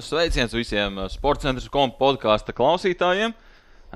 [0.00, 3.32] Sveiciens visiem sporta centra kompa podkāstu klausītājiem.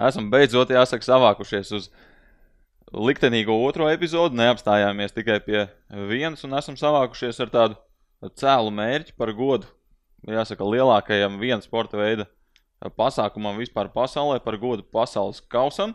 [0.09, 1.89] Esam beidzot, jāsaka, savākušies uz
[2.95, 4.39] liktenīgo otro epizodu.
[4.39, 5.67] Neapstājāmies tikai pie
[6.09, 7.77] vienas un esam savākušies ar tādu
[8.41, 9.69] cēlu mērķi par godu.
[10.25, 12.29] Jāsaka, lielākajam viena sporta veida
[12.97, 15.93] pasākumam vispār pasaulē, par godu pasaules kausam.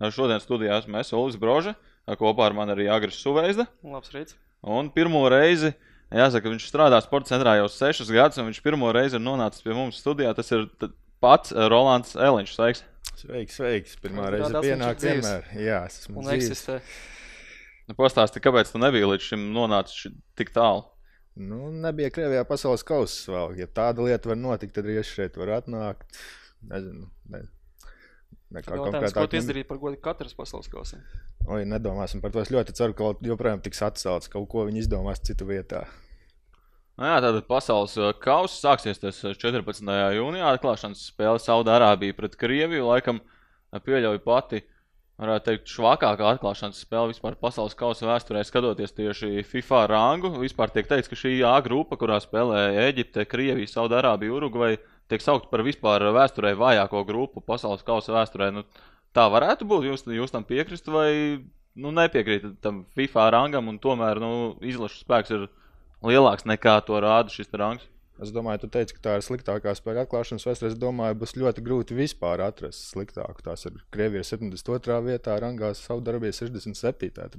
[0.00, 1.76] Šodien studijā esmu es, Olis Broža,
[2.08, 3.68] kopā ar mani arī Agris Suveizda.
[3.84, 4.38] Labs rīts.
[4.64, 5.74] Un pirmo reizi
[6.12, 9.72] Jāsaka, viņš strādā sporta centrā jau sešus gadus, un viņš pirmo reizi ir nonācis pie
[9.76, 10.34] mums studijā.
[10.36, 10.66] Tas ir
[11.22, 12.54] pats Rolands Eliņš.
[12.58, 12.84] Sveiks!
[13.22, 13.96] Sveiks, sveiks!
[14.02, 15.48] Pirmā reize pienāk vienmēr.
[15.56, 16.80] Jā, es esmu eksistē.
[17.88, 20.84] Nu, Pastāsti, kāpēc tu nebija līdz šim nonācis tik tālu?
[21.38, 23.56] Nu, nebija Krievijā pasaules kausa vēl.
[23.62, 26.20] Ja tāda lieta var notikt, tad arī šeit var atnākt.
[26.68, 27.46] Nezinu, ne,
[28.54, 29.16] nekā konkrētāk.
[29.16, 31.02] Ko tu izdarīji par godu katras pasaules kausam?
[31.48, 32.42] Oi, nedomāsim par to.
[32.44, 35.86] Es ļoti ceru, ka joprojām tiks atcelts kaut ko viņi izdomās citu vietā.
[37.00, 39.94] Nu jā, tātad pasaules kausa sāksies 14.
[40.18, 40.50] jūnijā.
[40.52, 42.84] Atklāšanas spēle Saudārābija pret Krieviju.
[42.90, 43.22] Laikam
[43.72, 44.60] pieļauju pati,
[45.22, 50.34] varētu teikt, švakākā atklāšanas spēle vispār pasaules kausa vēsturē, skatoties tieši FIFA rangu.
[50.42, 54.74] Vispār tiek teikts, ka šī A grupa, kurā spēlē Eģipte, Krievija, Saudārābija, Urugvai,
[55.12, 58.50] tiek saukt par vispār vēsturē vājāko grupu pasaules kausa vēsturē.
[58.56, 58.66] Nu,
[59.16, 59.88] tā varētu būt.
[59.90, 61.10] Jūs, jūs tam piekristu vai
[61.76, 64.32] nu, nepiekrītat tam FIFA rangam, un tomēr nu,
[64.64, 65.48] izlašu spēks ir
[66.04, 67.88] lielāks nekā to rāda šis rangs.
[68.22, 70.70] Es domāju, tu teici, ka tā ir sliktākā spēļu atklāšanas vēsture.
[70.70, 73.42] Es domāju, būs ļoti grūti vispār atrast sliktāku.
[73.42, 74.98] Tās ir Krievija 72.
[75.06, 77.10] vietā, rangā Saudarbija 67.
[77.16, 77.38] Tad,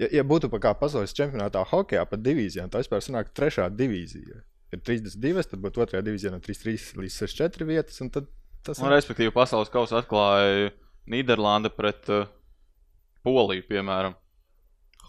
[0.00, 4.40] ja, ja būtu kā pasaules čempionātā hokeja pa divīzijām, tad vispār sanāk trešā divīzija.
[4.70, 7.98] Ir 32, tad būtu otrajā divīzijā no 33 līdz 64 vietas.
[8.62, 8.92] Tas ir.
[8.92, 10.70] Respektīvi, pasaules kausa atklāja
[11.10, 12.28] Nīderlanda pret uh,
[13.26, 14.14] Poliju, piemēram.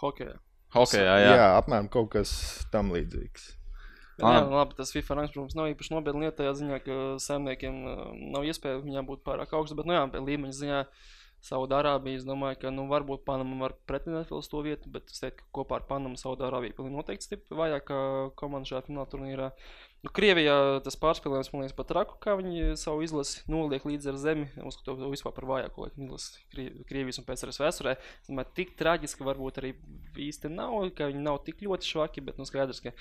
[0.02, 0.40] Hokeja.
[0.72, 1.34] Hokejā, jā.
[1.36, 2.32] jā, apmēram kaut kas
[2.74, 3.52] tam līdzīgs.
[4.22, 7.78] Jā, nu, labi, tas FIFA rangs, protams, nav īpaši nopietni lieta tajā ziņā, ka saimniekiem
[8.34, 10.82] nav iespēja viņām būt pārāk augsta, bet, nu jā, līmeņa ziņā
[11.42, 15.42] Saudārābija, es domāju, ka, nu, varbūt Panama var pretendēt uz to vietu, bet es teiktu,
[15.42, 18.02] ka kopā ar Panamu Saudārābiju pilnīgi noteikti stipri vajākā
[18.38, 19.48] komanda šajā fināla turnīrā.
[20.06, 20.54] Nu, Krievijā
[20.86, 24.48] tas pārspēlējums, man liekas, pat raku, kā viņi savu izlasi noliek līdz ar zemi.
[24.62, 26.46] Uzskatu to vispār par vājāko laikam izlasi
[26.90, 27.96] Krievijas un PSRS vēsturē.
[28.22, 29.74] Es domāju, tik traģiski varbūt arī
[30.30, 32.94] īsti nav, ka viņi nav tik ļoti švaki, bet nu skaidrs, ka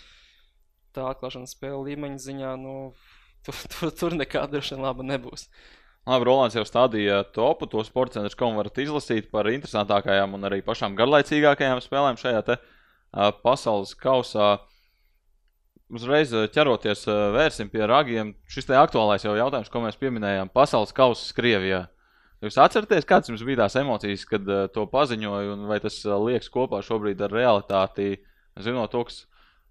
[0.97, 2.77] tā atklāšanas spēle līmeņa ziņā, nu,
[3.45, 5.51] tur, tur, tur nekāda droši vien laba nebūs.
[6.09, 10.63] Labi, Rolands jau stādīja topu, to sporta centrs, ko varat izlasīt par interesantākajām un arī
[10.65, 14.55] pašām garlaicīgākajām spēlēm šajā te, uh, pasaules kausā.
[14.57, 14.71] Uh,
[15.91, 18.35] uzreiz ķeroties, eh, vērsim pie ragiem.
[18.51, 21.89] Šis te aktuālais jau jautājums, ko mēs pieminējām, pasaules kausa Krievijā.
[22.41, 26.17] Jūs atceraties, kādas jums bija tās emocijas, kad uh, to paziņoju, un vai tas uh,
[26.25, 28.15] liekas kopā šobrīd ar realitāti,
[28.57, 29.27] zinot to, kas,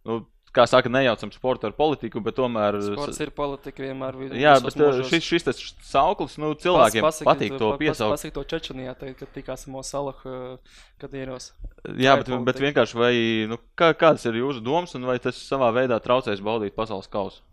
[0.06, 0.19] nu,
[0.56, 2.78] kā saka, nejaucam sportu ar politiku, bet tomēr.
[2.86, 4.18] Sports ir politika vienmēr.
[4.40, 5.10] Jā, bet mūžos.
[5.12, 8.16] šis, šis tas sauklis, nu, cilvēkiem pas, pasaki, patīk to piesaukt.
[8.16, 10.34] Pasaki to Čečenijā, tad, kad tikāsim Mosalahu
[11.02, 11.52] gadījumos.
[11.96, 12.42] Jā, bet, politika.
[12.50, 13.14] bet vienkārši vai,
[13.52, 17.46] nu, kā, kādas ir jūsu domas, un vai tas savā veidā traucēs baudīt pasaules kausu?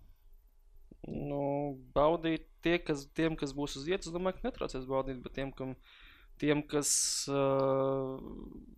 [1.06, 5.54] Nu, baudīt tie, kas, tiem, kas būs uz vietas, domāju, ka netraucēs baudīt, bet tiem,
[5.54, 5.76] kam.
[5.76, 6.04] Ka
[6.40, 6.90] tiem, kas
[7.32, 8.16] uh,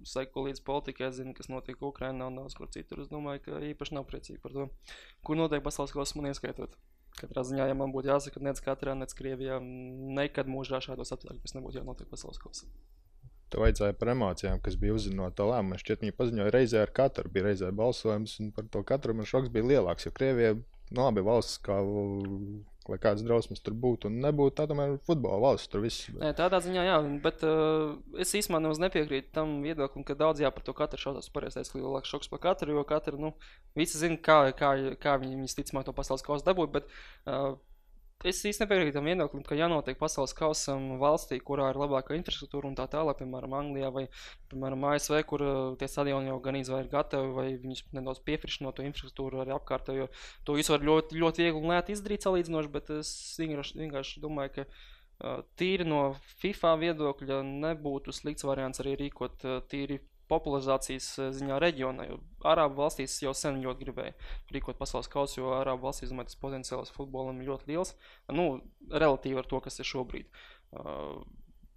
[0.07, 3.03] seko līdz politikai, zina, kas notiek Ukrajinā un daudz kur citur.
[3.05, 4.69] Es domāju, ka īpaši nav priecīgi par to,
[5.27, 6.77] kur notiek pasaules kausa man ieskaitot.
[7.19, 11.81] Katrā ziņā, ja man būtu jāsaka, nec Katrā, nec Krievijā, nekad mūžā šādos apstākļos nebūtu
[11.81, 12.69] jānotiek pasaules kausa.
[13.49, 15.73] Tev vajadzēja par emocijām, kas bija uzzinot to lēmumu.
[15.73, 19.29] Man šķiet, viņi paziņoja reizē ar katru, bija reizē balsojums, un par to katru man
[19.29, 20.53] šoks bija lielāks, jo Krievija,
[20.93, 21.79] nu labi, valsts kā
[22.89, 24.55] lai kādas drausmas tur būtu un nebūtu.
[24.59, 26.09] Tā tomēr ir futbola valsts, tur viss.
[26.17, 30.51] Nē, tādā ziņā, jā, bet uh, es īstenībā nemaz nepiekrītu tam viedoklim, ka daudz jā
[30.55, 33.33] par to katru šausmas pareizais, ka lielāks šoks par katru, jo katru, nu,
[33.79, 36.89] visi zina, kā, kā, kā viņi visticamāk to pasaules kausu dabūt, bet
[37.29, 37.57] uh,
[38.27, 42.75] Es īstenībā nepiekrītu tam viedoklim, ka jānotiek pasaules kausam valstī, kurā ir labākā infrastruktūra un
[42.75, 44.03] tā tālāk, piemēram, Anglijā vai,
[44.51, 48.83] piemēram, ASV, kur uh, tie stadioni jau gan ir gatavi, vai viņus nedaudz piefrišinot to
[48.89, 50.09] infrastruktūru arī apkārt, jo
[50.43, 54.67] to visu var ļoti, ļoti viegli un lēti izdarīt salīdzinoši, bet es vienkārši domāju, ka
[54.67, 56.03] uh, tīri no
[56.43, 62.09] FIFA viedokļa nebūtu slikts variants arī rīkot uh, tīri popularizācijas eh, ziņā reģionā.
[62.11, 64.15] Jo Arābu valstīs jau sen ļoti gribēja
[64.55, 67.95] rīkot pasaules kausu, jo Arābu valstīs domāju, tas potenciāls futbolam ir ļoti liels.
[68.33, 68.51] Nu,
[68.93, 70.31] relatīvi ar to, kas ir šobrīd.
[70.69, 71.25] Uh,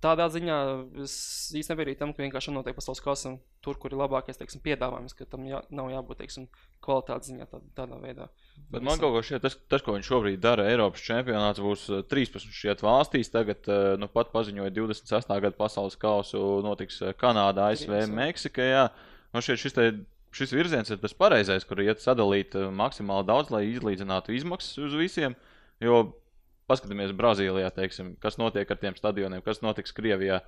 [0.04, 0.58] tādā ziņā
[1.04, 1.14] es
[1.58, 5.26] īstenībā nepiekrītu tam, ka vienkārši notiek pasaules kausam tur, kur ir labākais teiksim, piedāvājums, ka
[5.30, 6.48] tam jā, nav jābūt teiksim,
[6.84, 8.28] kvalitātes ziņā tā, tādā veidā.
[8.72, 12.40] Bet man kaut kā šķiet, tas, tas, ko viņš šobrīd dara, Eiropas čempionāts būs 13
[12.40, 13.32] eh, šeit valstīs.
[13.34, 15.38] Tagad eh, nu, pat paziņoja 28.
[15.46, 18.88] gada pasaules kausu notiks eh, Kanādā, ASV, Meksikā.
[19.32, 19.80] Man šķiet, šis
[20.32, 25.36] šis virziens ir tas pareizais, kur iet sadalīt maksimāli daudz, lai izlīdzinātu izmaksas uz visiem.
[25.84, 26.06] Jo
[26.72, 30.42] paskatāmies Brazīlijā, teiksim, kas notiek ar tiem stadioniem, kas notiks Krievijā.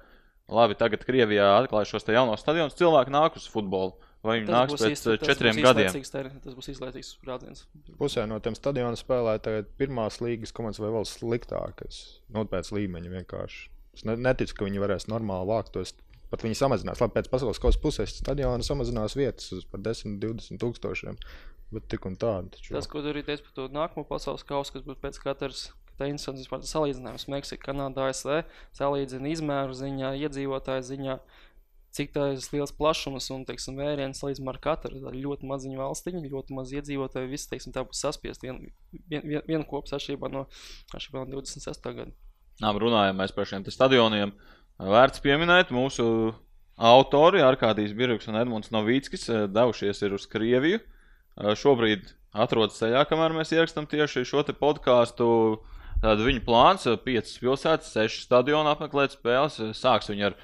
[0.52, 2.75] Labi, tagad Krievijā atklāja šos jaunos stadionus.
[2.80, 3.94] Cilvēki nāk uz futbolu.
[4.24, 6.40] Vai viņi Tas nāks būs pēc īsti- eh, četriem gadiem?
[6.44, 7.66] Tas būs izlaicīgs brāziens.
[8.00, 12.20] Pusē no tiem stadioniem spēlē tagad pirmās līgas komandas vai vēl sliktākas.
[12.30, 13.68] Nu, pēc līmeņa vienkārši.
[13.94, 15.94] Es ne, neticu, ka viņi varēs normāli vākt tos.
[16.31, 17.02] Pat viņi samazinās.
[17.04, 21.20] Labi, pēc pasaules kausa puses stadiona samazinās vietas uz par 10, 20 tūkstošiem.
[21.74, 22.50] Bet tik un tā.
[22.50, 22.74] Taču...
[22.74, 25.74] Tas, ko tu arī teici par to nākamo pasaules kausu, kas būs pēc katras.
[26.00, 27.28] Ir interesants vispār tas salīdzinājums.
[27.31, 28.44] Meksika, Kanāda, ASV
[28.78, 31.18] salīdzina izmēru ziņā, iedzīvotāju ziņā,
[31.94, 35.01] cik ir liels plašums un, teiksim, vēriens salīdzinājumā ar katru.
[35.04, 37.31] Tā ir ļoti maziņa valstiņa, ļoti maz iedzīvotāju.
[37.31, 38.63] Viss, teiksim, tā būs saspiest vien,
[39.12, 40.48] vien, vien, vienu kopu atšķirībā no,
[40.94, 41.92] atšķirībā no 26.
[42.00, 42.12] gada.
[42.62, 44.34] Nā, runājam mēs par šiem te stadioniem.
[44.81, 46.06] Vērts pieminēt mūsu
[46.78, 50.80] autori, Arkādijs Birks un Edmunds Novīckis, eh, devušies ir uz Krieviju.
[50.80, 55.62] Eh, Šobrīd atrodas ceļā, kamēr mēs ierakstām tieši šo te podkāstu.
[56.03, 59.55] Tad viņa plāns ir piecas pilsētas, seši stadioni apmeklēt spēles.
[59.79, 60.35] Sāks viņa ar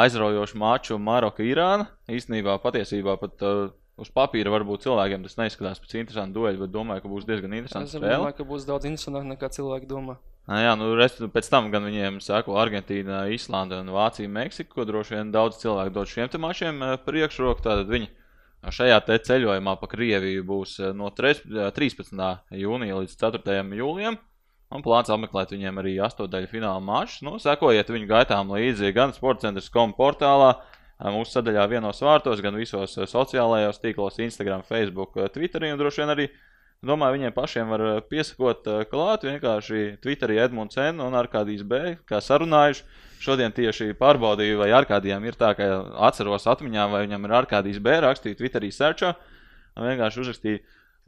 [0.00, 1.90] aizraujošu maču Maroka Irāna.
[2.08, 3.66] Īstenībā, patiesībā pat uh,
[4.00, 7.90] uz papīra varbūt cilvēkiem tas neizskatās pēc interesanta dueļa, bet domāju, ka būs diezgan interesanta
[7.90, 10.16] Es domāju, ka būs daudz interesantāk nekā cilvēki domā.
[10.48, 14.86] Nā, jā, nu, rest, pēc tam gan viņiem sako Argentīna, Islanda un Vācija, Meksika, ko
[14.88, 17.62] droši vien daudz cilvēku dod šiem mačiem eh, priekšroku.
[17.62, 18.08] Tātad viņi
[18.72, 18.98] šajā
[19.28, 22.58] ceļojumā pa Krieviju būs eh, no tres- eh, 13.
[22.58, 23.62] jūnija līdz 4.
[23.78, 24.18] jūlijam.
[24.72, 27.20] Un plāns apmeklēt viņiem arī astotdaļu fināla mačus.
[27.26, 32.96] Nu, sekojiet viņu gaitām līdzi gan sportcentrs.com portālā, eh, mūsu sadaļā vienos vārtos, gan visos
[32.96, 36.30] eh, sociālajos tīklos, Instagram, Facebook, eh, Twitterī un droši vien arī
[36.82, 39.22] Domāju, viņiem pašiem var piesakot klāt.
[39.22, 40.98] Vienkārši Twitterī Edmunds N.
[40.98, 41.94] un Arkādijs B.
[42.10, 42.82] kā sarunājuši.
[43.22, 45.68] Šodien tieši pārbaudīju, vai Arkādijam ir tā, ka
[46.08, 48.00] atceros atmiņā, vai viņam ir Arkādijs B.
[48.02, 49.12] rakstīju Twitterī searchā.
[49.78, 50.58] Vienkārši uzrakstīju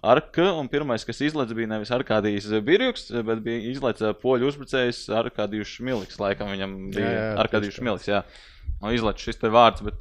[0.04, 5.76] Arka, un pirmais, kas izlaiž, bija nevis Arkādijs Birjuks, bet bija izlaiž poļu uzbrucējs Arkādijs
[5.78, 6.18] Šmiliks.
[6.20, 7.62] Laikam viņam bija tā.
[7.78, 8.24] Šmiliks, jā.
[8.82, 9.96] Un izlaiž šis te vārds, bet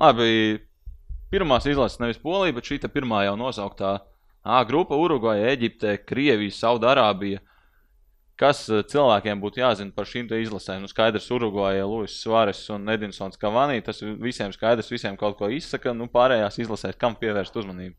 [0.00, 0.58] labi,
[1.30, 4.00] pirmās izlases nevis Polija, bet šī pirmā jau nosauktā
[4.44, 7.40] Ā, grupa Urugvaja, Eģipte, Krievija, Saudārābija.
[8.36, 10.82] Kas eh, cilvēkiem būtu jāzina par šīm izlasēm?
[10.84, 13.78] Nu, skaidrs, Urugvaja, Luis Suāres un Edinsons Kavanī.
[13.86, 15.94] Tas visiem skaidrs, visiem kaut ko izsaka.
[15.96, 17.96] Nu, pārējās izlasēs, kam pievērst uzmanību?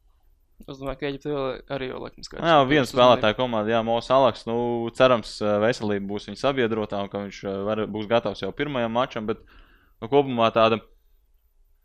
[0.63, 1.34] Es domāju, ka Eģipte
[1.75, 2.48] arī jau laikam skaidrs.
[2.48, 4.46] Jā, viens spēlētāja komanda, Jā, Mols Alaks.
[4.48, 4.56] Nu,
[4.96, 8.96] cerams, eh, veselība būs viņa sabiedrotā un ka viņš eh, var, būs gatavs jau pirmajam
[8.96, 9.28] mačam.
[9.30, 10.80] Bet nu, kopumā tāda,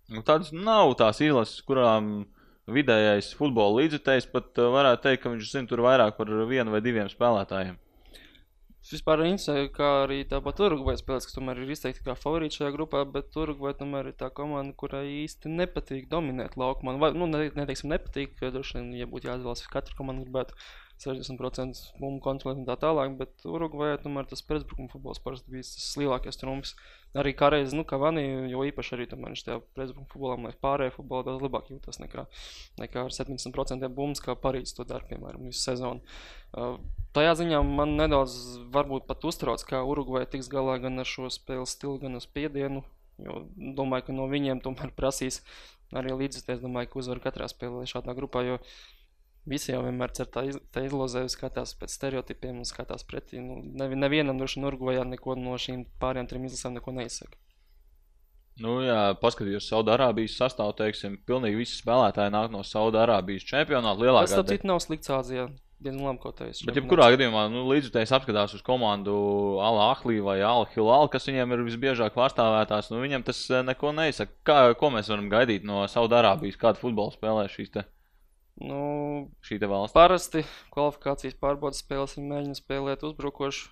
[0.09, 2.31] nu, tādas nav tās izlases, kurām
[2.71, 6.81] vidējais futbola līdzekļs pat eh, varētu teikt, ka viņš zina tur vairāk par vienu vai
[6.85, 7.77] diviem spēlētājiem.
[8.91, 13.05] Vispār interesē, kā arī tāpat Urugvai spēlēs, kas tomēr ir izteikti kā favorīti šajā grupā,
[13.15, 16.97] bet Urugvai tomēr ir tā komanda, kurai īsti nepatīk dominēt laukumā.
[16.97, 20.59] Nu, Vai, nu, ne, neteiksim, nepatīk, jo droši vien, ja būtu jāizvēlas, katra komanda gribētu
[21.01, 25.91] 60% bumbu kontrolēt un tā tālāk, bet Urugvai tomēr tas pretbrukuma futbols parasti bijis tas
[26.01, 26.75] lielākais trumps.
[27.19, 30.61] Arī kā reiz, nu, kā Vanī, jo īpaši arī tomēr viņš tajā pretbrukuma futbolā, liekas,
[30.63, 32.27] pārējā futbolā daudz labāk jūtas nekā,
[32.83, 36.05] nekā ar 70% bumbas, kā Parīzes to dara, piemēram, visu sezonu.
[36.53, 36.77] Uh,
[37.11, 38.35] Tajā ziņā man nedaudz
[38.71, 42.85] varbūt pat uztrauc, kā Urugvai tiks galā gan ar šo spēles stilu, gan ar spiedienu.
[43.21, 43.41] Jo
[43.77, 45.41] domāju, ka no viņiem tomēr prasīs
[45.91, 46.63] arī līdzjūties.
[46.63, 48.61] Domāju, ka uzvar katrā spēlē šādā grupā, jo
[49.49, 53.41] visi jau vienmēr cer tā, iz, tā izlozē, skatās pēc stereotipiem un skatās pretī.
[53.45, 57.39] Nu, nevi, nevienam droši vien Urugvajā neko no šīm pārējām trim izlasēm neizsaka.
[58.61, 64.33] Nu, jā, paskatījos Saudārābijas sastāvā, teiksim, pilnīgi visi spēlētāji nāk no Saudārābijas čempionāta Tas, lielākā
[64.35, 65.49] starp citu, nav slikts Āzijā.
[65.81, 66.67] Diezgan labi, ko teicu.
[66.69, 69.15] Bet, jebkurā gadījumā, nu, līdzjutējs apskatās uz komandu
[69.65, 72.91] Al-Ahlī vai Al-Hilal, kas viņiem ir visbiežāk pārstāvētās.
[72.93, 74.37] Nu, viņam tas eh, neko neizsaka.
[74.45, 77.87] Kā, ko mēs varam gaidīt no Saudārābijas, kādu futbolu spēlē šīs te,
[78.61, 78.81] Nu,
[79.47, 79.97] šī valsts?
[79.97, 83.71] Parasti kvalifikācijas pārbaudas spēles viņi mēģina spēlēt uzbrukošu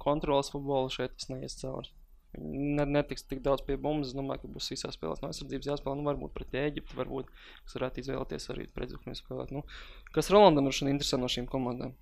[0.00, 0.92] kontrolas futbolu.
[0.92, 1.92] Šeit tas neies cauri.
[2.38, 4.12] Ne, netiks tik daudz pie bumbas.
[4.12, 5.98] Es domāju, ka būs visās spēlēs no aizsardzības jāspēlē.
[5.98, 9.52] Nu, varbūt pret Eģipti, varbūt kas varētu izvēlēties arī pretuzbrukuma spēlēt.
[9.56, 9.64] Nu,
[10.14, 11.96] kas Rolandam ir šodien interesanti no šīm komandām?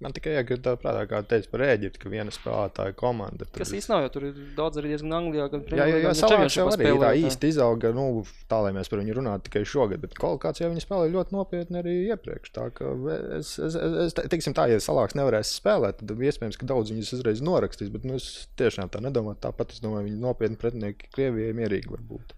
[0.00, 3.44] Man tikai iekrita prātā, kā teica par Ēģipti, ka viena spēlētāja komanda.
[3.44, 6.18] tad Kas īstenībā jo tur ir daudz arī diezgan Anglijā, gan Jā, jā, jā, gan
[6.18, 8.06] salāks jau arī tā īsti izauga, nu,
[8.50, 11.94] tā lai mēs par viņu runātu tikai šogad, bet kvalifikācijā viņi spēlēja ļoti nopietni arī
[12.14, 12.54] iepriekš.
[12.56, 12.90] Tā kā
[13.38, 16.94] es, es, es, es te- teiksim tā, ja salāks nevarēs spēlēt, tad iespējams, ka daudz
[16.94, 19.40] viņus uzreiz norakstīs, bet nu, es tiešām tā nedomāju.
[19.44, 22.36] Tāpat es domāju, viņi nopietni pretinieki Krievijai mierīgi var būt.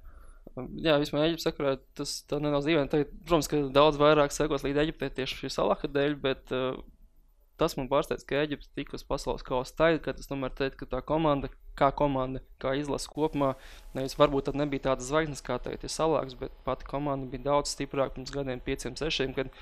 [0.84, 3.04] Jā, vismaz Eģiptes sakarā tas nedaudz dīvaini.
[3.24, 6.74] Protams, ka daudz vairāk sekos līdz Eģiptei tieši šī salaka dēļ, bet uh,
[7.60, 10.90] tas man pārsteidz, ka Eģipte tika uz pasaules kausa tagad, kad es tomēr teicu, ka
[10.96, 13.54] tā komanda, kā komanda, kā izlase kopumā,
[13.96, 17.74] nevis varbūt tad nebija tādas zvaigznes kā tagad ir salāks, bet pati komanda bija daudz
[17.74, 19.52] stiprāka pirms gadiem, pieciem, sešiem, kad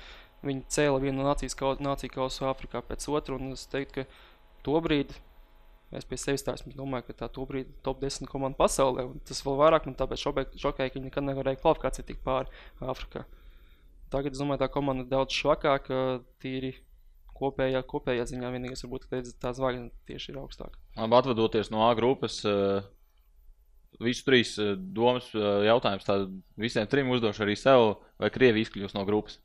[0.45, 4.79] viņi cēla vienu nācijas kausu, nāciju kausu Āfrikā pēc otru, un es teiktu, ka to
[4.81, 5.19] brīdi
[5.91, 9.57] Es pie sevis tā esmu domāju, ka tā tobrīd top 10 komanda pasaulē, tas vēl
[9.59, 12.47] vairāk man tāpēc šokēja, ka viņi nekad nevarēja kvalifikāciju tik pāri
[12.79, 13.25] Āfrikā.
[14.11, 16.77] Tagad, es domāju, tā komanda ir daudz švakāka, tīri
[17.41, 19.09] kopējā, kopējā ziņā vienīgais varbūt
[19.41, 20.77] tā zvaigzne tieši ir augstāka.
[20.97, 22.83] Labi, atvadoties no A grupas, eh,
[23.99, 26.07] visu trīs eh, domas eh, jautājums
[26.59, 29.39] visiem trim uzdošu arī sev, vai Krievi izkļūs no grupas?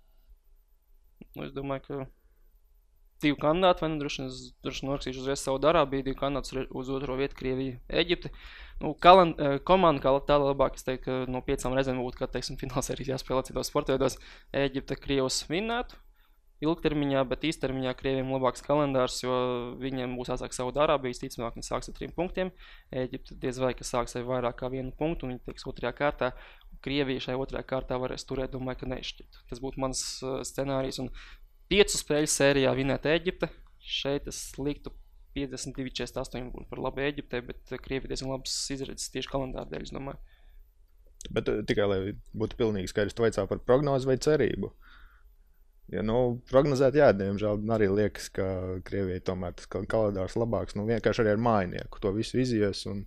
[1.35, 2.07] Nu, es domāju, ka
[3.23, 3.99] divi kandidāti, vai ne?
[4.00, 8.31] Droši vien norakstīšu uzreiz savu darābiju, divi kandidāti uz otro vietu- Krievija, Eģipte.
[8.81, 12.59] Nu, kalend, eh, komanda kā tāda labāk, es teiktu, no piecām reizēm būtu, kā teiksim,
[12.61, 14.19] finālsērijas jāspēlē citos sportveidos.
[14.53, 15.97] Eģipte, Krievs vinnētu
[16.65, 19.35] ilgtermiņā, bet īstermiņā Krieviem labāks kalendārs, jo
[19.81, 22.53] viņiem būs jāsāk savu darābiju, visticamāk, viņi sāks ar trim punktiem.
[23.05, 26.33] Eģipte diez vai, ka sāks ar vairāk kā vienu punktu, un viņi tiks otrajā kārtā.
[26.85, 29.43] Krievija šajā otrajā kārtā varēs turēt, domāju, ka neizšķirt.
[29.51, 30.03] Tas būtu mans
[30.49, 31.11] scenārijs, un
[31.73, 33.51] piecu spēļu sērijā vinēt Eģipte.
[33.87, 34.95] Šeit es liktu
[35.37, 39.95] 52, 48 būtu par labu Eģiptei, bet Krievija diezgan labs izredzes tieši kalendāra dēļ, es
[39.95, 40.21] domāju.
[41.33, 41.99] Bet tikai lai
[42.39, 44.71] būtu pilnīgi skaidrs, tu vaicā par prognozi vai cerību.
[45.95, 48.47] Ja, nu, prognozēt, jā, diemžēl arī liekas, ka
[48.87, 50.75] Krievijai tomēr tas kalendārs labāks.
[50.75, 52.83] Nu, vienkārši arī ar mājinieku to visu izies.
[52.90, 53.05] Un...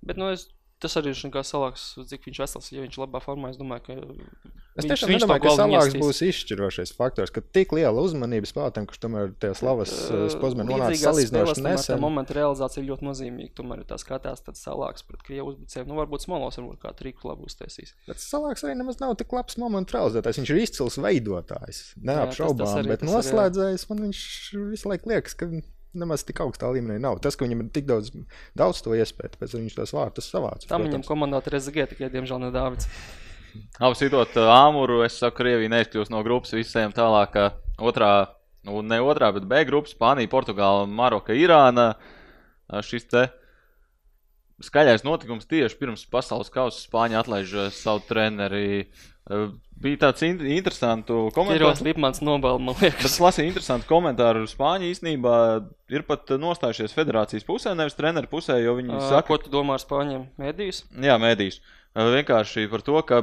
[0.00, 0.46] Bet, nu, es
[0.82, 2.68] Tas arī ir kā salāks, cik viņš vesels.
[2.74, 6.20] Ja viņš ir labā formā, es domāju, ka es viņš, viņš nedomāju, ka salāks būs
[6.26, 7.30] izšķirošais faktors.
[7.34, 11.94] Ka tik liela uzmanība spēlētājiem, kurš tomēr tajā slavas uh, posmē nonāca salīdzinoši nesen.
[11.94, 13.54] Tā momenta realizācija ļoti nozīmīga.
[13.60, 15.86] Tomēr ir tā skatās, tad salāks pret Krievu uzbrucējiem.
[15.92, 17.94] Nu, varbūt smalos, varbūt kā triku labu uztaisīs.
[18.08, 20.42] Bet salāks arī nemaz nav tik labs momentu realizētājs.
[20.42, 21.84] Viņš ir izcils veidotājs.
[22.02, 24.24] Neapšaubām, bet noslēdzējs man viņš
[24.72, 25.46] visu laiku liekas, ka
[25.98, 27.18] nemaz tik augstā līmenī nav.
[27.24, 28.12] Tas, ka viņam ir tik daudz,
[28.58, 30.68] daudz to iespēju, pēc tam viņš tos vārtus savāca.
[30.70, 32.88] Tam viņam komandā ir Rezegē, tikai diemžēl nedāvits.
[33.88, 37.36] Apsitot uh, Āmuru, es saku, Krievija neizkļūst no grupas visiem tālāk.
[37.82, 38.12] Otrā,
[38.68, 41.92] nu ne otrā, bet B grupas- Spānija, Portugāla, Maroka, Irāna.
[42.72, 43.26] Uh, šis te
[44.62, 48.90] skaļais notikums tieši pirms pasaules kausa Spāņa atlaiž uh, savu treneri
[49.82, 51.58] Bija tāds in interesants komentārs.
[51.58, 53.06] Kiros Lipmans nobalda, man liekas.
[53.06, 54.42] Es lasīju interesantu komentāru.
[54.50, 55.34] Spāņi īstenībā
[55.94, 59.28] ir pat nostājušies federācijas pusē, nevis treneru pusē, jo viņi uh, saka...
[59.30, 60.26] Ko tu domā ar Spāņiem?
[60.42, 60.82] Mēdījus?
[61.06, 61.60] Jā, mēdījus.
[61.98, 63.22] Vienkārši par to, ka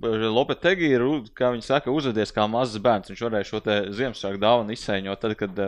[0.00, 1.04] Lopetegi ir,
[1.36, 3.12] kā viņi saka, uzvedies kā mazs bērns.
[3.12, 3.60] Viņš varēja šo
[3.96, 5.60] Ziemassvētku dāvanu izsēņot tad, kad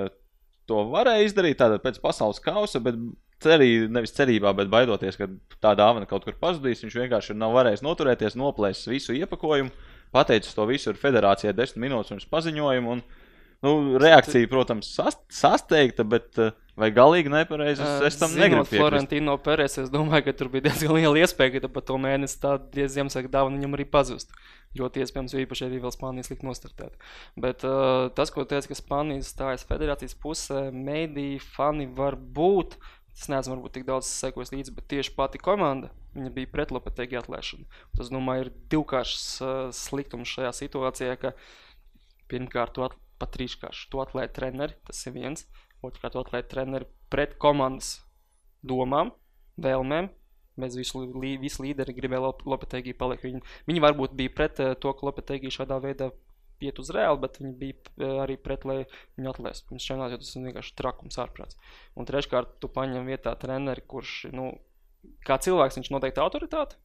[0.69, 2.97] to varēja izdarīt, tātad pēc pasaules kausa, bet
[3.43, 5.29] cerī, nevis cerībā, bet baidoties, ka
[5.63, 6.85] tā dāvana kaut kur pazudīs.
[6.85, 9.73] Viņš vienkārši nav varējis noturēties, noplēst visu iepakojumu,
[10.15, 12.97] pateicis to visu federācijai desmit minūtes pirms paziņojuma.
[12.97, 13.05] Un,
[13.63, 16.41] nu, reakcija, protams, sast, sasteigta, bet
[16.79, 18.65] vai galīgi nepareizi es, es tam negribu.
[18.71, 22.57] Florentino Pērēs, es domāju, ka tur bija diezgan liela iespēja, ka pa to mēnesi tā
[22.73, 24.33] Ziemassvētku dāvana viņam arī pazust.
[24.79, 26.97] Ļoti iespējams, jo īpaši arī vēl Spānijas likt nostartēt.
[27.37, 32.79] Bet uh, tas, ko teica, ka Spānijas stājas federācijas pusē, mēdī, fani var būt,
[33.13, 37.67] Es neesmu varbūt tik daudz sekojis līdzi, bet tieši pati komanda bija pret Lopetegi atlēšanu.
[37.99, 41.35] Tas, domāju, ir divkāršs uh, sliktums šajā situācijā, ka
[42.33, 45.47] pirmkārt, at, pat trīskārši tu atlēji treneri, tas ir viens.
[45.85, 47.99] Otrkārt, tu atlēji treneri pret komandas
[48.65, 49.13] domām,
[49.61, 50.11] vēlmēm.
[50.61, 53.25] Mēs visu, lī, visu līderi gribēja Lopetegi palikt.
[53.25, 56.11] Viņi, viņi varbūt bija pret uh, to, ka Lopetegi šādā veidā
[56.69, 58.79] iet uz reāli, bet viņi bija eh, arī pret, lai
[59.19, 61.59] viņu atlaistu pirms čempionāta, jo tas ir vienkārši trakums ārprāts.
[61.99, 64.49] Un treškārt, tu paņem vietā treneri, kurš, nu,
[65.27, 66.81] kā cilvēks, viņš noteikti autoritāte.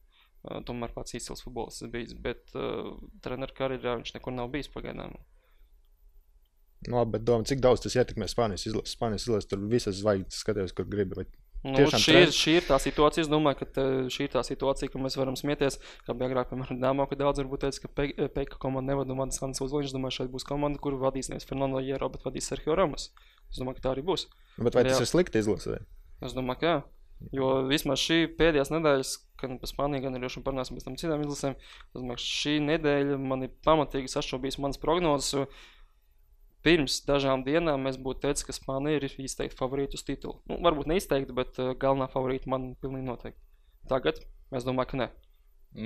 [0.68, 2.92] Tomēr pats izcils futbolists bijis, bet uh,
[3.24, 5.16] treneru karjerā viņš nekur nav bijis pagaidām.
[6.86, 8.94] Nu, labi, bet domā, cik daudz tas ietekmē Spānijas izlases?
[8.94, 11.18] Spānijas izlases tur visas zvaigznes skaties, kur gribi.
[11.18, 11.26] Vai
[11.66, 13.24] Nu, šī, ir, šī ir tā situācija.
[13.24, 15.80] Es domāju, ka šī ir tā situācija, ka mēs varam smieties.
[16.06, 19.42] Kā bija agrāk, piemēram, Dāmā, ka daudz varbūt teica, ka Pe Peka komanda nevada manas
[19.42, 19.90] Hans Uzliņš.
[19.90, 23.10] Es domāju, šeit būs komanda, kur vadīs nevis Fernando Jero, bet vadīs Sergio Ramos.
[23.50, 24.28] Es domāju, ka tā arī būs.
[24.60, 25.02] Bet vai tas jā.
[25.02, 25.80] ir slikti izlasē?
[26.22, 26.78] Es domāju, ka jā.
[27.34, 31.96] Jo vismaz šī pēdējās nedēļas, gan par Spāniju, gan arī parunāsim tam citām izlasēm, es
[31.96, 35.48] domāju, šī nedēļa man ir pamatīgi sašaubījis manas prognozes
[36.68, 40.36] pirms dažām dienām es būtu teicis, ka Spānija ir izteikti favorīti uz titulu.
[40.50, 43.40] Nu, varbūt neizteikti, bet uh, galvenā favorīta man pilnīgi noteikti.
[43.88, 44.20] Tagad
[44.52, 45.08] es domāju, ka ne.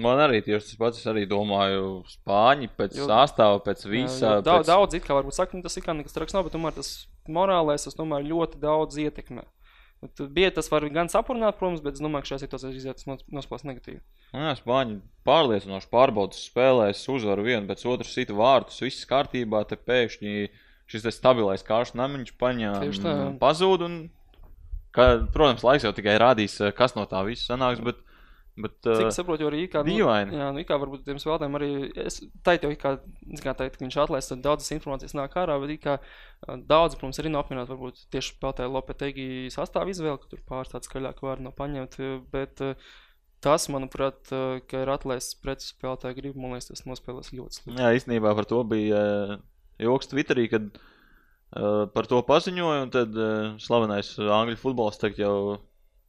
[0.03, 1.01] Man arī tieši tas pats.
[1.03, 4.37] Es arī domāju, Spāņi pēc jo, sastāvā, pēc visā.
[4.39, 4.71] Jā, daudz, pēc...
[4.71, 6.93] daudz it kā varbūt saka, nu, tas ir kā nekas traks nav, bet tomēr tas
[7.31, 9.45] morālais, tas tomēr ļoti daudz ietekmē.
[10.35, 14.01] Bija tas var gan sapurnāt, protams, bet es domāju, ka šajā situācijā izietas nospēlēs negatīvi.
[14.35, 14.97] Nu jā, Spāņi
[15.29, 20.35] pārliecinoši pārbaudas spēlēs, uzvaru vienu pēc otras sita vārtus, viss kārtībā, te pēkšņi
[20.92, 23.87] šis stabilais kāršu namiņš tā, paņēma, pazūd.
[23.88, 24.02] Un,
[24.96, 28.00] ka, protams, laiks jau tikai rādīs, eh, kas no tā viss sanāks, bet,
[28.61, 29.84] bet Cik eh, es saprotu, arī kā.
[29.87, 30.37] dīvaini.
[30.38, 31.70] Jā, nu, kā varbūt tiem spēlētājiem arī.
[32.46, 32.94] Teicu, jau, kā,
[33.44, 34.00] kā teikt, viņš
[34.34, 37.72] tad daudzas informācijas nāk ārā, bet kā ā, daudz, protams, arī apmierināti.
[37.72, 41.96] Varbūt tieši spēlētāju Lopetegi sastāvu izvēle, ka tur pāris tāds skaļāk var no paņemt.
[42.34, 42.61] Bet
[43.42, 47.80] tas, manuprāt, ka ir atlaists pret spēlētāju gribu, man liekas, tas nospēlēs ļoti slikti.
[47.80, 49.00] Jā, īstenībā par to bija
[49.83, 55.37] joks Twitterī, kad uh, par to paziņoja, un tad uh, slavenais angļu futbols tagad jau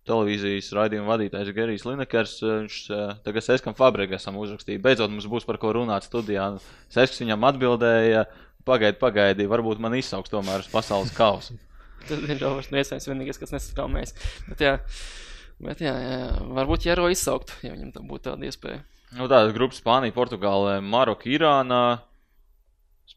[0.08, 5.48] televīzijas raidījuma vadītājs Gerijs Linekers, uh, viņš uh, tagad Seskam Fabregasam uzrakstīja, beidzot mums būs
[5.48, 6.50] par ko runāt studijā.
[6.94, 8.26] Sesks viņam atbildēja,
[8.68, 11.60] pagaidi, pagaidi, varbūt man izsauks tomēr uz pasaules kausu.
[12.08, 14.16] Tas ir jau vairs neiespējams vienīgais, kas nesatraumēs.
[14.50, 14.74] Bet, jā,
[15.64, 16.24] bet jā, jā,
[16.58, 18.82] varbūt Jero izsaukt, ja viņam tam būtu tāda iespēja.
[19.14, 22.02] Nu, tāda grupa Spānija, Portugāla, Maroka, Irāna.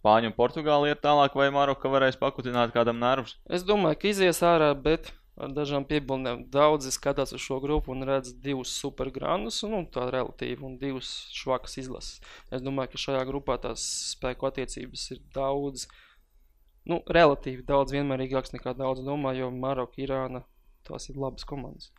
[0.07, 3.33] Spāņu un Portugāla iet tālāk, vai Maroka varēs pakutināt kādam nervus?
[3.51, 6.45] Es domāju, ka izies ārā, bet ar dažām piebildēm.
[6.53, 11.75] Daudzi skatās uz šo grupu un redz divus supergrandus, nu, tā relatīvi, un divas švakas
[11.83, 12.21] izlases.
[12.55, 13.83] Es domāju, ka šajā grupā tās
[14.13, 15.89] spēku attiecības ir daudz,
[16.87, 20.45] nu, relatīvi daudz vienmērīgākas nekā daudz domā, jo Maroka, Irāna,
[20.87, 21.91] tās ir labas komandas.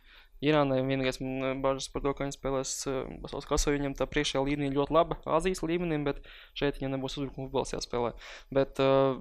[0.44, 3.72] Irānai vienīgais man eh, bažas par to, ka viņi spēlēs eh, pasaules kasē.
[3.74, 6.20] Viņam tā priekšējā līnija ļoti laba, Azijas līmenim, bet
[6.54, 8.12] šeit viņam nebūs uzbrukuma futbols jāspēlē.
[8.54, 9.18] Bet, eh,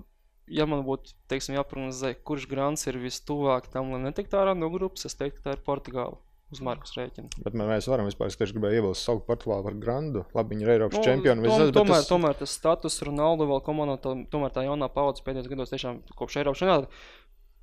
[0.60, 5.06] ja man būtu, teiksim, jāprognozē, kurš grants ir vistuvāk tam, lai netiktu ārā no grupas,
[5.10, 6.20] es teiktu, ka tā ir Portugāla
[6.54, 7.28] uz Markus rēķina.
[7.44, 10.22] Bet mē- mēs varam vispār, tieši gribēju ievilkt savu Portugālu par grandu.
[10.38, 11.44] Labi, viņi ir Eiropas nu, čempioni.
[11.44, 15.26] tom, bet tomēr, tas- tomēr tas status Ronaldo vēl komandā, to- tomēr tā jaunā paudze
[15.26, 16.88] pēdējos gados tiešām kopš Eiropas čempionāta.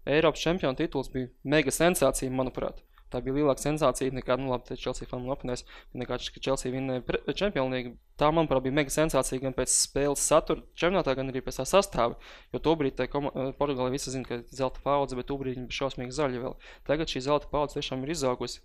[0.05, 2.83] Eiropas čempiona tituls bija mega sensācija, manuprāt.
[3.15, 5.63] Tā bija lielāka sensācija nekā, nu, labi, Chelsea fanu apnēs,
[5.95, 7.93] nekā ka Chelsea vinnēja čempionu līgu.
[8.19, 12.19] Tā, manuprāt, bija mega sensācija gan pēc spēles satura čempionātā, gan arī pēc tā sastāva.
[12.55, 13.15] Jo tobrīd eh,
[13.61, 16.59] Portugāla visi zina, ka ir zelta paudze, bet tobrīd viņi bija šausmīgi zaļi vēl.
[16.91, 18.63] Tagad šī zelta paudze tiešām ir izaugusi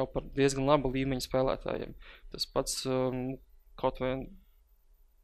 [0.00, 1.92] jau par diezgan labu līmeņu spēlētājiem.
[2.32, 3.24] Tas pats um,
[3.80, 4.14] kaut vai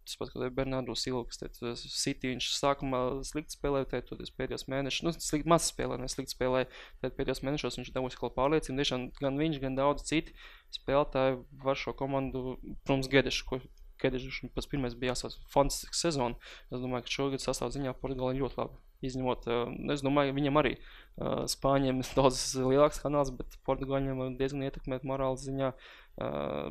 [0.07, 4.33] tas pats, kad ir Bernardo Silva, kas teica, City viņš sākumā slikti spēlēja, tad toties
[4.38, 6.69] pēdējos mēnešos, nu, slikti maz spēlēja, ne slikti spēlēja,
[7.03, 10.37] tad pēdējos mēnešos viņš dabūs kaut pārliecību, tiešām gan viņš, gan daudz citi
[10.79, 13.61] spēlētāji var šo komandu, protams, Gedešu, ko
[14.03, 16.37] Gedešu pats pirmais bija jāsauc fantastiska sezona.
[16.69, 18.83] Es domāju, ka šogad sastāvziņā Portugāla ļoti labi.
[19.05, 25.05] Izņemot, uh, es domāju, viņam arī uh, Spāņiem daudz lielāks kanāls, bet Portugāļiem diezgan ietekmēt
[25.09, 25.88] morāles ziņā uh,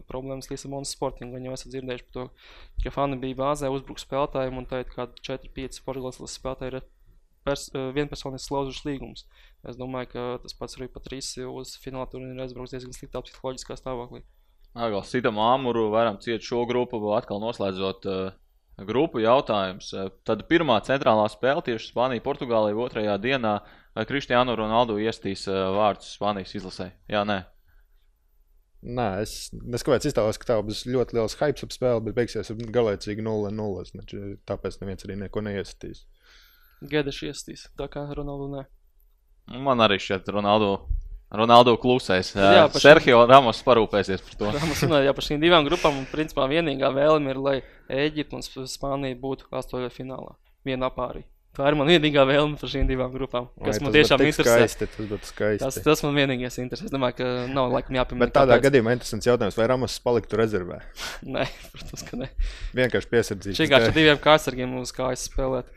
[0.09, 1.35] problēmas Lisabonas sportingā.
[1.35, 2.25] Viņi jau esat dzirdējuši par to,
[2.83, 6.87] ka fani bija bāzē uzbruks spēlētājiem un tagad kādi 4-5 Portugāles spēlētāji ir
[7.45, 9.27] pers vienpersonisks slaužas līgums.
[9.65, 14.25] Es domāju, ka tas pats arī Patrīs uz fināla turnīru aizbrauks diezgan sliktā psiholoģiskā stāvoklī.
[14.75, 18.33] Atkal sitam āmuru, varam ciet šo grupu, atkal noslēdzot uh,
[18.89, 19.93] grupu jautājums.
[19.95, 23.59] Uh, tad pirmā centrālā spēle tieši Spānija, Portugālija otrajā dienā.
[23.95, 26.89] Vai Kristiānu Ronaldu iestīs uh, vārdus Spānijas izlasē?
[27.07, 27.45] Jā, nē.
[28.85, 32.59] Nē, es neskatoties iztēlos, ka tā būs ļoti liels hype ap spēli, bet beigsies ar
[32.75, 34.37] garlaicīgi 0-0.
[34.45, 36.03] Tāpēc neviens arī neko neiesatīs.
[36.85, 38.65] Gedeši iestīs, tā kā Ronaldu nē.
[39.65, 40.69] Man arī šķiet, Ronaldu,
[41.33, 42.35] Ronaldu klusēs.
[42.37, 44.51] Jā, Jā, pa šim- Sergio Ramos parūpēsies par to.
[44.67, 47.55] Mums runāja par šīm divām grupām, un principā vienīgā vēlme ir, lai
[47.89, 50.35] Eģipte un Sp- Spānija būtu astoņā finālā.
[50.65, 51.23] Vienā pārī.
[51.55, 54.55] Tā ir man vienīgā vēlme par šīm divām grupām, kas Vai man tiešām interesē.
[54.65, 55.61] Skaisti, tas būtu skaisti.
[55.63, 56.89] Tas, tas man vienīgais interesē.
[56.89, 58.25] Es domāju, ka nav laikam jāpiemina.
[58.25, 58.65] Bet tādā kāpēc.
[58.67, 60.81] gadījumā interesants jautājums, vai Ramos paliktu rezervē.
[61.35, 62.27] Nē, protams, ka nē.
[62.75, 63.55] Vienkārši piesardzības.
[63.55, 65.71] Šī vienkārši ar diviem kārsargiem uz kājas spēlēt.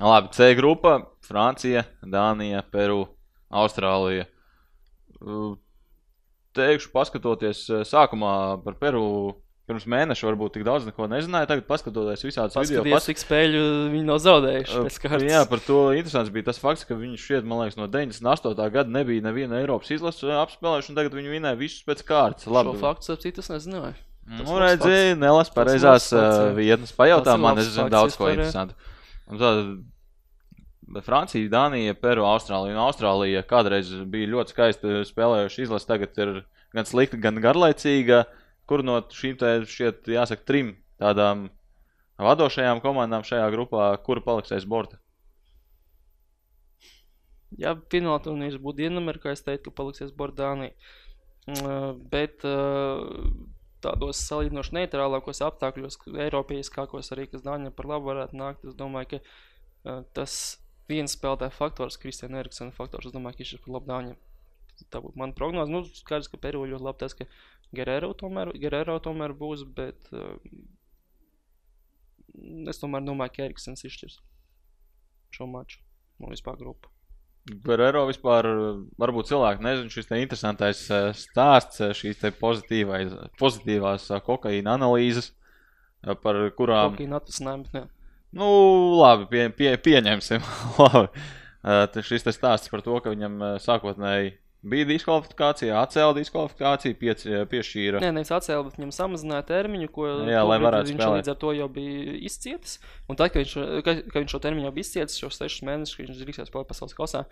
[0.00, 0.94] Labi, C grupa-
[1.28, 3.02] Francija, Dānija, Peru,
[3.50, 4.30] Austrālija.
[6.56, 9.02] Teikšu, paskatoties sākumā par Peru,
[9.70, 11.48] pirms mēneša varbūt tik daudz neko nezināju.
[11.48, 13.62] Tagad, paskatoties visādus video, Paskaties, cik spēļu
[13.94, 14.82] viņi nav zaudējuši.
[14.82, 15.24] Uh.
[15.30, 18.68] Jā, par to interesants bija tas fakts, ka viņi šeit, man liekas, no 98.
[18.76, 22.48] gada nebija neviena Eiropas izlases apspēlējuši, un tagad viņi vinēja visus pēc kārtas.
[22.48, 23.96] Šo Labi, faktu ap citu es nezināju.
[24.30, 26.92] tas Nu, labs redzi, nelas pareizās uh, vietnes.
[26.94, 28.76] Pajautā man, es zinu daudz ko interesantu.
[31.06, 35.86] Francija, Dānija, Peru, Austrālija un Austrālija kādreiz bija ļoti skaisti spēlējuši izlasi.
[35.86, 36.32] Tagad ir
[36.74, 38.24] gan slikta, gan garlaicīga.
[38.70, 41.48] Kur no šīm te, šiet, jāsaka, trim tādām
[42.22, 45.00] vadošajām komandām šajā grupā, kura paliks aiz borta?
[47.58, 50.70] Ja finālā turnīrs būtu Dienamerikā, es teiktu, ka paliksies Bordānija.
[51.50, 52.44] Mm, Bet
[53.82, 59.18] tādos salīdzinoši neitrālākos apstākļos, Eiropiešu arī, kas Dāņiem par labu varētu nākt, es domāju,
[59.84, 60.34] ka tas
[60.90, 64.18] viens spēlētāja faktors, Kristiāna Eriksona faktors, es domāju, ka viņš ir par labu Dāņiem.
[64.92, 65.72] Tā būtu mana prognoze.
[65.72, 67.26] Nu, skaidrs, ka Peru ļoti labi tas, ka
[67.76, 70.36] Gerero tomēr, Gerero tomēr būs, bet uh,
[72.70, 74.20] es tomēr domāju, ka Eriksons izšķirs.
[75.30, 75.78] šo maču
[76.20, 76.90] un vispār grupu.
[77.64, 78.46] Guerrero vispār,
[79.00, 85.32] varbūt cilvēki nezina šis te interesantais eh, stāsts, eh, šīs pozitīvās kokaīna analīzes,
[86.22, 87.82] par kurām, Kokaīna atvasinājumi, bet ne.
[88.36, 88.50] nu,
[89.00, 90.44] labi, pie, pie, pieņemsim,
[90.84, 91.24] labi.
[92.06, 98.00] Šis stāsts par to, ka viņam sākotnēji bija diskvalifikācija, atcēla diskvalifikāciju, piec, piešķīra.
[98.04, 101.22] Nē, nevis atcēla, bet viņam samazināja termiņu, ko Jā, lai varētu viņš spēlēt.
[101.22, 102.76] līdz ar to jau bija izcietis.
[103.08, 103.54] Un tad, kad viņš,
[103.86, 106.70] ka, kad viņš šo termiņu jau bija izcietis, šos sešus mēnešus, kad viņš drīkstēja spēlēt
[106.74, 107.24] pasaules kausā,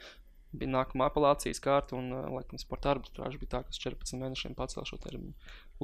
[0.56, 4.86] bija nākamā apelācijas kārta, un, uh, laikam, sporta arbitrāža bija tā, kas 14 mēnešiem pacēla
[4.88, 5.34] šo termiņu.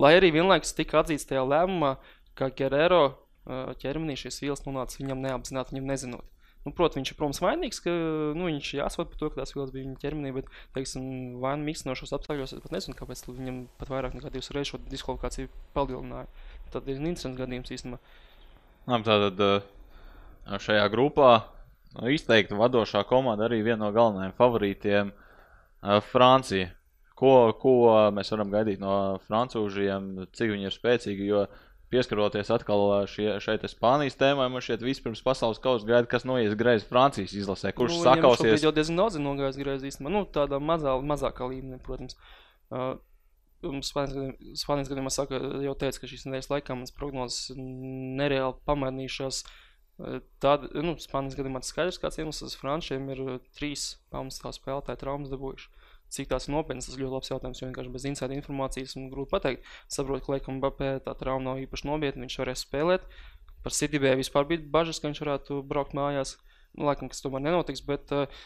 [0.00, 1.98] Lai arī vienlaikus tika atzīts tajā lēmumā,
[2.38, 6.30] ka Guerrero uh, ķermenī šīs vielas nonāca viņam neapzināti, viņam nezinot.
[6.64, 7.92] Nu, Protams, viņš ir, protams, vainīgs, ka
[8.32, 10.46] nu, viņš ir jāsaka par to, ka tās vielas bija viņa ķermenī, bet,
[10.76, 11.06] teiksim,
[11.42, 15.50] vainu mīkstinošos apstākļos es pat nezinu, kāpēc viņam pat vairāk nekā divas reizes šo diskvalifikāciju
[15.76, 16.30] palielināja.
[16.72, 18.00] Tad ir interesants gadījums īstenībā.
[18.88, 21.34] Labi, tātad šajā grupā
[22.10, 25.12] izteikti vadošā komanda arī viena no galvenajiem favorītiem
[26.08, 26.72] Francija.
[27.14, 27.76] Ko, ko
[28.10, 31.44] mēs varam gaidīt no francūžiem, cik viņi ir spēcīgi, jo
[31.92, 36.88] pieskaroties atkal šie, šeit Spānijas tēmai, man šķiet vispirms pasaules kausa gaida, kas noies greizi
[36.88, 38.64] Francijas izlasē, kurš nu, sakausies.
[38.64, 40.12] jau diezgan daudz nogājis greizi īstenībā.
[40.14, 42.18] Nu, tādā mazā, mazākā līmenī, protams.
[42.70, 42.96] Uh,
[43.64, 49.44] Spānijas gadījumā- saka, jau teica, ka šīs nedēļas laikā manas prognozes nereāli pamainījušās.
[49.44, 55.00] Uh, Tad, nu, Spānijas gadījumā tas skaidrs, kāds iemesls Frančiem ir uh, trīs pamatstāv spēlētāji
[55.04, 55.70] traumas dabūjuši.
[56.14, 59.70] Cik tās nopietnas, tas ļoti labs jautājums, jo vienkārši bez inside informācijas man grūti pateikt.
[59.90, 63.08] Saprotu, ka Laikam Bapē tā trauma nav īpaši nopietna, viņš varēs spēlēt.
[63.64, 66.36] Par Citybē vispār bija bažas, ka viņš varētu braukt mājās.
[66.74, 68.44] Nu, laikam, kas tomēr nenotiks, bet uh,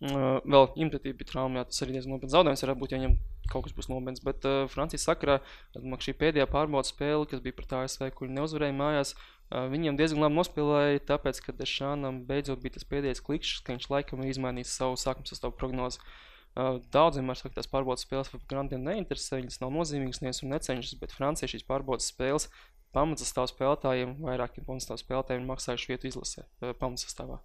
[0.00, 3.14] vēl imitatīvi bija trauma, jā, tas arī diezgan nopietns zaudējums varētu būt, ja viņam
[3.52, 4.24] kaut kas būs nopietns.
[4.24, 5.38] Bet uh, Francijas sakarā,
[5.78, 10.00] man šī pēdējā pārbaudas spēle, kas bija pret ASV, kur viņi neuzvarēja mājās, uh, viņiem
[10.00, 14.34] diezgan labi nospēlēja, tāpēc, ka Dešānam beidzot bija tas pēdējais klikšķis, ka viņš laikam ir
[14.34, 16.02] izmainījis savu sākuma sastāvu prognozi.
[16.02, 20.52] Uh, Daudziem ar saka, tās pārbaudas spēles par grantiem neinteresē, viņas nav nozīmīgas, neviens un
[20.52, 22.50] necenšas, bet Francija šīs pārbaudas spēles
[22.92, 26.44] pamatsastāv spēlētājiem, vairākiem pamatsastāv spēlētājiem ir maksājuši vietu izlasē,
[26.80, 27.38] pamatsastāvā.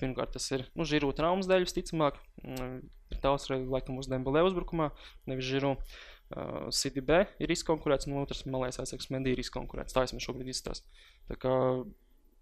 [0.00, 2.16] Pirmkārt, tas ir nu, Žiru traumas dēļ, visticamāk.
[2.44, 2.80] Mm,
[3.20, 4.92] Daudz laikam uz Dembelē uzbrukumā,
[5.28, 5.74] nevis Žiru.
[5.74, 9.96] Uh, CDB ir izkonkurēts, un otrs malais aizsargs Mendy ir izkonkurēts.
[9.96, 10.86] Tā vismaz šobrīd izstāsta.
[11.26, 11.54] Tā kā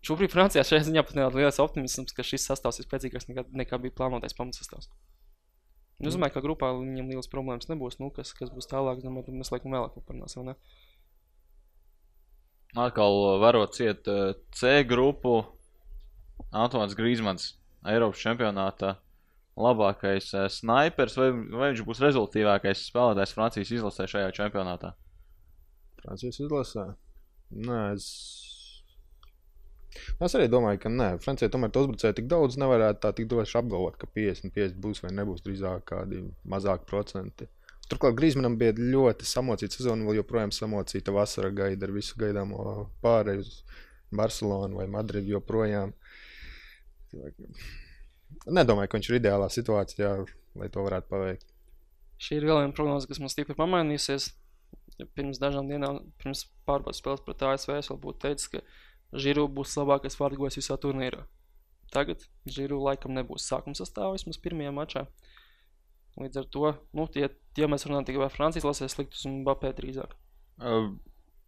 [0.04, 3.80] šobrīd Francijā šajā ziņā pat nedaudz liels optimisms, ka šis sastāvs ir spēcīgāks nekā, nekā
[3.80, 4.90] bija plānotais pamatsastāvs.
[5.98, 7.96] Nu, Es domāju, ka grupā viņam liels problēmas nebūs.
[7.98, 10.52] Nu, kas, kas būs tālāk, domāju, tad mēs laikam vēlāk parunāsim.
[12.78, 15.40] Atkal varot ciet eh, C grupu.
[16.54, 17.50] Antons Grīsmans,
[17.90, 18.94] Eiropas čempionātā
[19.58, 24.92] labākais eh, snipers, vai, vai viņš būs rezultātīvākais spēlētājs Francijas izlasē šajā čempionātā?
[26.04, 26.92] Francijas izlasē.
[27.58, 28.06] Nē, es.
[30.24, 33.58] Es arī domāju, ka nē, Francijai tomēr to uzbrucēju tik daudz nevarētu tā tik droši
[33.60, 37.48] apgalvot, ka 50, 50 būs vai nebūs drīzāk kādi mazāki procenti.
[37.88, 43.44] Turklāt Grīsmanam bija ļoti samocīta sezona, vēl joprojām samocīta vasara gaida ar visu gaidāmo pārēju
[43.46, 43.62] uz
[44.12, 45.94] Barcelonu vai Madridu joprojām.
[48.44, 50.10] Nedomāju, ka viņš ir ideālā situācijā,
[50.60, 51.48] lai to varētu paveikt.
[52.20, 54.32] Šī ir vēl viena prognoze, kas man stipri pamainīsies.
[55.14, 58.62] Pirms dažām dienām, pirms pārbaudas spēles pret ASV, es vēl būtu teicis, ka
[59.12, 61.24] Žiru būs labākais vārdgojs visā turnīrā.
[61.92, 65.06] Tagad Žiru laikam nebūs sākuma sastāvā vismaz pirmajā mačā.
[66.18, 69.70] Līdz ar to, nu, tie, tie mēs runājam tikai par Francijas lasē sliktus un Bapē
[69.76, 70.16] drīzāk.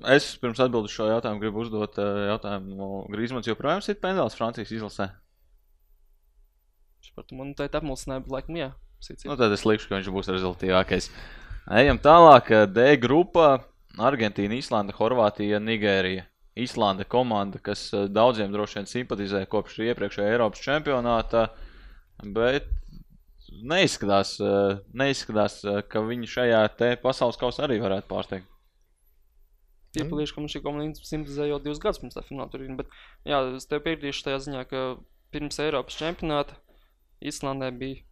[0.08, 2.90] Es pirms atbildēšu šo jautājumu, gribu uzdot jautājumu.
[3.12, 5.10] Grīsmans joprojām ir pendels Francijas izlasē.
[7.16, 8.70] Par to man teikt apmulsināja, bet laikam jā.
[9.02, 9.40] Sits Nu, ir.
[9.40, 11.10] tad es likšu, ka viņš būs rezultātīvākais.
[11.80, 12.52] Ejam tālāk.
[12.72, 13.64] D grupa-
[14.08, 16.24] Argentīna, Islanda, Horvātija, Nigērija.
[16.54, 21.46] Islanda komanda, kas eh, daudziem droši vien simpatizē kopš iepriekšējā Eiropas čempionāta,
[22.34, 22.66] bet
[23.62, 26.62] neizskatās, eh, neizskatās, eh, ka viņi šajā
[27.02, 28.48] pasaules kausā arī varētu pārsteigt.
[29.94, 32.92] Piepildīšu, ka man šī komanda simpatizē jau divus gadus pirms tā fināla turīna, bet
[33.26, 34.84] jā, es tev piekritīšu tajā ziņā, ka
[35.34, 36.54] pirms Eiropas čempionāta
[37.20, 38.04] Islandē bija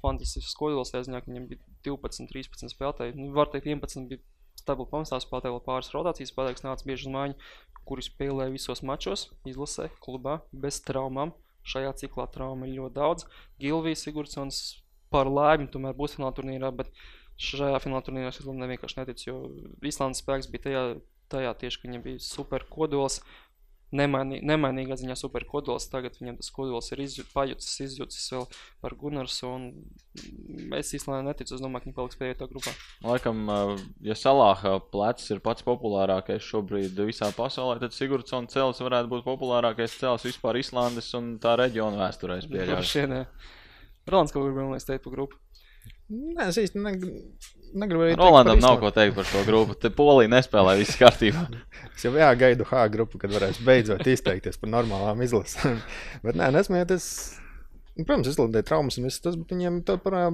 [0.00, 4.24] fantastisks kodols, tajā ziņā, ka viņiem bija 12, 13 spēlētāji, nu, var teikt 11 bija
[4.68, 7.36] stabili pamestā spēlētāji, vēl pāris rotācijas spēlētājs nāca bieži uz mājiņu,
[7.88, 11.32] kuri spēlēja visos mačos, izlasē, klubā, bez traumām.
[11.68, 13.26] Šajā ciklā trauma ir ļoti daudz.
[13.60, 14.60] Gilvijas Sigurdsons
[15.12, 16.92] par laimi tomēr būs fināla turnīrā, bet
[17.40, 19.36] šajā fināla turnīrā es vienkārši neticu, jo
[19.88, 20.84] Islandes spēks bija tajā,
[21.32, 23.20] tajā tieši, ka viņiem bija super kodols.
[23.94, 25.88] Nemainī, nemainīgā ziņā super kodols.
[25.92, 28.46] Tagad viņam tas kodols ir izjūts, pajūts, izjūts vēl
[28.84, 29.52] par Gunarsu.
[30.76, 32.74] Es īstenībā neticu, es domāju, ka viņi paliks pēdējā grupā.
[33.06, 33.74] Laikam, uh,
[34.04, 39.98] ja Salāha plecs ir pats populārākais šobrīd visā pasaulē, tad Sigurdsons cels varētu būt populārākais
[40.00, 42.42] cels vispār Islandes un tā reģiona vēsturē.
[42.42, 42.74] es pieļauju.
[42.76, 43.54] Droši vien, jā.
[44.08, 45.40] Rolands kaut kur vēl teikt par grupu.
[46.08, 47.02] Nē, es īsti neg
[47.76, 48.16] negribēju.
[48.16, 49.74] teikt Rolandam par nav ko teikt par šo grupu.
[49.76, 51.48] Te Polija nespēlē viss kārtībā.
[51.98, 55.80] Es jau jā, gaidu H grupu, kad varēs beidzot izteikties par normālām izlasēm.
[56.24, 57.08] Bet nē, nesmieties.
[57.98, 60.28] Protams, Islandē traumas un viss tas, bet viņiem tā parā.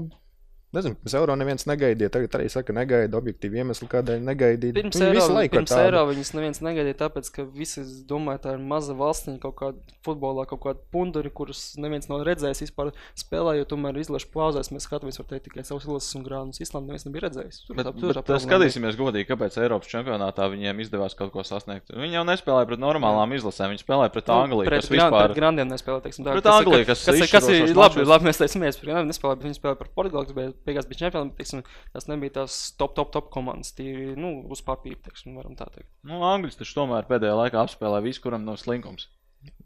[0.75, 2.11] Nezinu, pirms eiro neviens negaidīja.
[2.15, 4.75] Tagad arī saka, negaida objektīvi iemesli, kādēļ negaidīja.
[4.75, 8.97] Pirms Viņi eiro, pirms eiro viņas neviens negaidīja, tāpēc, ka visi domāja, tā ir maza
[8.99, 13.97] valstiņa kaut kāda futbolā, kaut kāda punduri, kurus neviens nav redzējis vispār spēlē, jo tomēr
[14.03, 16.61] izlašu pauzēs mēs skatāmies, var teikt, tikai savus izlases un grāmatus.
[16.65, 17.61] Islandu neviens nebija redzējis.
[17.69, 21.95] Tur Bet, tā- tur bet skatīsimies godīgi, kāpēc Eiropas čempionātā viņiem izdevās kaut ko sasniegt.
[21.95, 24.65] Viņi jau nespēlēja pret normālām izlasēm, viņi spēlēja pret Angliju.
[24.65, 25.27] Nu, Pret, kas gran, vispār...
[25.29, 26.33] pret Grandiem nespēlē, teiksim, tā.
[26.35, 29.11] Pret kas ir- Angliju, kas kas, ir- kas ir labi, labi, mēs teicamies, pret Grandiem
[29.13, 31.63] nespēlē, bet viņi spēlē par Portugāli, kas bija beigās bija čempioni, bet, teiksim,
[31.95, 35.91] tas nebija tās top, top, top komandas, tīri, nu, uz papīra, teiksim, varam tā teikt.
[36.07, 39.09] Nu, Angļus taču tomēr pēdējā laikā apspēlē visu, kuram nav slinkums.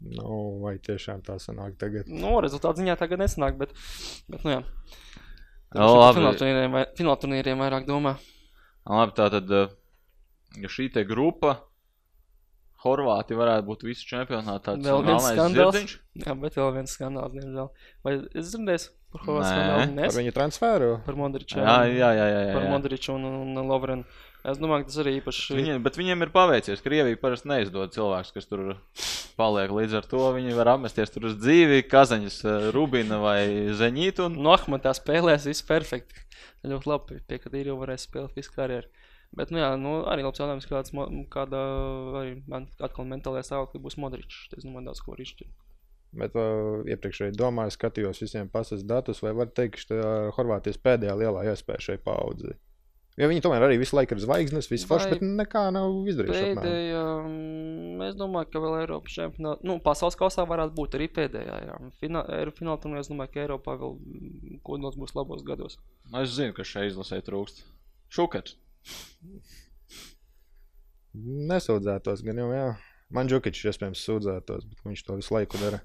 [0.03, 2.09] Nu, vai tiešām tā sanāk tagad?
[2.11, 3.71] Nu, rezultātu ziņā tagad nesanāk, bet,
[4.31, 4.59] bet nu jā.
[5.69, 6.19] Jā, labi.
[6.19, 8.15] Fināla turnīriem, vai, fināla turnīriem vairāk domā.
[8.89, 11.59] Labi, tā tad, eh, šī te grupa,
[12.79, 15.73] Horvāti varētu būt visu čempionātā, Vēl viens skandāls.
[15.75, 15.95] zirdziņš.
[16.23, 17.67] Jā, bet vēl viens skandāls, diemžēl.
[18.05, 19.93] Vai es dzirdēju par skandālu?
[19.97, 20.89] Par viņu transferu?
[21.05, 21.59] Par Modriču.
[21.61, 22.73] Jā, jā, jā, jā, Par jā.
[22.73, 24.05] Modriču un, un, un Lovrenu.
[24.47, 25.55] Es domāju, ka tas arī īpaši.
[25.57, 26.83] Viņiem, bet viņiem ir paveicies.
[26.85, 28.77] Krievija parasti neizdod cilvēks, kas tur
[29.39, 29.73] paliek.
[29.75, 33.41] Līdz ar to viņi var apmesties tur uz dzīvi, Kazaņas, eh, Rubina vai
[33.81, 34.29] Zeņītu.
[34.29, 34.39] Un...
[34.45, 36.23] No Ahmetā spēlēs viss perfekti.
[36.69, 38.87] Ļoti labi, pie kad ir jau varēs spēlēt visu karjeru.
[39.35, 40.93] Bet, nu jā, nu, arī labs jautājums, kāds,
[41.33, 41.59] kāda
[42.21, 44.47] arī man atkal mentālajā stāvoklī būs Modričs.
[44.57, 45.51] Es domāju, daudz ko var izšķirt.
[46.17, 51.13] Bet uh, iepriekšēji domāju, skatījos visiem pasas datus, vai var teikt, ka ir Horvātijas pēdējā
[51.19, 52.55] lielā iespēja šai paudzei.
[53.19, 56.39] Jo viņi tomēr arī visu laiku ir zvaigznes, visu forši, bet nekā nav izdarījuši.
[56.39, 56.61] apmēram.
[56.63, 61.57] Pēdējā, mm, es domāju, ka vēl Eiropas čempionātā, nu, pasaules kausā varētu būt arī pēdējā.
[61.67, 61.75] Jā.
[61.99, 65.75] Finālā turnīrā es domāju, ka Eiropā vēl mm, kodols būs labos gados.
[66.07, 67.65] Nu, Es zinu, ka šeit izlasē trūkst.
[68.15, 68.55] Šukets.
[71.51, 72.69] Nesūdzētos, gan jau, jā.
[73.11, 75.83] Man Džukičs iespējams sūdzētos, bet viņš to visu laiku dara.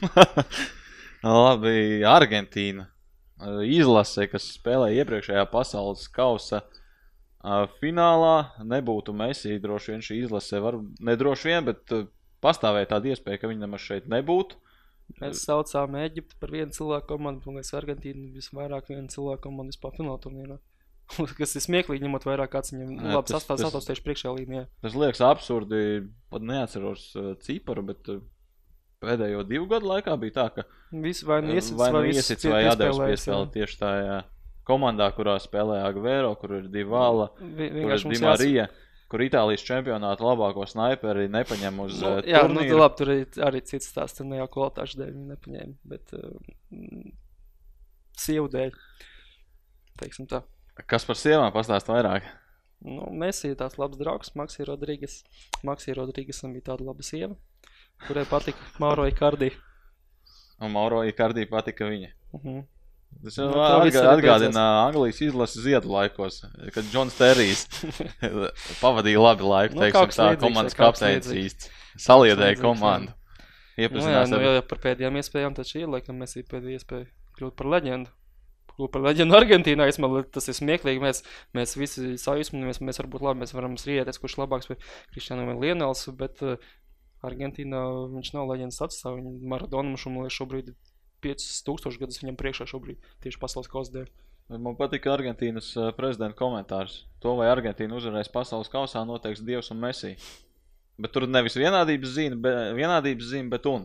[1.24, 2.86] Labi, Argentīna.
[3.40, 8.34] Eh, Izlase, kas spēlēja iepriekšējā pasaules kausa eh, finālā,
[8.68, 9.58] nebūtu Messi.
[9.62, 12.08] Droši vien šī izlase var, nedroši vien, bet eh,
[12.44, 14.58] pastāvēja tāda iespēja, ka viņi nemaz šeit nebūtu.
[15.20, 19.96] Mēs saucām Eģipti par vienu cilvēku komandu, un mēs Argentīnu visvairāk vienu cilvēku komandu vispār
[19.96, 20.58] fināla turnīrā.
[21.40, 24.66] Kas ir smieklīgi, ņemot vērā, kāds viņam labi tas- sastāvs tieši priekšējā līnijā.
[24.84, 25.80] Tas liekas absurdi.
[26.30, 27.08] Pat neatceros
[27.42, 28.12] ciparu, bet
[29.02, 32.44] pēdējo divu gadu laikā bija tā, ka Visi vai nu iesits, vai, nu viss iesits,
[32.44, 33.10] pie- vai Adams piespēlējis, jā.
[33.14, 34.18] piespēlē tieši tajā
[34.70, 37.46] komandā, kurā spēlē Agvēro, kur ir Divala, kur
[37.94, 38.66] ir Dimarija,
[39.10, 42.74] kur Itālijas čempionāta labāko snaiperi nepaņem uz Nu, uh, jā, nu, turnīru.
[42.76, 46.14] tā labi, tur arī, arī cits stāsts, tur ne jau kvalitāšu dēļ viņi nepaņēma, bet
[46.14, 47.10] uh,
[48.20, 48.70] sievu dēļ,
[50.02, 50.42] teiksim tā.
[50.88, 52.28] Kas par sievām pastāst vairāk?
[52.86, 55.18] Nu, mēs ir tās labs draugs, Maksija Rodrīgas.
[55.66, 57.34] Maksija Rodrīgasam bija tāda laba sieva,
[58.06, 59.52] kurai patika Mauro Ikardi.
[60.60, 62.12] Un Mauro Ikardī patika viņa.
[62.32, 62.60] Uh -huh.
[63.24, 67.66] Tas Nu, jau arī atgādina Anglijas izlases ziedu laikos, kad Džons Terijs
[68.82, 71.72] pavadīja labi laiku, Nu, teiksim tā, komandas kapteinis īsti.
[72.00, 73.12] Saliedēja komandu.
[73.76, 77.06] Nu, jā, nu, ar ja par pēdējām iespējām, šī ir, laikam, mēs ir pēdējā iespēja
[77.38, 78.12] kļūt par leģendu.
[78.74, 81.02] Kļūt par leģendu Argentīnā, es man liekas, tas ir smieklīgi.
[81.02, 81.22] Mēs,
[81.56, 84.78] mēs visi sajūsmamies, mēs varam būt labi, mēs varam strīdēties, kurš labāks vai
[85.12, 86.70] Kristiānam vai Lienels, bet uh,
[87.26, 87.80] Argentīnā
[88.14, 89.18] viņš nav leģendas atstāv.
[89.20, 90.76] Viņa Maradona mums šobrīd ir
[91.24, 94.10] 5000 gadus viņam priekšā šobrīd tieši pasaules kausa dēļ.
[94.58, 97.04] Man patika Argentīnas eh, prezidenta komentārs.
[97.22, 100.16] To, vai Argentīna uzvarēs pasaules kausā, noteiks Dievs un Messi.
[101.00, 103.84] Bet tur nevis vienādības zīme, bet, vienādības zīme, bet un.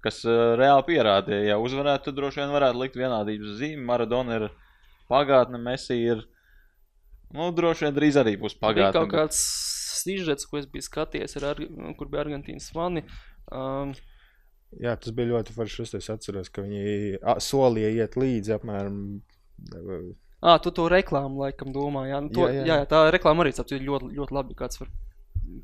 [0.00, 3.84] Kas uh, reāli pierādīja, ja uzvarētu, tad droši vien varētu likt vienādības zīmi.
[3.84, 4.46] Maradona ir
[5.12, 6.22] pagātne, Messi ir.
[7.36, 8.94] Nu, droši vien drīz arī būs Bija pagātne.
[8.96, 9.42] kaut bet- kāds
[9.90, 11.60] sižets, ko es biju skatījies, ar,
[11.98, 13.04] kur bija Argentīnas fani.
[13.50, 13.92] Um,
[14.78, 15.86] Jā, tas bija ļoti forši.
[15.98, 19.00] Es atceros, ka viņi a, solīja iet līdzi apmēram.
[20.40, 22.06] Ah, tu to reklāmu laikam domā.
[22.08, 22.76] Jā, nu, to, jā, Jā, jā.
[22.84, 22.86] jā.
[22.88, 24.56] tā reklāma arī sapcīt, ļoti, ļoti labi.
[24.56, 24.92] Kāds var,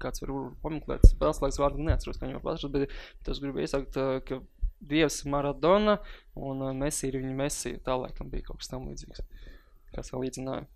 [0.03, 0.35] kāds var
[0.65, 1.07] pameklēt.
[1.13, 2.93] Spēles laiks vārdu neatceros, kā viņu pašas, bet
[3.25, 4.43] tas gribu iesakt, ā, ka
[4.87, 5.97] Dievs ir Maradona
[6.37, 7.77] un Messi ir viņa Messi.
[7.87, 9.23] Tā laikam bija kaut kas tam līdzīgs.
[9.95, 10.67] Kas vēl līdzināja.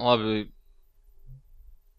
[0.00, 0.46] Labi.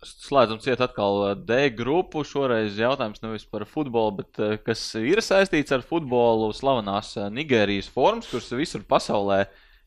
[0.06, 2.24] Slēdzam ciet atkal uh, D grupu.
[2.28, 6.52] Šoreiz jautājums nevis par futbolu, bet uh, kas ir saistīts ar futbolu.
[6.56, 9.44] Slavenās uh, Nigērijas formas, kuras visur pasaulē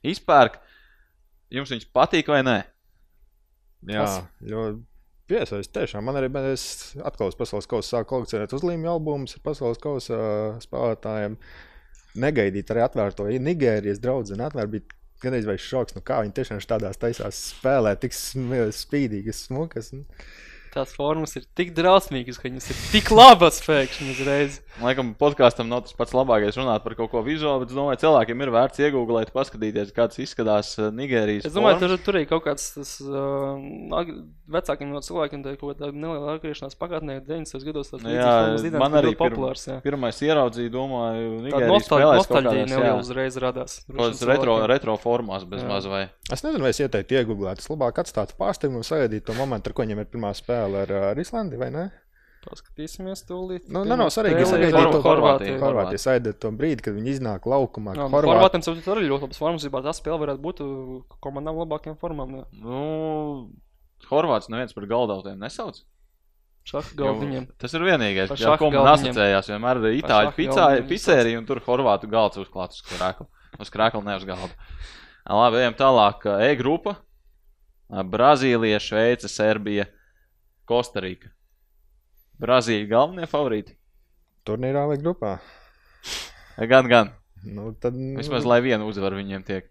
[0.06, 0.58] izpērk.
[1.54, 2.58] Jums viņas patīk vai nē?
[3.88, 4.04] Jā,
[4.42, 4.82] ļoti
[5.30, 5.74] piesaistīt.
[5.76, 10.18] Tiešām man arī es atkal uz pasaules kausa sāku kolekcionēt uzlīmju albumus ar pasaules kausa
[10.64, 11.38] spēlētājiem.
[12.18, 14.34] Negaidīt arī atvērto Nigērijas draugu.
[14.34, 19.92] Atvērt bija gan arī šoks, nu kā viņi tiešām tādās taisās spēlē, tik spīdīgas, smukas.
[19.96, 20.04] Un...
[20.72, 24.58] Tās formas ir tik drausmīgas, ka viņas ir tik labas pēkšņi uzreiz.
[24.78, 28.44] Laikam, podkāstam nav tas pats labākais runāt par kaut ko vizuālu, bet es domāju, cilvēkiem
[28.44, 31.48] ir vērts iegūglēt, paskatīties, kāds izskatās uh, Nigērijas.
[31.48, 33.58] Es domāju, tur, tur ir kaut kāds tas, uh,
[34.58, 37.66] vecākiem no cilvēkiem, tā ir kaut kāda neliela atgriešanās pagātnē, 90.
[37.66, 37.90] gados.
[37.90, 39.66] Tas jā, līdzīgs, man arī populārs.
[39.66, 39.80] Jā.
[39.84, 43.80] Pirmais ieraudzīju, domāju, Nigērijas spēlēs kaut kādā neliela uzreiz radās.
[43.90, 45.68] Kaut retro, retro formās bez jā.
[45.70, 46.04] maz vai.
[46.28, 47.62] Es nezinu, vai es ieteiktu iegooglēt.
[47.62, 50.92] Es labāk atstātu pārsteigumu un sagaidītu to momentu, ar ko viņiem ir pirmā spēle ar,
[51.12, 51.88] ar Islandi, vai ne?
[52.48, 53.66] Paskatīsimies, tūlīt.
[53.68, 55.58] Nu, nav, nav svarīgi, ka sagaidīt to Horvātiju.
[55.62, 57.96] Horvātiju sagaidīt to brīdi, kad viņi iznāk laukumā.
[57.98, 58.30] Jā, Horvāt...
[58.30, 60.62] Horvātiem savukārt arī ļoti labas formas, ja tā spēle varētu būt
[61.24, 62.38] komandām labākiem formām.
[62.38, 62.44] Jā.
[62.62, 62.82] Nu,
[64.08, 65.82] Horvāts neviens par galdautiem nesauc.
[66.68, 67.46] Galdiņiem.
[67.56, 69.48] Tas ir vienīgais, kas man asociējās.
[69.48, 73.24] Vienmēr ir itāļu pizzērija un tur horvātu galds uzklāts uz krēkla.
[73.56, 74.52] Uz krēkla, ne uz galda.
[75.28, 76.26] Labi, ejam tālāk.
[76.44, 76.98] E grupa.
[77.88, 79.86] Brazīlija, Šveice, Serbija,
[80.68, 81.32] Kostarika.
[82.38, 83.74] Brazīlija galvenie favorīti.
[84.46, 85.38] Turnīrā vai grupā?
[86.70, 87.12] Gan, gan.
[87.44, 89.70] Nu, tad, nu, Vismaz, lai vienu uzvaru viņiem tiek.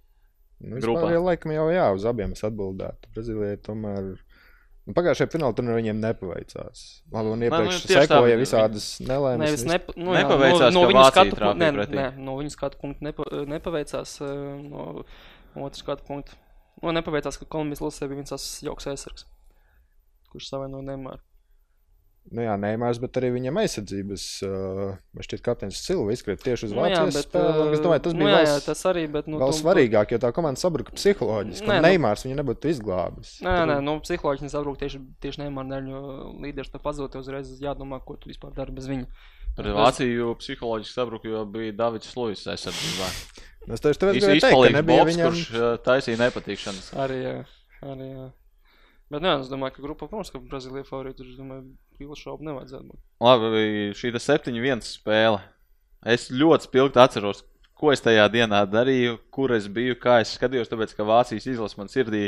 [0.64, 1.12] Nu, grupā.
[1.14, 3.12] Jau laikam jau jā, uz abiem es atbildētu.
[3.14, 4.16] Brazīlijai tomēr.
[4.88, 6.84] Nu, Pagājušajā finālā tur viņiem nepaveicās.
[7.12, 9.44] Labi, un iepriekš nu, sekoja tā, visādas nelaimes.
[9.44, 12.80] Nevis nepa, nu, jā, nepaveicās, no, no viņas skatu punktu, ne, ne, no viņas skatu
[12.84, 14.14] punktu nepa, nepaveicās.
[14.72, 14.86] No,
[15.68, 16.40] otrs skatu punktu.
[16.80, 19.28] Nu, nepaveicās, ka Kolumbijas lasē bija viens tas jauks aizsargs,
[20.38, 21.24] kurš savainoja Neimāru.
[22.28, 26.82] Nu jā, Neimārs, bet arī viņam aizsardzības, uh, šķiet, kapteinis Silva izkrīt tieši uz nu,
[26.84, 27.68] Vācijas nu, spēli.
[27.78, 30.12] Es domāju, tas nu, bija jā, vēl, jā, tas arī, bet, nu, vēl tu, svarīgāk,
[30.12, 31.70] jo tā komanda sabruka psiholoģiski.
[31.70, 33.38] Nē, Neimārs nu, viņu nebūtu izglābis.
[33.48, 36.02] Nē, nē, nu, psiholoģiski sabruka tieši, tieši Neimāra dēļ, jo
[36.44, 39.08] līderis tā pazūd, uzreiz jādomā, ko tu vispār dari bez viņa.
[39.56, 43.08] Par Vāciju psiholoģiski sabruka, jo bija Davids Luis aizsardzībā.
[43.72, 45.32] Es tieši tāpēc gribēju teikt, ka nebija Bobs, viņam...
[45.32, 46.92] kurš taisīja nepatīkšanas.
[47.04, 47.34] Arī, jā,
[47.88, 48.28] arī, jā.
[49.08, 52.90] Bet, jā, es domāju, ka grupā, protams, ka Brazīlija favorīti, es domāju, Pīla šaubu nevajadzētu
[52.90, 53.00] būt.
[53.24, 53.62] Labi,
[53.96, 55.40] šī 7-1 spēle.
[56.08, 57.40] Es ļoti spilgti atceros,
[57.80, 61.80] ko es tajā dienā darīju, kur es biju, kā es skatījos, tāpēc, ka Vācijas izlase
[61.80, 62.28] man sirdī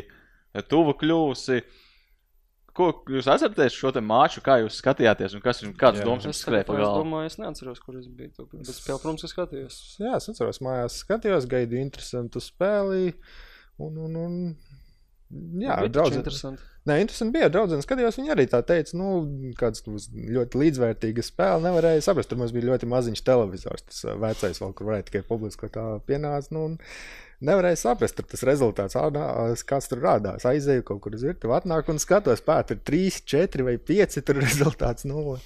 [0.71, 1.59] tuvu kļūsi.
[2.79, 6.67] Ko jūs atceraties šo te māču, kā jūs skatījāties un kas, kādas domas jums skrēja
[6.69, 6.89] pa galvu?
[6.93, 8.31] Es domāju, es neatceros, kur es biju.
[8.37, 9.79] To, bet spēle, protams, ka skatījos.
[9.99, 13.17] Jā, es atceros mājās, skatījos, gaidīju interesantu spēli.
[13.83, 14.37] Un, un, un
[15.29, 16.63] Jā, daudz interesanti.
[16.89, 17.49] Nē, interesanti bija.
[17.53, 19.09] Draudzene skatījās, viņa arī tā teica, nu,
[19.59, 21.61] kāds ļoti līdzvērtīga spēle.
[21.67, 23.85] Nevarēja saprast, tur mums bija ļoti maziņš televizors.
[23.85, 26.49] Tas vecais vēl, kur varēja tikai publiski tā pienāca.
[26.55, 26.63] Nu,
[27.45, 28.97] nevarēja saprast, tur tas rezultāts,
[29.69, 30.47] kāds tur rādās.
[30.49, 34.41] Aizēju kaut kur uz virtuvi, atnāk un skatos, pēt, tur 3, 4 vai 5 tur
[34.47, 35.37] rezultāts 0.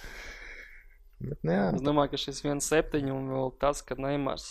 [1.23, 4.47] Bet, nu, jā, es domāju, ka šis 1-7 un vēl tas, ka Neimars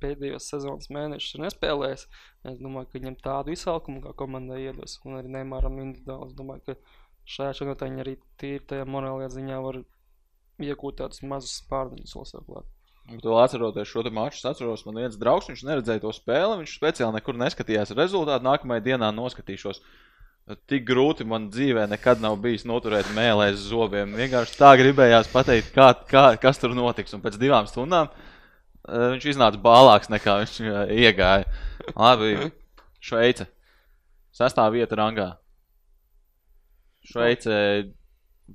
[0.00, 2.06] pēdējos sezonas mēnešus ir nespēlējis.
[2.50, 6.30] Es domāju, ka viņam tādu izsalkumu kā komandai iedos, un arī Neimāram individuāli.
[6.30, 6.76] Es domāju, ka
[7.36, 9.80] šajā čempionātā viņi arī tīri tajā morālajā ziņā var
[10.60, 12.68] iegūt tādus mazus spārniņus lasāklāt.
[13.10, 17.16] Tu atceroties šo maču, es atceros, man viens draugs, viņš neredzēja to spēli, viņš speciāli
[17.16, 19.80] nekur neskatījās rezultātu, nākamajā dienā noskatīšos.
[20.70, 24.14] Tik grūti man dzīvē nekad nav bijis noturēt mēlēs zobiem.
[24.18, 27.14] Vienkārši tā gribējās pateikt, kā, kā, kas tur notiks.
[27.14, 28.29] Un pēc divām stundām Eh,
[28.90, 31.46] viņš iznāca bālāks nekā viņš eh, iegāja.
[31.94, 32.50] Labi,
[33.00, 33.46] Šveice.
[34.36, 35.30] Sestā vieta rangā.
[37.06, 37.54] Šveice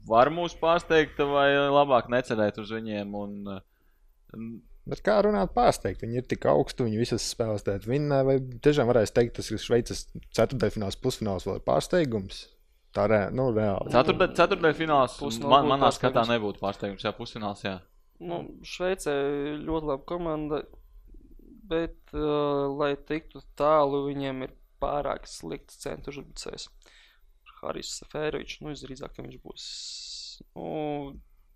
[0.08, 3.18] var mūs pārsteigt, vai labāk necerēt uz viņiem.
[3.18, 4.46] Un, eh,
[4.86, 6.04] Bet kā runāt pārsteigt?
[6.06, 9.58] Viņi ir tik augstu, viņi visas spēles tēt vinnē, vai tiešām varēs teikt, tas ir
[9.58, 10.04] Šveices
[10.38, 12.44] ceturtdaļfināls, pusfināls vai pārsteigums?
[12.94, 13.90] Tā re, nu, reāli.
[13.92, 17.80] Ceturtdaļfināls man, manā skatā nebūtu pārsteigums, jā, pusfināls, jā.
[18.24, 19.14] Nu, Šveicē
[19.60, 20.62] ļoti laba komanda,
[21.68, 26.70] bet, uh, lai tiktu tālu, viņiem ir pārāk slikts centru uzbrucējs.
[27.60, 29.66] Harijs Sefērovičs, nu, visdrīzāk, viņš būs.
[30.56, 31.16] Nu,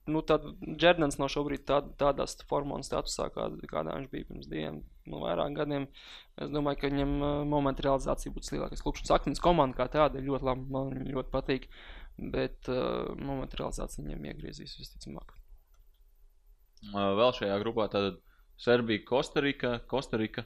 [0.09, 4.49] nu tad Džerdans nav šobrīd tā, tādās formā un statusā, kā, kādā viņš bija pirms
[4.51, 5.87] diviem, nu, vairāk gadiem.
[6.39, 8.83] Es domāju, ka viņam uh, momenta realizācija būtu lielākais.
[8.83, 11.69] Klubšanas akmens komanda kā tāda ļoti labi, man ļoti patīk,
[12.35, 15.38] bet uh, momenta realizācija viņam iegriezīs visticamāk.
[16.93, 18.19] Vēl šajā grupā tad
[18.59, 19.79] Serbija, Kostarika.
[19.87, 20.43] Kostarika.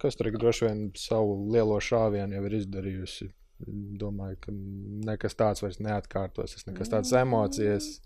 [0.00, 3.30] Kostarika droši vien savu lielo šāvienu jau ir izdarījusi.
[4.00, 4.52] Domāju, ka
[5.08, 8.00] nekas tāds vairs neatkārtosies, nekas tāds emocijas.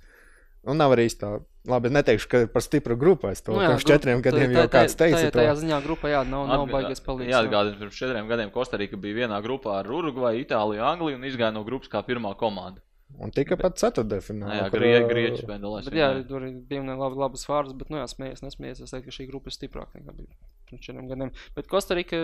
[0.68, 1.30] Un nav arī tā,
[1.70, 4.32] labi, es neteikšu, ka par stipru grupu es to Nu nu, jā, pirms četriem grupa-
[4.34, 5.30] gadiem tā- jau tā- kāds tajā- teica.
[5.38, 5.60] Tajā to.
[5.62, 7.30] ziņā grupā, jā, nav, nav baigies palīdzēt.
[7.30, 11.52] Jā, atgādājot, pirms četriem gadiem Kostarika bija vienā grupā ar Urugvaju, Itāliju, Angliju un izgāja
[11.54, 12.82] no grupas kā pirmā komanda.
[13.16, 14.56] Un tika pat ceturtajā finālā.
[14.58, 15.86] Jā, kur, Grie, Grieķis spēlēs.
[15.88, 18.82] Bet, jā, tur bija labi, labas vārdas, bet, nu, jā, smējies, nesmējies.
[18.84, 20.36] Es teiktu, ka šī grupa ir stiprāka nekā bija
[20.68, 21.32] pirms četriem gadiem.
[21.56, 22.20] Bet Kostarika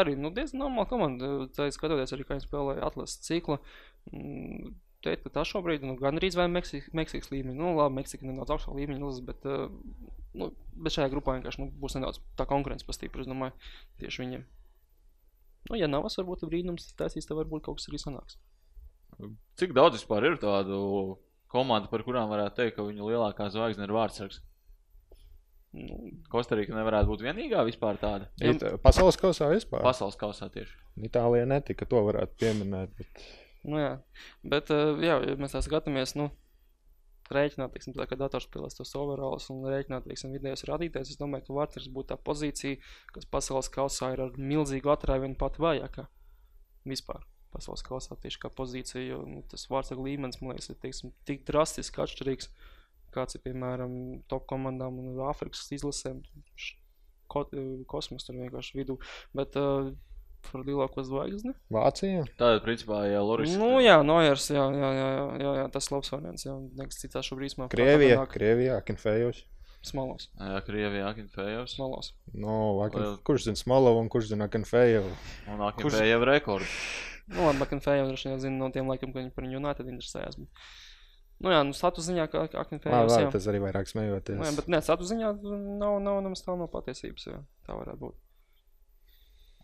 [0.00, 1.30] arī, nu, diezgan normāla komanda.
[1.52, 3.60] Tā ir skatoties arī, kā viņi spēlēja atlases ciklu.
[4.10, 4.72] Mm,
[5.02, 8.52] Teikt, ka tā šobrīd, nu, gan arī vai Meksika, Meksikas līmenī, nu, labi, Meksika nedaudz
[8.54, 9.42] augstāk izlases, bet,
[10.38, 10.46] nu,
[10.78, 13.50] bet šajā grupā vienkārši, nu, būs nedaudz tā konkurence pastipra, es domāju,
[13.98, 14.44] tieši viņiem.
[15.72, 18.38] Nu, ja nav, varbūt brīnums taisīs, tad varbūt kaut kas arī sanāks.
[19.60, 20.78] Cik daudz vispār ir tādu
[21.52, 24.40] komandu, par kurām varētu teikt, ka viņu lielākā zvaigzne ir vārdsargs?
[25.72, 28.28] Nu, Kostarika nevarētu būt vienīgā vispār tāda.
[28.44, 29.80] It, pasaules kausā vispār.
[29.84, 30.76] Pasaules kausā tieši.
[31.08, 32.92] Itālijā netika, to varētu pieminēt.
[32.98, 33.24] Bet...
[33.64, 33.92] Nu, jā,
[34.44, 36.28] bet, uh, jā, ja mēs tā skatāmies, nu,
[37.32, 41.46] rēķināt, teiksim, tā kā dators spēlēs tos overalls un rēķināt, teiksim, vidējos rādītājs, es domāju,
[41.48, 42.80] ka Vārters būtu tā pozīcija,
[43.16, 46.08] kas pasaules kausā ir ar milzīgu atrāvienu pat vājākā.
[46.88, 47.22] Vispār
[47.52, 51.44] pasaules kausā tieši kā pozīcija, jo nu, tas Vārters līmenis, man liekas, ir, teiksim, tik
[51.48, 52.50] drastiski atšķirīgs,
[53.14, 53.92] kāds ir, piemēram,
[54.32, 56.22] top komandām un Āfrikas izlasēm.
[57.32, 58.98] Ko, eh, kosmos tur vienkārši vidū,
[59.36, 59.92] bet uh,
[60.50, 61.54] par lielāko zvaigzni.
[61.72, 62.26] Vācija.
[62.40, 63.54] Tāda, principā, ja Loris.
[63.56, 66.44] Nu, jā, Nojers, jā, jā, jā, jā, jā, jā tas labs variants.
[66.44, 67.70] Jā, nekas cits šobrīd īstenībā.
[67.72, 68.20] Krievija.
[68.20, 69.46] nāk Krievijā, Kinfejos.
[69.82, 71.74] Smalos, Jā, Krievijā, Akinfejevs.
[71.74, 72.12] smalos.
[72.38, 73.16] No, Akin...
[73.26, 75.10] Kurš zina Smolovu un kurš zina Kinfejovu?
[75.50, 76.76] Un Akinfejev rekords.
[77.32, 80.38] Nu, labi, Makinfēja droši vien zina no tiem laikiem, kad viņi par United interesējās.
[80.40, 80.66] Bet...
[81.42, 83.00] Nu, jā, nu, status ziņā, kā Akinfēja.
[83.08, 84.38] Jā, tas arī vairāk smejoties.
[84.38, 85.32] nu, jā, bet nē, status ziņā
[85.80, 87.26] nav, nav nemaz tā no patiesības.
[87.32, 87.40] Jā.
[87.66, 88.18] Tā varētu būt.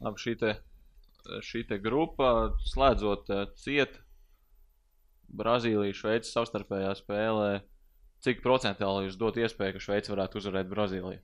[0.06, 0.52] Labi, šī te,
[1.44, 2.32] šī te grupa
[2.72, 3.98] slēdzot eh, ciet
[5.38, 7.50] Brazīliju, Šveici savstarpējā spēlē.
[8.24, 11.20] Cik procentuāli jūs dot iespēju, ka Šveice varētu uzvarēt Brazīliju?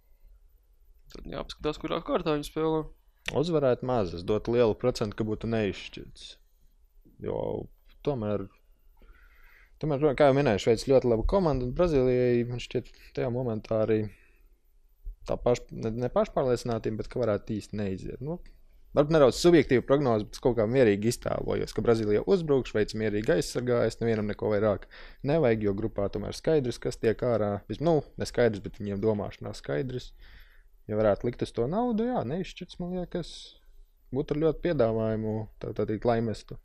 [1.14, 2.84] Tad jāapskatās, kurā kārtā viņi spēlē.
[3.32, 6.26] Uzvarēt maz, es dotu lielu procentu, ka būtu neizšķirts.
[7.24, 7.38] Jo
[8.04, 8.44] tomēr,
[9.80, 14.02] tomēr kā jau minēju, Šveice ļoti laba komanda, un Brazīlijai man šķiet, tajā momentā arī
[15.28, 18.20] tā paš, ne, ne pašpārliecinātība, bet ka varētu īsti neiziet.
[18.24, 18.38] Nu,
[18.96, 23.38] varbūt nedaudz subjektīva prognoze, bet es kaut kā mierīgi iztēlojos, ka Brazīlija uzbruk, Šveice mierīgi
[23.38, 24.84] aizsargājas, nevienam neko vairāk
[25.24, 27.54] nevajag, jo grupā tomēr skaidrs, kas tiek ārā.
[27.70, 30.12] Vis, nu, neskaidrs, bet viņiem domāšanā skaidrs.
[30.90, 33.30] Ja varētu likt uz to naudu, jā, neizšķirts, man liekas,
[34.12, 36.58] būtu ļoti piedāvājumu, tad arī laimestu.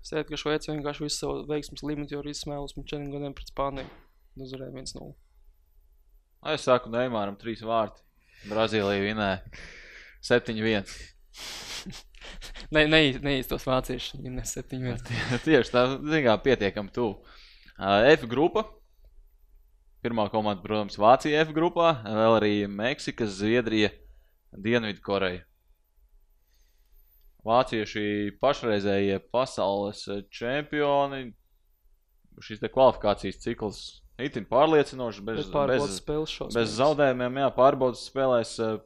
[0.00, 3.36] Es teiktu, ka Šveice vienkārši visu savu veiksmus līmeni jau ir izsmēlus pirms četriem gadiem
[3.36, 3.90] pret Spāniju.
[4.40, 5.10] Uzvarēja 1-0.
[6.40, 8.00] Ai, Es saku, Neimāram trīs vārti.
[8.48, 9.42] Brazīlija vinēja
[10.30, 10.88] 7-1.
[12.70, 15.04] Ne, ne, neīstos vācieši, viņi ne 7-1.
[15.46, 17.20] Tieši tā, zināmā mērā, pietiekami tuvu.
[17.76, 18.64] Uh, F grupa.
[20.00, 23.90] Pirmā komanda, protams, Vācija F grupā, vēl arī Meksika, Zviedrija,
[24.56, 25.44] Dienvidkoreja.
[27.44, 31.30] Vācieši pašreizējie pasaules čempioni.
[32.40, 33.80] Šis kvalifikācijas cikls
[34.20, 35.92] itin pārliecinošs, bez, bez,
[36.28, 36.54] šos.
[36.56, 37.40] bez zaudējumiem.
[37.42, 38.56] Jā, pārbaudas spēlēs.
[38.64, 38.78] eh,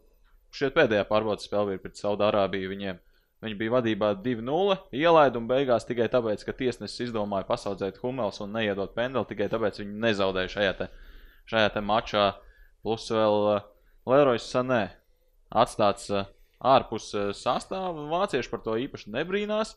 [0.55, 2.71] Šeit pēdējā pārbaudas spēle bija pret Saudārābiju.
[2.71, 3.01] Viņiem
[3.45, 8.55] viņi bija vadībā 2-0, ielaida un beigās tikai tāpēc, ka tiesnesis izdomāja pasaudzēt Humels un
[8.57, 9.27] neiedot pendeli.
[9.29, 10.89] Tikai tāpēc viņi nezaudēja šajā,
[11.51, 12.27] šajā mačā.
[12.85, 13.63] Plus vēl uh,
[14.09, 14.83] Leroys Sanē
[15.55, 16.27] atstāts uh,
[16.61, 18.09] ārpus uh, sastāvā.
[18.13, 19.77] Vācieši par to īpaši nebrīnās.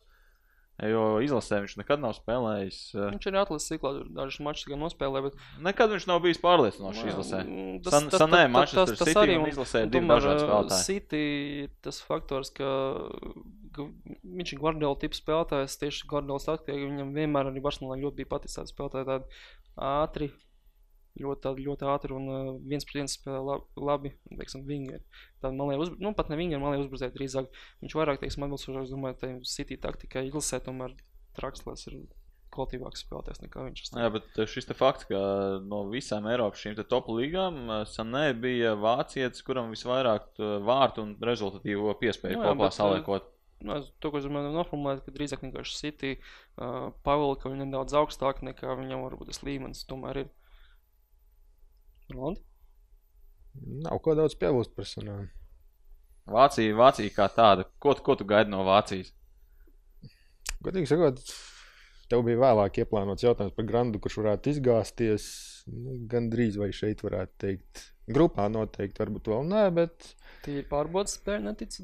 [0.77, 2.79] Jo izlasē viņš nekad nav spēlējis.
[2.93, 7.39] Viņš ir atlases ciklā, dažus mačus gan nospēlē, bet Nekad viņš nav bijis pārliecinošs izlasē.
[7.47, 10.67] Mm, San- Sanē Manchester City un izlasē un tomēr.
[10.85, 11.23] City
[11.63, 12.69] ir tas faktors, ka,
[13.73, 13.87] ka
[14.37, 19.09] viņš ir Guardiola tips spēlētājs, tieši Guardiola taktika, viņam vienmēr arī Barcelonā ļoti bija spēlētāji,
[19.09, 19.41] tādi
[19.89, 20.29] ātri,
[21.23, 25.03] ļoti, tādi ļoti ātri un uh, viens pret viens spēlē labi, labi teiksim, vingeri.
[25.41, 27.49] Tāda, man liekas, nu, pat ne vingeri, man liekas, uzbruzēt drīzāk.
[27.83, 30.95] Viņš vairāk, teiksim, atbilstoši, es domāju, tai City taktikai izlasē tomēr
[31.37, 31.99] Trakslēs ir
[32.53, 33.83] kvalitīvāks spēlētājs nekā viņš.
[33.83, 35.19] es Jā, bet šis fakts, ka
[35.63, 37.59] no visām Eiropas šīm top līgām
[37.89, 43.33] Sanē bija vācietis, kuram visvairāk vārtu un rezultatīvo piespēju Nu jā, kopā saliekot.
[43.65, 48.43] Nu, to, ko es domāju, noformulēt, ka drīzāk vienkārši City uh, pavilka viņa nedaudz augstāk
[48.45, 50.29] nekā viņam varbūt tas līmenis tomēr ir.
[52.13, 52.39] Roland?
[53.83, 55.27] Nav ko daudz piebilst par sunām.
[56.27, 57.65] Vācija, Vācija kā tāda.
[57.79, 59.13] Ko, tu- ko tu gaidi no Vācijas?
[60.63, 61.19] Godīgi sakot,
[62.07, 65.27] Tev bija vēlāk ieplānots jautājums par Grandu, kurš varētu izgāzties.
[65.67, 67.87] Nu, Gan drīz vai šeit varētu teikt.
[68.07, 70.13] Grupā noteikti, varbūt vēl nē, bet
[70.45, 71.81] Tie ir pārbaudas spēļi, neticu,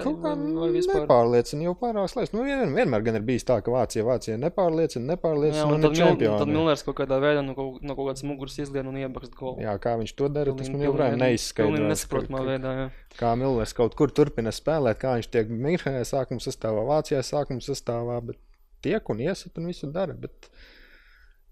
[0.00, 1.04] kaut kā vai, vispār.
[1.04, 2.32] nepārliecina jau pārāk slēdz.
[2.34, 5.84] Nu, vien, vienmēr gan ir bijis tā, ka Vācija, Vācija nepārliecina, Jā, nepārliecina un un
[5.86, 6.50] tad, Mil, tad.
[6.50, 9.62] Millers kaut kādā veidā no kaut, no kaut kādas muguras izlien un iebakst golu.
[9.62, 11.86] Jā, kā viņš to dara, tas man joprojām neizskaidro.
[11.92, 12.90] nesaprotamā veidā, jā.
[13.20, 18.18] Kā Millers kaut kur turpina spēlēt, kā viņš tiek Mīnhenē sākuma sastāvā, Vācijā sākuma sastāvā,
[18.32, 18.42] bet
[18.84, 20.16] tiek un iesat un visu dara.
[20.18, 20.50] Bet...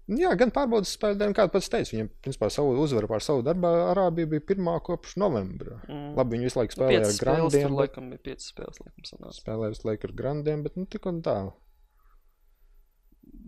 [0.07, 4.29] Jā, gan pārbaudas spēlētājiem, kā pats teica, viņiem principā savu uzvaru pār savu darbā Arābija
[4.31, 5.81] bija pirmā kopš novembra.
[5.89, 6.13] Mm.
[6.15, 9.09] Labi, viņi visu laiku Nu, spēlēja ar spēles, grandiem, bet, laikam bija piecas spēles, laikam
[9.09, 9.35] sanāca.
[9.41, 11.35] spēlēja visu laiku ar grandiem, bet nu tik un tā.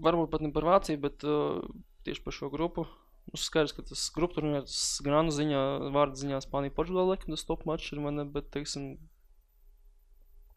[0.03, 1.63] Varbūt pat ne par Vāciju, bet uh,
[2.03, 2.83] tieši par šo grupu.
[3.29, 4.75] Nu, skaidrs, ka tas grupu turnīrs
[5.05, 5.63] grānu ziņā,
[5.95, 8.95] vārdu ziņā Spānija Portugāla, laikam tas top mačs ir, ne, bet, teiksim,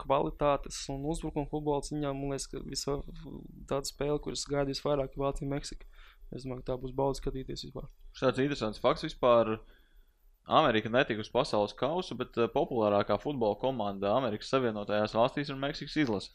[0.02, 2.98] kvalitātes un uzbrukuma futbola ziņā, man liekas, ka visā
[3.70, 5.86] tāda spēle, kuras gaidīs vairāk, ir Vācija, Meksika.
[6.32, 7.86] Es domāju, ka tā būs bauda skatīties vispār.
[8.16, 9.58] Šāds interesants fakts vispār.
[10.48, 15.94] Amerika netika uz pasaules kausa, bet eh, populārākā futbola komanda Amerikas Savienotajās valstīs ir Meksikas
[16.02, 16.32] izlase.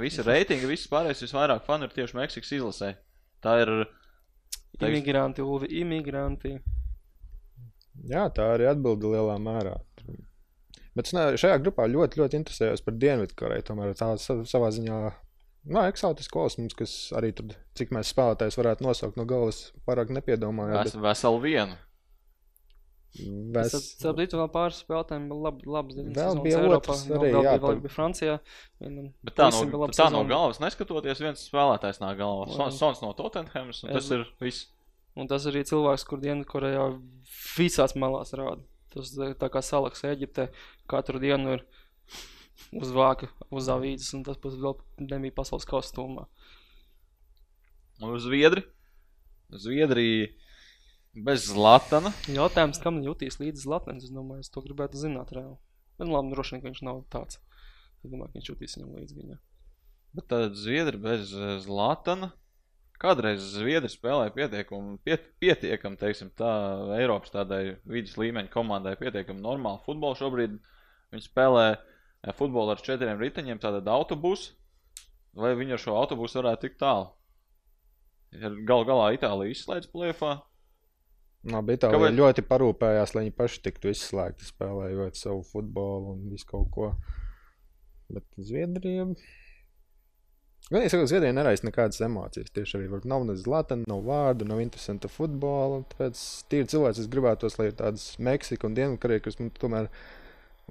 [0.00, 2.94] Visi reitingi, visas pārējais visvairāk fanu ir tieši Meksikas izlasē.
[3.44, 3.70] Tā ir.
[4.80, 6.56] Teiks- Imigranti, Ulvi, imigranti.
[8.08, 9.76] Jā, tā arī atbilda lielā mērā.
[10.94, 13.62] Bet es šajā grupā ļoti, ļoti interesējos par Dienvidkoreju.
[13.64, 14.96] Tomēr tā sa- savā ziņā
[15.64, 20.82] nu, eksotisks kosmos, kas arī tur, cik mēs spēlētājs varētu nosaukt no galvas, pārāk nepiedomājām.
[20.84, 21.76] Ves, veselu vienu.
[23.52, 26.14] Mēs, Es saprotu, vēl pāris spēlētājiem bija labi, labas dienas.
[26.16, 28.36] Vēl bija Eiropā, otrs vēl- arī, vēl jā, bija- vēl tad- bija Francijā.
[28.80, 32.48] Vienam Bet tā no, tā no galvas neskatoties, viens spēlētājs nāk galvā.
[32.56, 34.66] Sons, Sons no Tottenhams, un tas Es- ir viss.
[35.14, 36.86] Un tas arī cilvēks, kur Dienvidkorejā
[37.58, 38.62] visās malās rāda.
[38.92, 40.48] Tas tā tā kā salaks Eģiptē
[40.90, 41.64] katru dienu ir
[42.76, 46.26] uz vāka, uz avīzes, un tas pats vēl nebija pasaules kostumā.
[48.02, 48.64] Uz Zviedri.
[49.52, 50.30] Zviedrija
[51.12, 52.12] bez Zlatana.
[52.30, 55.58] Jautājums, kam jutīs līdzi Latviens, es domāju, es to gribētu zināt reāli.
[55.98, 57.40] Bet nu labi, droši vien, ka viņš nav tāds.
[58.02, 59.40] Es domāju, ka viņš jutīs viņam līdzi viņa.
[60.16, 62.32] Bet tad Zviedri bez eh, Zlatana.
[63.02, 66.50] Kādreiz Zviedri spēlēja pietiekami, piet, pietiekami teiksim, tā
[67.00, 70.14] Eiropas tādai vidus līmeņa komandai, pietiekami normāli futbolu.
[70.20, 70.54] Šobrīd
[71.10, 74.54] viņi spēlē eh, futbolu ar četriem riteņiem, tātad autobusu.
[75.34, 77.10] Vai viņi ar šo autobusu varētu tikt tālu?
[78.68, 80.36] Galu galā Itālija izslēdz plēfā.
[81.50, 86.46] Labi, Itālija Kāpēc- ļoti parūpējās, lai viņi paši tiktu izslēgti, spēlējot savu futbolu un visu
[86.46, 86.92] kaut ko.
[88.12, 89.08] Bet Zviedrija.
[90.70, 92.52] Gan es saku, Zviedrija neraisa nekādas emocijas.
[92.54, 95.82] Tieši arī nav ne zlata, nav vārdu, nav interesanta futbola.
[95.92, 96.20] Tāpēc
[96.52, 99.90] tīri cilvēks es gribētos, lai ir tādas Meksika un Dienvidkoreja, kas man tomēr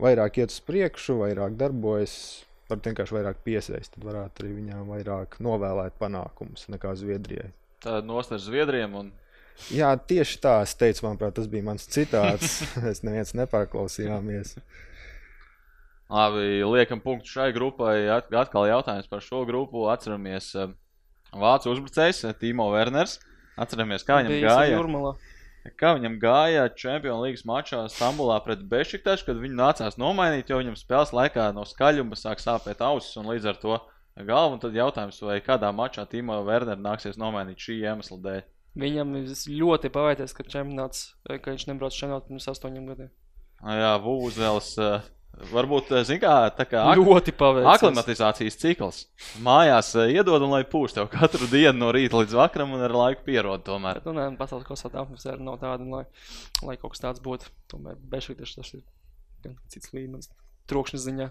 [0.01, 2.15] vairāk iet uz priekšu, vairāk darbojas.
[2.71, 7.51] Varbūt vienkārši vairāk piesaistīt, tad varētu arī viņām vairāk novēlēt panākumus nekā Zviedrijai.
[7.83, 9.11] Tad nost ar Zviedriem un
[9.69, 12.61] Jā, tieši tā es teicu, manuprāt, tas bija mans citāts.
[12.91, 14.55] es neviens nepārklausījāmies.
[16.11, 18.09] Labi, liekam punktu šai grupai.
[18.11, 19.85] At- Atkal jautājums par šo grupu.
[19.91, 20.73] Atceramies, eh,
[21.33, 23.19] Vācu uzbrucējs eh, Timo Werners.
[23.57, 24.75] Atceramies, kā viņam gāja.
[24.75, 25.13] Jūrmalā.
[25.77, 30.75] Kā viņam gāja Champions League mačā Stambulā pret Bešiktašu, kad viņi nācās nomainīt, jo viņam
[30.75, 33.77] spēles laikā no skaļuma sāk sāpēt ausis un līdz ar to
[34.25, 34.55] galva.
[34.57, 38.41] Un tad jautājums, vai kādā mačā Timo Werner nāksies nomainīt šī iemesla dēļ.
[38.81, 39.13] Viņam
[39.61, 43.09] ļoti paveicies, ka čempionāts, ka viņš nebrauc čempionātā pirms astoņiem gadiem.
[43.61, 44.73] Jā, Vūzels.
[44.81, 45.01] eh,
[45.51, 47.71] Varbūt, eh, kā, tā kā Ļoti paveicies.
[47.79, 48.99] aklimatizācijas cikls.
[49.41, 52.93] Mājās eh, iedod un lai pūš tev katru dienu no rīta līdz vakaram un ar
[52.93, 54.03] laiku pierod tomēr.
[54.05, 56.03] Nu, nē, pasaules kosmēta atmosfēra nav tāda, lai,
[56.67, 57.49] lai kaut kas tāds būtu.
[57.73, 58.83] Tomēr bešķīties tas ir
[59.41, 60.29] gan cits līmenis.
[60.69, 61.27] Trokšņa ziņā.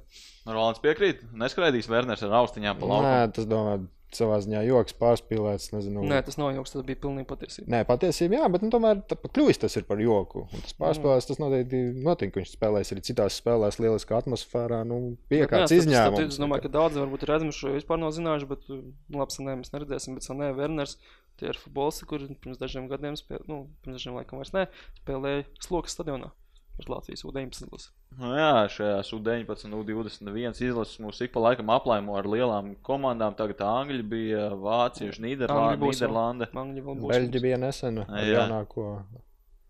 [0.51, 3.07] Rolands piekrīt, neskraidīs Werners ar austiņām pa lauku.
[3.07, 3.87] Nē, tas domāju,
[4.17, 5.71] savā ziņā joks pārspīlēts.
[5.75, 7.71] Nezinu, Nē, tas nav joks, tas bija pilnīgi patiesība.
[7.75, 10.47] Nē, patiesībā, jā, bet nu, tomēr kļūst tas ir par joku.
[10.49, 14.83] Un tas pārspēlēs, tas noteikti notiek, ka viņš spēlēs arī citās spēlēs, lieliskā atmosfērā.
[14.89, 15.01] Nu,
[15.31, 16.27] starp izņēmums.
[16.27, 18.83] Es domāju, ka daudzi varbūt ir redzējuši, šo vispār nav zinājuši, bet, nu,
[19.23, 20.99] labi, sanē mēs neredzēsim, bet sanē Werners,
[21.41, 24.67] tie ir futbolisti, kuri pirms dažiem gadiem spēlēja, nu, pirms dažiem laikam vairs ne,
[25.03, 26.35] spēlēja Slokas stadionā
[26.81, 27.91] ar Latvijas U19 izlasi.
[28.19, 33.37] Nu, jā, šajā U19, U21 izlases mūs ik pa laikam aplaimo ar lielām komandām.
[33.39, 36.51] Tagad Angļi bija, Vācieši, Nīderlanda.
[36.51, 37.09] Būs.
[37.13, 38.43] Beļģi bija nesen ar Jā.
[38.43, 38.87] jaunāko.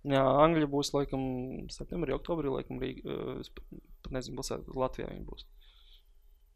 [0.08, 1.22] Jā, Angļi būs laikam
[1.68, 5.44] septembrī, oktobrī, laikam Rīga, uh, es pat nezinu, būs Latvijā viņi būs.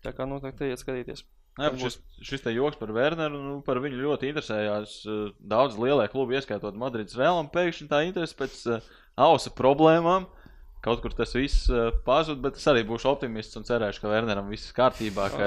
[0.05, 1.25] Tā kā noteikti iet skatīties.
[1.55, 4.95] Nē, šis, šis te joks par Werneru, nu, par viņu ļoti interesējās.
[5.07, 10.27] eh, Daudz lielie klubi, ieskaitot Madrides Realam, pēkšņi tā interese pēc uh, ausa problēmām.
[10.85, 14.51] Kaut kur tas viss uh, pazud, bet es arī būšu optimists un cerēšu, ka Werneram
[14.53, 15.31] viss ir kārtībā.
[15.33, 15.47] Ka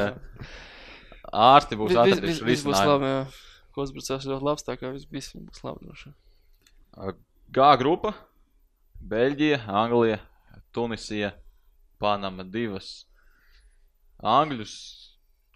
[1.29, 3.11] ārsti būs vis- atraduši vis- risinājumu.
[3.77, 5.93] Kosbricās ļoti labs, tā kā viss viss būs labi.
[7.53, 8.15] G grupa-
[9.11, 10.17] Beļģija, Anglija,
[10.73, 11.29] Tunisija,
[12.01, 13.05] Panama divas.
[14.25, 14.73] Angļus,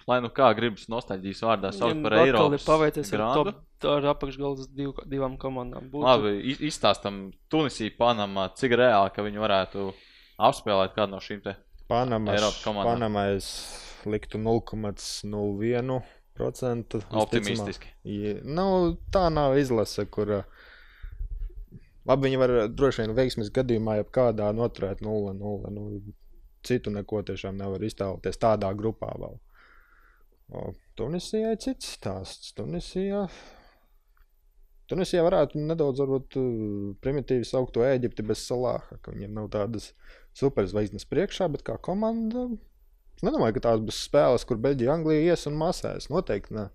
[0.10, 5.34] lai nu kā gribas nostalģijas vārdā saukt par Eiropas ir paveicies ar apakšgaldas div, divām
[5.42, 5.84] komandām.
[5.92, 6.32] Būtu, Labi,
[6.68, 7.16] izstāstam
[7.52, 9.80] Tunisiju, Panama, cik reāli, ka viņi varētu
[10.50, 11.54] apspēlēt kādu no šīm te.
[11.92, 12.92] Panamas, Eiropas komandām.
[12.96, 13.48] Panamā es
[14.08, 17.02] liktu 0,01%.
[17.22, 17.88] Optimistiski.
[18.08, 18.66] Ja, nu,
[19.14, 20.28] tā nav izlase, kur.
[20.40, 20.42] ā,
[22.10, 25.74] Labi, viņi var droši vien veiksmes gadījumā, ja kādā noturēt 0-0.
[25.76, 25.82] Nu,
[26.66, 29.36] citu neko tiešām nevar iztēloties tādā grupā vēl.
[31.00, 32.52] Tunisijai cits stāsts.
[32.58, 33.26] Tunisijā.
[34.92, 39.94] Tunisijā varētu nedaudz varbūt, uh, primitīvi saukt to Eģipti bez salāha, ka viņiem nav tādas
[40.38, 42.50] superzvaigznes priekšā, bet kā komanda.
[43.16, 46.10] Es nedomāju, ka tās būs spēles, kur Beļģija, Anglija ies un masēs.
[46.12, 46.68] Noteikti ne.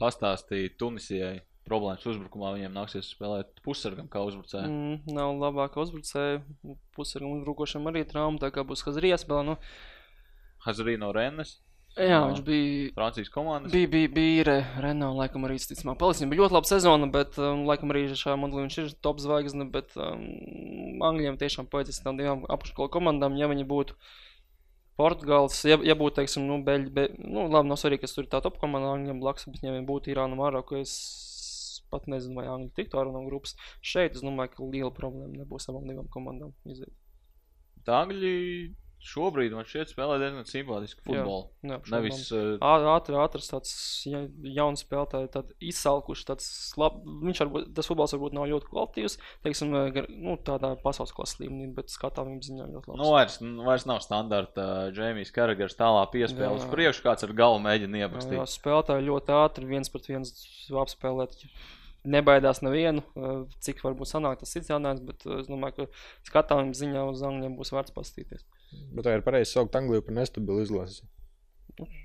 [0.00, 2.54] Pastāstīja Tunisijai problēmas uzbrukumā.
[2.56, 4.70] Viņiem nāksies spēlēt pussargam kā uzbrucējiem.
[4.70, 6.42] Mm, nav labāka uzbrucēja.
[6.96, 9.42] Pusargam uzbrukošam arī trauma, tā kā būs kas riespēlē.
[9.52, 9.58] Nu,
[10.66, 11.56] Hazarī no Rennes,
[11.96, 12.88] jā, viņš bija.
[12.96, 13.72] Francijas komandas.
[13.72, 15.96] Bija, bija, bija Re, Renault, laikam arī ticamā.
[15.98, 19.22] Paldies, viņam bija ļoti laba sezona, bet, um, laikam arī šajā modelī viņš ir top
[19.22, 20.26] zvaigzne, bet um,
[21.06, 23.98] Anglijam tiešām paicis tam divām apakškola komandām, ja viņi būtu
[25.00, 28.32] Portugāls, ja, ja būtu, teiksim, nu, Beļģi, be, nu, labi, nav svarīgi, kas tur ir
[28.34, 30.98] tā top komanda Anglijam blakus, bet ja viņi būtu Irāna, Maroku, es
[31.90, 33.56] pat nezinu, vai Angļi tiktu ārā no grupas.
[33.82, 36.92] Šeit es domāju, ka liela problēma nebūs abām divām komandām iziet.
[37.90, 38.34] Angļi
[39.00, 41.46] šobrīd man šķiet spēlē diezgan simpātisku futbolu.
[41.64, 41.92] Neapšaubāms.
[41.94, 43.72] Nevis uh, Ā- ātri atrast tāds
[44.10, 44.20] ja,
[44.58, 46.48] jauns spēlētājs, tāds izsalkušs, tāds
[46.80, 47.00] labs.
[47.24, 51.70] Viņš varbūt, tas futbols varbūt nav ļoti kvalitīvs, teiksim, gar- nu, tādā pasaules klases līmenī,
[51.80, 53.00] bet skatāmiem ziņā ļoti labs.
[53.00, 56.72] Nu, vairs, nu, vairs nav standarta uh, Džeimijs Karagers tālā piespēle uz Jā.
[56.76, 58.36] priekšu, kāds ar galvu mēģina jā, iepakstīt.
[58.38, 60.34] jā, spēlētāji ļoti ātri, viens pret viens
[60.84, 61.40] apspēlēt.
[62.08, 66.72] Nebaidās nevienu, ā, cik varbūt sanāk tas cits jautājums, bet ā, es domāju, ka skatāmiem
[66.76, 68.46] ziņā uz Angļiem būs vērts pastīties.
[68.96, 71.04] Bet tā ir pareizi saukt Angliju par nestabilu izlasi.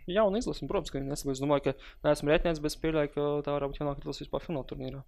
[0.08, 1.39] Jauna izlase, un, protams, ka viņi nesabīs.
[1.39, 4.43] Es domāju, ka neesmu rēķināts, bet es pieļauju, ka tā varētu būt jaunākā izlase vispār
[4.46, 5.02] fināla turnīrā.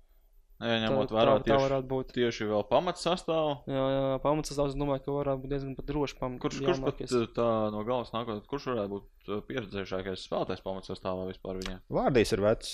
[0.58, 2.12] Jā, Tā, ņemot tā, vērā tā tieši, varētu būt.
[2.16, 3.52] tieši vēl pamats sastāvu.
[3.70, 6.42] Jā, jā pamats es domāju, ka varētu būt diezgan droši pamats.
[6.42, 7.04] Kurš, kurš pat
[7.38, 11.84] tā no galvas nākot, kurš varētu būt uh, pieredzējušākais spēlētājs pamats sastāvā vispār viņiem?
[11.94, 12.74] Vārdīs ir vecs.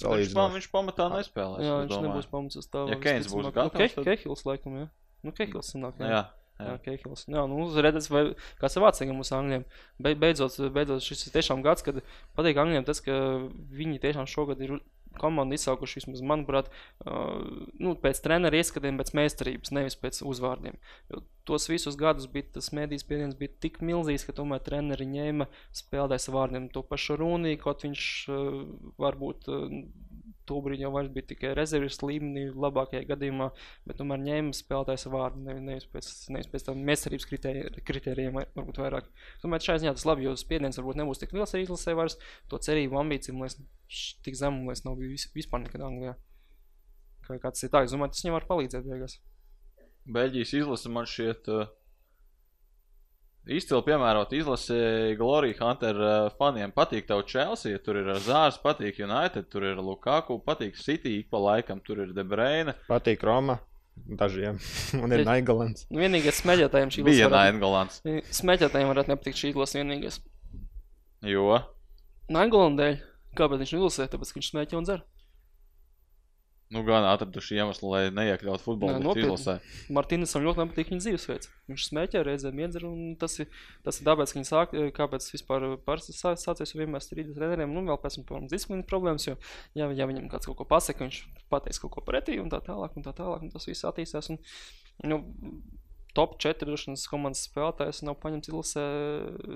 [0.00, 1.60] Viņš, pam, viņš pamatā nespēlēs.
[1.66, 2.06] Jā, viņš domāju.
[2.08, 2.84] nebūs pamats uz tā.
[2.88, 4.86] Ja Keins būs gatavs, Nu, tad- Kehils, laikam, jā.
[5.22, 6.08] Nu, Kehils sanāk, jā.
[6.08, 6.22] Jā,
[6.62, 6.78] Jā, jā.
[6.86, 7.26] Kehils.
[7.28, 8.22] Jā, nu, redzēs, vai
[8.60, 9.64] kāds ir vācīgam mūsu angļiem.
[10.00, 12.00] Be, beidzot, beidzot, šis ir tiešām gads, kad
[12.36, 14.78] patīk angļiem tas, ka viņi tiešām šogad ir
[15.20, 16.70] komandu izsaukuši vismaz, manuprāt,
[17.04, 17.42] uh,
[17.82, 20.78] nu, pēc treneru ieskatiem, pēc meistarības, nevis pēc uzvārdiem.
[21.12, 25.48] Jo tos visus gadus bija tas mēdīs spiediens bija tik milzīgs, ka tomēr treneri ņēma
[25.74, 28.62] spēlētājs vārdiem to pašu runī, kaut viņš uh,
[29.02, 29.66] varbūt uh,
[30.48, 33.50] tobrīd jau vairs bija tikai rezerves līmenī, labākajā gadījumā,
[33.86, 38.80] bet tomēr ņēma spēlētājs vārdu, ne- nevis pēc, nevis pēc tam meistarības kritēri- kritērijiem, varbūt
[38.82, 39.08] vairāk.
[39.42, 42.18] Tomēr šai ziņā tas labi, jo spiediens varbūt nebūs tik liels arī izlasē vairs,
[42.48, 46.16] to cerību ambīciju, es š- tik zemu, lai es nav bijis vis, vispār nekad Anglijā.
[47.22, 49.18] Kā kāds ir tā, es domāju, tas viņam var palīdzēt beigās.
[50.10, 51.66] Beļģijas izlase man šķiet uh,
[53.46, 54.76] izcili piemērot izlase
[55.18, 56.72] Glorija Hunter uh, faniem.
[56.74, 61.40] Patīk tev Chelsea, tur ir Zārs, patīk United, tur ir Lukaku, patīk City, ik pa
[61.42, 62.74] laikam tur ir De Bruyne.
[62.88, 63.58] Patīk Roma.
[63.92, 64.56] Dažiem.
[65.04, 65.84] Un ir Naigalants.
[65.92, 67.98] Vienīgais smēķētājiem šī Bija varētu- Naingolants.
[68.40, 70.20] Smēķētājiem varētu nepatikt šī izlase vienīgais.
[71.28, 71.58] Jo
[72.32, 73.00] Naingolanda dēļ.
[73.36, 74.06] Kāpēc viņš nelasē?
[74.12, 75.02] Tāpēc, ka viņš smēķē un dzer.
[76.72, 79.28] Nu, gan atraduši iemeslu, lai neiekļautu Nē, futbolu nopietni.
[79.28, 79.56] izlasē.
[79.92, 81.50] Martīnisam ļoti nepatīk viņa dzīvesveids.
[81.68, 83.50] Viņš smēķē reizēm iedzer, un tas ir,
[83.84, 85.68] tas ir tāpēc, ka viņi sāk, kāpēc vispār
[86.06, 89.36] sācies vienmēr strīdus treneriem, nu vēl pēc tam, protams, disciplīnas problēmas, jo,
[89.78, 92.96] ja, ja viņam kāds kaut ko pasaka, viņš pateiks kaut ko pretī, un tā tālāk,
[92.96, 94.40] un tā tālāk, un tas viss attīstās, un,
[95.04, 95.20] nu,
[96.16, 98.82] top 4 drošības komandas spēlētājs nav paņemts izlasē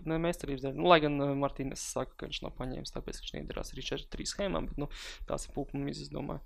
[0.08, 0.78] ne meistarības dēļ.
[0.78, 4.70] Nu, lai gan Martīnis saka, ka viņš nav paņēmis, tāpēc, viņš nedarās arī 4-3 schēmām,
[4.70, 4.88] bet, nu,
[5.28, 6.40] tās ir pūpumi, es domāju.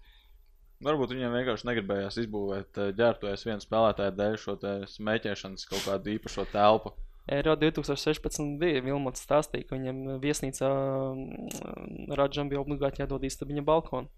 [0.81, 4.55] Varbūt viņiem vienkārši negribējās izbūvēt eh, ģērbtojas vienu spēlētāju dēļ šo
[4.89, 6.95] smēķēšanas kaut kādu īpašo telpu.
[7.31, 13.66] Eiro 2016 bija Vilmots stāstīja, ka viņam viesnīcā mm, Radžam bija obligāti jādod īsta viņa
[13.68, 14.09] balkonu.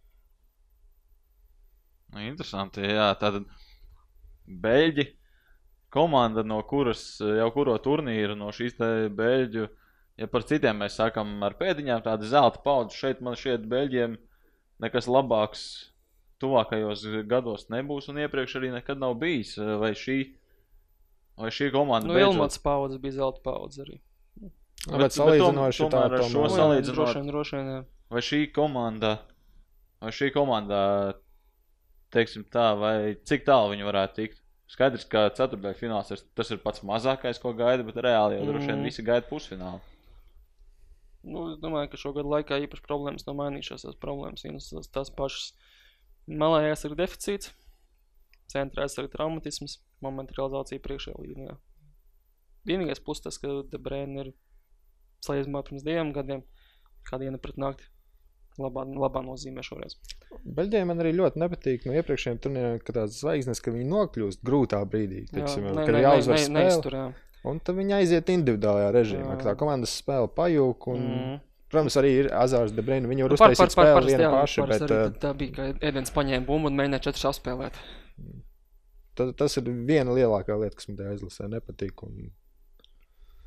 [2.15, 3.51] Nu, Interesanti, jā, tātad
[4.47, 5.11] Beļģi,
[5.91, 9.67] komanda, no kuras eh, jau kuro turnīru no šīs te Beļģu,
[10.23, 14.21] ja par citiem mēs sākam ar pēdiņām, tāda zelta paudze, šeit man šķiet Beļģiem
[14.87, 15.67] nekas labāks
[16.43, 20.19] tuvākajos gados nebūs un iepriekš arī nekad nav bijis, vai šī,
[21.39, 24.01] vai šī komanda Nu, Vilmots paudze bija zelta paudze arī.
[24.83, 27.67] Bet- Bet salīdzinoši bet tā, tomēr šo Nu, jā, salīdzinot- Droši vien, droši vien.
[27.71, 27.85] jā.
[28.11, 29.13] Vai šī komanda,
[30.03, 31.15] vai šī komanda,
[32.11, 34.39] teiksim tā, vai cik tālu viņi varētu tikt?
[34.73, 38.67] Skaidrs, ka ceturtajā fināls ir, tas ir pats mazākais, ko gaida, bet reāli jau droši
[38.67, 38.85] vien Mhm.
[38.85, 39.81] visi gaida pusfinālu.
[41.25, 43.85] Nu, es domāju, ka šo gadu laikā īpaši problēmas nav mainījušās.
[43.87, 45.53] Tās problēmas vienas tās, pašas.
[46.29, 47.51] Malā aizsarga deficīts,
[48.53, 51.57] centrā aizsarga traumatisms, momenta realizācija priekšējā līnijā.
[52.69, 54.33] Vienīgais plus tas, ka Debrēna ir
[55.27, 56.45] salīdzinājumā pirms diviem gadiem,
[57.09, 57.89] kā diena pret nakti.
[58.61, 59.95] Labā, labā nozīmē šoreiz.
[60.45, 64.83] Beļģiem man arī ļoti nepatīk no iepriekšējiem turnīriem, ka tās zvaigznes, ka viņi nokļūst grūtā
[64.93, 65.23] brīdī.
[65.31, 67.15] Teiksim, ne- kad ir ne- jāuzvar ne- spēle, neizturē.
[67.49, 69.39] un tad viņi aiziet individuālajā režīmā, Jā.
[69.41, 70.87] ka tā komandas spēle pajūg.
[70.93, 71.41] Un, Mm.
[71.73, 73.09] Protams, arī ir Azārs Debrīna.
[73.09, 75.53] Viņi var Nu, par- uztaisīt par- par- spēli paša, parasti bet arī uh, tā- bija,
[75.57, 77.79] ka Edens paņēma bumbu un mēģināja četrus apspēlēt.
[79.17, 82.03] ta- tas ir viena lielākā lieta, kas man tajā aizlasē nepatīk.
[82.07, 82.31] Un,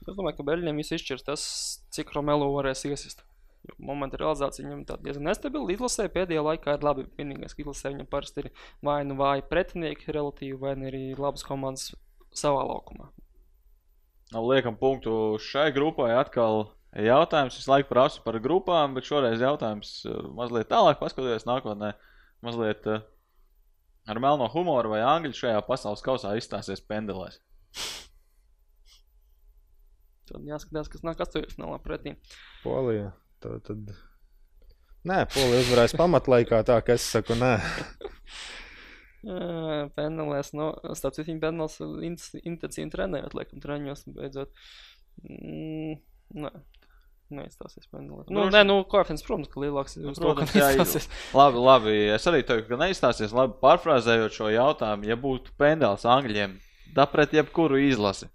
[0.07, 1.43] Es domāju, ka Beļģiem viss izšķirs tas,
[1.89, 3.23] cik Romelu varēs iesist.
[3.65, 5.71] Jo Momenta realizācija viņam tāda diezgan nestabila.
[5.73, 7.05] Izlasē pēdējā laikā ir labi.
[7.17, 8.51] Vienīgais, ka izlasē viņam parasti ir
[8.83, 11.95] vai nu vāji pretinieki relatīvi, vai arī labas komandas
[12.37, 13.09] savā laukumā.
[14.33, 16.67] Liekam punktu šai grupai atkal
[17.03, 17.57] jautājums.
[17.59, 21.93] Visu laiku prasu par grupām, bet šoreiz jautājums eh, mazliet tālāk, paskatoties nākotnē,
[22.45, 23.03] mazliet eh,
[24.07, 27.41] ar melno humoru vai angļu šajā pasaules kausā izstāsies pendelēs.
[30.25, 32.15] Tad jāskatās, kas nāk astoņfinālā pretī.
[32.63, 33.11] Polija.
[33.43, 33.91] Tā, tad...
[35.05, 37.59] Nē, Polija uzvarēs pamatlaikā, tā ka es saku, nē.
[39.95, 44.65] Penelēs, no, starp citu, penels intensīvi trenējot, laikam, treniņos beidzot.
[45.25, 45.99] Mm,
[46.45, 46.51] nē.
[47.33, 48.27] Neizstāsies penelēs.
[48.29, 51.07] Nu, Droši- nē, nu, koeficients, protams, ka lielāks ir Protams, jā, neizstāsies.
[51.33, 51.95] Labi, labi.
[52.13, 55.07] Es arī teiktu, ka neizstāsies labi pārfrāzējot šo jautājumu.
[55.09, 56.59] Ja būtu pendels angļiem,
[56.95, 58.29] tā pret jebkuru izlasi,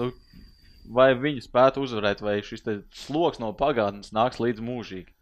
[0.00, 0.08] nu,
[0.88, 2.64] vai viņi spētu uzvarēt, vai šis
[3.04, 5.12] sloks no pagātnes nāks līdz mūžīgi.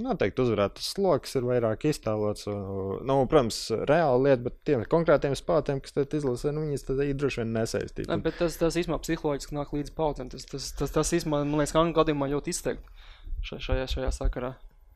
[0.00, 0.78] Noteikti uzvarēt.
[0.78, 2.46] Tas sloks ir vairāk iztēlots.
[2.48, 3.58] Nu, protams,
[3.90, 8.08] reāli lieta, bet tiem konkrētiem spēlētājiem, kas tad izlasē, nu, viņas tad droši vien nesaistīt.
[8.08, 10.32] Ne, bet tas, tas īstenībā psiholoģiski nāk līdz paudzēm.
[10.32, 14.54] Tas, tas, tas, tas īstenībā, man liekas, angļu gadījumā ļoti izteikti šajā, šajā, sakarā.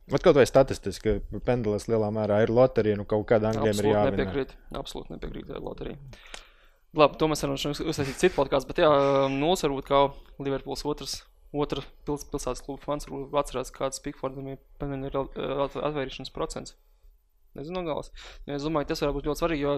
[0.08, 3.88] Bet kaut vai statistiski, ka pendelis lielā mērā ir loterija, nu kaut kādā angļiem ir
[3.90, 4.16] jāvinē.
[4.16, 4.56] nepiekrīt.
[4.78, 5.98] Absolūti nepiekrīt loterijai.
[6.96, 8.90] Labi, to mēs varam uzsākt citu podkāstu, bet jā,
[9.32, 10.06] nulis varbūt kā
[10.40, 11.18] Liverpools otrs.
[11.54, 14.58] Otra pils, pilsētas kluba fans varbūt atcerās, kāds Pikfordam ir
[15.06, 16.74] ir, at- atvēršanas procents.
[17.56, 18.10] Nezinu, galas.
[18.46, 19.76] Jo Es domāju, tas var būt ļoti svarīgi, jo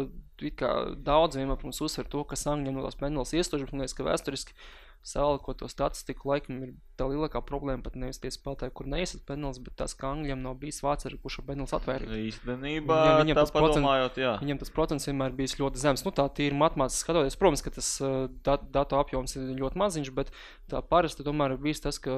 [1.06, 4.56] daudz vienmēr mums uzsver to, ka Angļiem no tās pendulas iestoši, man liekas, ka vēsturiski
[5.06, 9.60] salikot to statistiku laikam ir tā lielākā problēma pat nevis tie spēlētāji, kur neizsat pendulas,
[9.62, 12.10] bet tas, ka Angļiem nav bijis vārds, ar kurš pendulas atvērīt.
[12.10, 14.32] Īstenībā, Viņam- viņam tas padomājot, jā.
[14.42, 16.04] Viņam tas procents vienmēr bijis ļoti zems.
[16.04, 17.38] Nu, tā ir matemātiski skatoties.
[17.38, 20.34] Protams, ka tas uh, dat datu apjoms ir ļoti maziņš, bet
[20.68, 22.14] tā parasti tomēr ir bijis tas, ka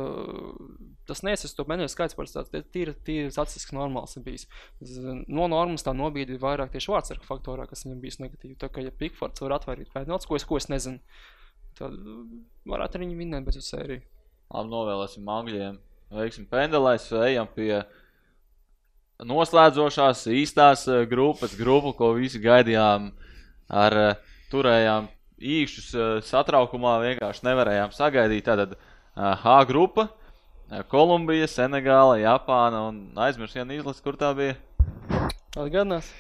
[1.09, 4.47] tas nesis to mēnešu skaits par tāds tīri, tīri statistiski normāls ir bijis.
[5.29, 8.59] No normas tā nobīde ir vairāk tieši vārdsarga faktorā, kas viņam bijis negatīvi.
[8.61, 10.99] Tā kā ja Pikfords var atvērīt penaltis, ko es, ko es nezinu,
[11.79, 12.25] tad uh,
[12.71, 14.03] varētu arī viņi vinnēt bez sēriju.
[14.51, 15.79] Labi, novēlēsim angļiem.
[16.11, 17.75] Veiksim pendelēs, ejam pie
[19.27, 23.11] noslēdzošās īstās eh, grupas, grupu, ko visi gaidījām
[23.71, 25.07] ar eh, turējām
[25.41, 28.47] īkšķus eh, satraukumā, vienkārši nevarējām sagaidīt.
[28.49, 28.81] Tātad eh,
[29.43, 30.09] H grupa,
[30.71, 34.59] eh, Kolumbija, Senegāla, Japāna un aizmirst vienu izlasi, kur tā bija.
[35.57, 36.11] Atgādinās?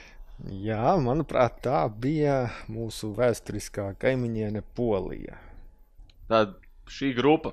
[0.64, 5.37] Jā, manuprāt, tā bija mūsu vēsturiskā kaimiņiene Polija.
[6.31, 6.57] Tad
[6.91, 7.53] šī grupa.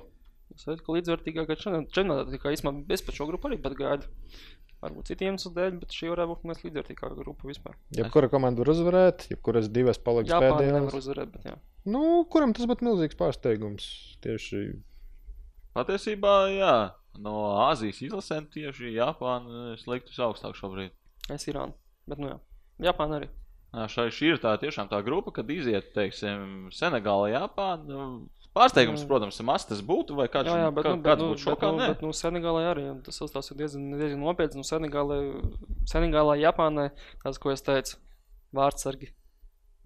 [0.56, 4.08] Es domāju, ka līdzvērtīgākā čempionātā tikai īstenībā es par šo grupu arī pat gaidu.
[4.78, 7.74] Varbūt citiem iemeslu dēļ, bet šī varētu būt mēs līdzvērtīgākā grupa vispār.
[7.98, 11.00] Jebkura komanda var uzvarēt, jebkuras divas paliks Jā, pārējie nevar pēdējās.
[11.02, 11.56] uzvarēt, bet jā.
[11.90, 13.88] Nu, kuram tas būtu milzīgs pārsteigums?
[14.22, 14.60] Tieši
[15.78, 16.74] Patiesībā, jā,
[17.22, 17.34] no
[17.68, 20.94] Āzijas izlasēm tieši Japāna sliktus augstāk šobrīd.
[21.30, 21.74] Es Irānu,
[22.08, 22.38] bet nu jā.
[22.88, 23.28] Japāna arī.
[23.74, 28.06] Jā, šai šī ir tā tiešām tā grupa, kad iziet, teiksim, Senegāla, Japāna.
[28.58, 29.06] Nu, Pārsteigums, Jā.
[29.06, 31.38] protams, maz tas būtu, vai kāds, Jā, jā, bet, kā, nu, bet, kāds nu, būtu
[31.38, 31.70] bet, šokā?
[31.70, 34.58] nu, Nē, bet nu, Senegālē arī un tas ir diezgan, diezgan nopietns.
[34.58, 35.18] Nu, Senegālē,
[35.86, 36.88] Senegālē, Japānai,
[37.22, 38.00] tas, ko es teicu,
[38.58, 39.12] vārdsargi.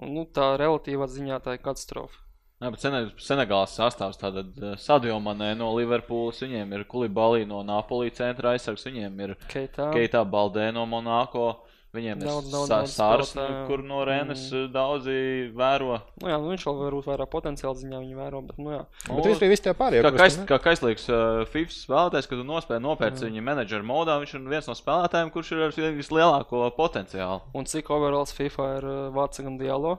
[0.01, 2.17] Un, nu, tā relatīvā ziņā tā ir katastrofa.
[2.63, 8.09] jā bet Sene, Senegālas sastāvs tātad Sadio Manē no Liverpoolas, viņiem ir Kulibalī no Napolī
[8.15, 9.91] centra aizsargs, viņiem ir Keitā.
[9.93, 13.67] Keitā Baldē no Monako, viņiem ir daudz, Sa- daudz Sārs, spēlētāju.
[13.69, 14.73] kur no Renes Mm.
[14.73, 15.17] daudzi
[15.53, 15.99] vēro.
[16.23, 18.87] Nu, jā, nu, viņš vēl varbūt vairāk potenciāli ziņā viņu vēro, bet, nu, jā.
[19.09, 20.03] Nu, Bet vispār visi tie pārējie.
[20.03, 23.29] Kā, kais, kā kaislīgs uh, FIFA spēlētājs, kad tu nospēji nopērci Jā.
[23.31, 27.43] viņa menedžera modā, viņš ir viens no spēlētājiem, kurš ir ar vislielāko potenciālu.
[27.55, 29.99] Un cik overalls FIFA ir uh, vārdsargam dialo?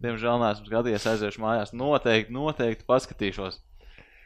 [0.00, 1.72] Diemžēl neesmu skatījies, aiziešu mājās.
[1.74, 3.58] Noteikti, noteikti paskatīšos.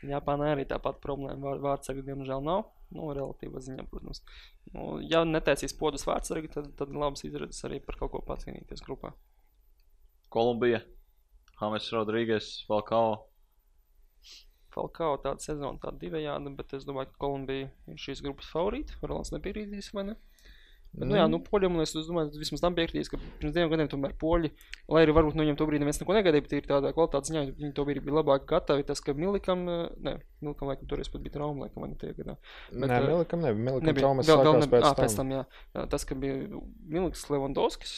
[0.05, 1.39] Japānā arī tāpat problēma.
[1.41, 2.67] Vār, vārdsargi, diemžēl, nav.
[2.93, 4.23] Nu, relatīva ziņā, protams.
[4.75, 9.15] Nu, ja netaisīs podus vārdsargi, tad, tad labs izredzes arī par kaut ko pacīnīties grupā.
[10.33, 10.83] Kolumbija,
[11.61, 13.15] Hames Rodrīgas, Falkao.
[14.73, 18.97] Falkao tāda sezona, tāda divējāda, bet es domāju, ka Kolumbija ir šīs grupas favorīta.
[19.05, 20.17] Rolands nepierīdīs, vai ne?
[20.93, 24.13] Bet, nu, jā, nu, poļiem, es, domāju, vismaz tam piekritīs, ka pirms diviem gadiem tomēr
[24.21, 24.51] poļi,
[24.93, 27.45] lai arī varbūt no viņiem to brīdi neviens neko negaidīja, bet ir tādā kvalitātes ziņā,
[27.63, 28.85] viņi to bija labāk gatavi.
[28.91, 30.15] Tas, ka Milikam, ne,
[30.45, 32.37] Milikam laikam toreiz pat bija trauma, laikam, ne tie gadā.
[32.75, 35.33] Bet, Nē, Milikam nebija, Milikam nebija, traumas vēl sākās nebija, pēc ā, pēc tam.
[35.33, 35.45] jā.
[35.95, 36.61] Tas, ka bija
[36.93, 37.97] Miliks Levandovskis,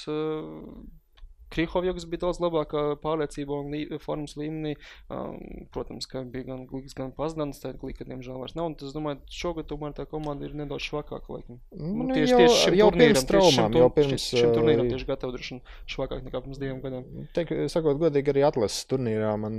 [1.54, 4.74] Krihovjoks bija daudz labākā pārliecībā un lī, formas līmenī.
[5.12, 5.38] Um,
[5.74, 8.70] protams, ka bija gan Gliks, gan Pazdans, tā Glika, diemžēl, vairs nav.
[8.72, 11.60] Un tas, domāju, šogad tomēr tā komanda ir nedaudz švakāka, laikam.
[11.74, 14.88] Nu, tieši, jau- tieši šim jau turnīram, pirms tieši šim traumām, jau pirms, šim turnīram
[14.88, 15.60] uh, tieši gatava droši
[15.94, 17.06] švakāk nekā pirms diviem gadiem.
[17.36, 19.56] Teik, sakot, godīgi, arī atlases turnīrā man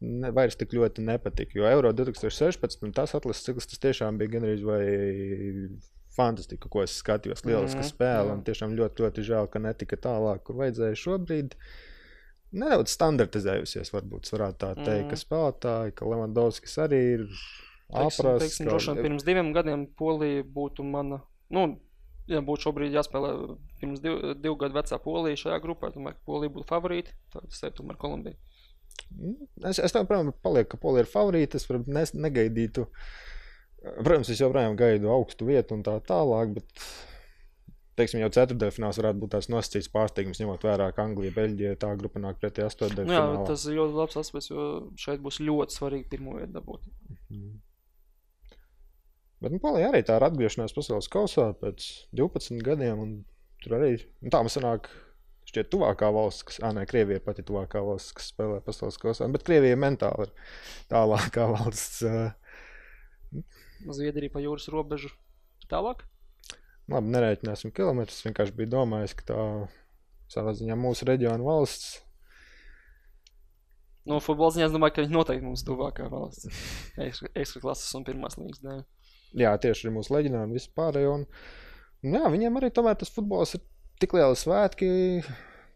[0.00, 1.58] ne, vairs tik ļoti nepatika.
[1.58, 4.82] Jo Euro 2016 un tas atlases cikls tas tiešām bija gandrīz vai
[6.18, 7.44] fantastika, ko es skatījos.
[7.46, 8.34] Lieliska Mhm, spēle jā.
[8.34, 11.54] un tiešām ļoti, ļoti žēl, ka netika tālāk, kur vajadzēja šobrīd.
[12.52, 15.10] Nedaudz standartizējusies, varbūt varētu tā teikt, Mhm.
[15.10, 21.22] ka spēlētāji, ka Levandovskis arī ir ka- droši vien pirms diviem gadiem Polija būtu mana.
[21.50, 21.78] Nu,
[22.28, 26.66] Ja būtu šobrīd jāspēlē pirms div, divu gadu vecā polija šajā grupā, ka polija būtu
[26.68, 27.08] favorīta.
[27.32, 28.34] Tad es teiktu, tomēr Kolumbija.
[29.64, 31.54] Es, es tam, protams, palieku, ka Polija ir favorīta.
[31.54, 32.86] Es nes- negaidītu.
[33.82, 36.88] Protams, es joprojām gaidu augstu vietu un tā tālāk, bet,
[38.00, 42.22] teiksim, jau ceturdaļfināls varētu būt tās nosacīts pārsteigums, ņemot vērā, ka Anglija, Beļģija tā grupa
[42.22, 44.68] nāk pretī Nu, jā, tas ir ļoti labs aspekts, jo
[44.98, 46.90] šeit būs ļoti svarīgi pirmo vietu dabūt.
[47.30, 47.56] Mm.
[49.38, 51.84] Bet nu, Polija arī tā ir atgriešanās pasaules kausā pēc
[52.18, 53.02] 12 gadiem.
[53.04, 53.18] un
[53.62, 54.86] Tur arī nu, tā mums sanāk,
[55.48, 59.26] šķiet, tuvākā valsts, kas, ah, nē, Krievija ir pati tuvākā valsts, kas spēlē pasaules kausā.
[59.34, 60.34] Bet Krievija mentāli ir
[60.92, 62.04] tālākā valsts.
[62.06, 62.28] ā,
[63.86, 65.12] Zviedrija pa jūras robežu
[65.70, 66.04] tālāk.
[66.88, 68.24] Labi, nerēķināsim kilometrus.
[68.24, 69.40] Vienkārši bija domājis, ka tā
[70.32, 71.98] savā ziņā mūsu reģiona valsts.
[74.08, 76.48] No futbola ziņā es domāju, ka viņi noteikti mums tuvākā valsts.
[77.08, 78.84] Ekstra klases un pirmās līnijas dēļ.
[79.36, 81.18] Jā, tieši ir mūsu leģionāri un viss pārējo.
[81.18, 81.26] Un,
[82.06, 83.64] un jā, viņiem arī tomēr tas futbols ir
[84.00, 84.88] tik lieli svētki.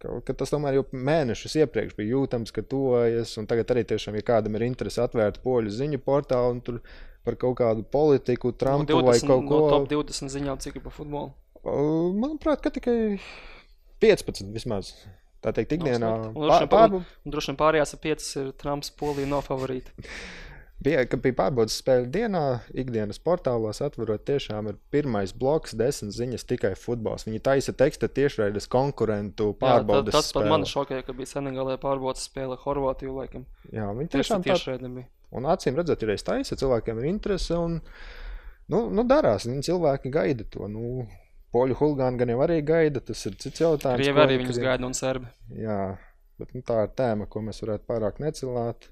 [0.03, 3.37] Ka- Ka tas tomēr jau mēnešus iepriekš bija jūtams, ka tuvojas.
[3.49, 6.81] Tagad arī tiešām, ja kādam ir interese atvērt poļu ziņu portālu un tur
[7.25, 10.77] par kaut kādu politiku, Trumpu no vai 20, kaut ko no top 20 ziņām, cik
[10.81, 11.33] ir par futbolu.
[12.19, 13.21] Manuprāt, ka tikai
[14.03, 14.93] 15 vismaz.
[15.43, 16.11] Tā teikt, ikdienā.
[16.35, 17.03] slikti.
[17.27, 19.91] Un droši vien pārējās ar 5 ir Trumps, Polija nav favorīta.
[20.85, 22.43] bija, ka bija pārbaudas spēle dienā,
[22.78, 27.26] ikdienas portālos atverot, tiešām ir pirmais bloks, desmit ziņas tikai futbols.
[27.28, 32.26] Viņi taisa teksta tiešraides konkurentu Jā, pārbaudas tas pat man šokēja, ka bija Senegalē pārbaudas
[32.28, 33.47] spēle Horvātiju laikam.
[33.72, 35.07] Jā, viņi Tiešām tieši redzami.
[35.33, 37.80] un acīm redzot, ir taisa, cilvēkiem ir interese, un,
[38.72, 41.07] nu, nu darās, viņi cilvēki gaida to, nu,
[41.53, 44.01] poļu huligāni gan jau arī gaida, tas ir cits jautājums.
[44.01, 45.28] Krievi arī viņus gaida un serbi.
[45.57, 45.95] Jā,
[46.41, 48.89] bet nu, tā ir tēma, ko mēs varētu pārāk necilāt.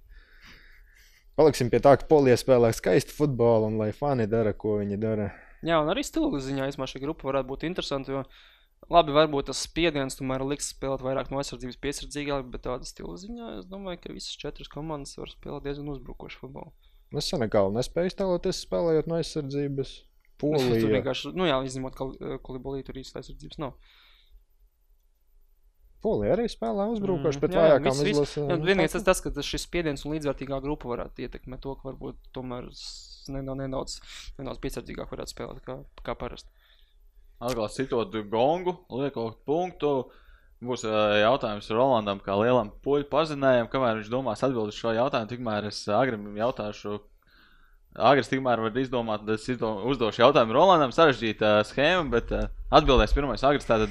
[1.40, 5.30] Paliksim pie tā, ka Polija spēlē skaistu futbolu un lai fani dara, ko viņi dara.
[5.64, 8.12] Jā, un arī stila ziņā īstenībā šī grupa varētu būt interesanta.
[8.12, 8.24] Jo
[8.92, 13.54] labi, varbūt tas spiediens tomēr liks spēlēt vairāk no aizsardzības piesardzīgāk, bet tāda stila ziņā
[13.58, 16.74] es domāju, ka visas četras komandas var spēlēt diezgan uzbrukošu futbolu.
[17.16, 19.96] Es Senegālu nespēju iztēloties spēlējot no aizsardzības.
[20.40, 20.92] Tur Polija.
[20.92, 23.74] vienkārši, nu jā, izņemot, ka kolibolī tur īsti aizsardzības nav.
[26.00, 28.46] Polija arī spēlē uzbrukoši, Mm, bet jā, viss- izlasēm.
[28.48, 31.90] Jā, nu, vienīgais tas, tas, ka šis spiediens un līdzvērtīgā grupa varētu ietekmēt to, ka
[31.90, 32.70] varbūt tomēr
[33.28, 33.98] nedaudz,
[34.38, 35.76] nedaudz, piesardzīgāk varētu spēlēt kā,
[36.06, 36.48] kā parasti.
[37.40, 40.10] Atkal citot gongu, liekot punktu.
[40.60, 45.28] Būs jautājums Rolandam, kā lielam poļu pazinējam, kamēr viņš domās atbildēt šo jautājumu.
[45.30, 46.98] Tikmēr es agrim jautāšu,
[47.96, 52.28] agrs tikmēr var izdomāt, tad es uzdošu jautājumu Rolandam, sarežģīta schēma, bet
[52.76, 53.64] atbildēs pirmais agrs.
[53.64, 53.88] Tātad,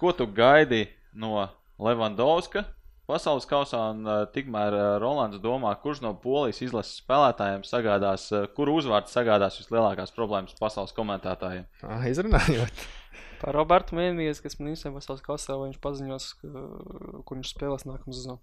[0.00, 0.86] ko tu gaidi
[1.16, 1.48] no
[1.78, 2.64] Levandovska
[3.08, 8.42] pasaules kausā, un ā, tikmēr ā, Rolands domā, kurš no polijas izlases spēlētājiem sagādās, ā,
[8.56, 11.64] kuru uzvārds sagādās vislielākās problēmas pasaules komentētājiem?
[11.88, 12.84] Ā, Izrunājot.
[13.40, 18.16] Par Robertu vienīgais, kas man īstenībā pasaules kasā, vai viņš paziņos, kur viņš spēlēs nākamā
[18.16, 18.40] sezonā.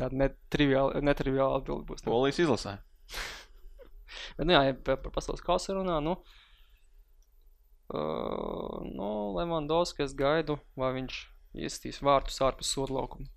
[0.00, 2.02] Tāda netriviāla, netriviāla atbilde būs.
[2.02, 2.12] tev.
[2.12, 2.78] Polijas izlasē.
[4.38, 6.45] Bet, nu, jā, ja par, pasaules kausa runā, nu, uh,
[7.94, 11.22] nu Levandovski es gaidu, vai viņš
[11.66, 13.28] iestīs vārtus ārpus soda laukuma.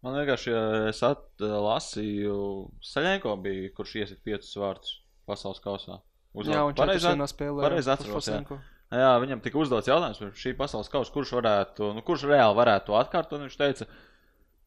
[0.00, 2.34] Man vienkārši, ja es atlasīju,
[2.80, 4.94] Saļenko bija, kurš iesit piecus vārtus
[5.28, 5.98] pasaules kausā.
[6.46, 7.64] Jā, un četras vienā spēlē.
[7.66, 8.60] pareizi jā, atceros, jā.
[8.90, 12.88] Jā, viņam tika uzdots jautājums par šī pasaules kausa, kurš varētu, nu, kurš reāli varētu
[12.88, 13.42] to atkārtot.
[13.44, 13.86] Viņš teica,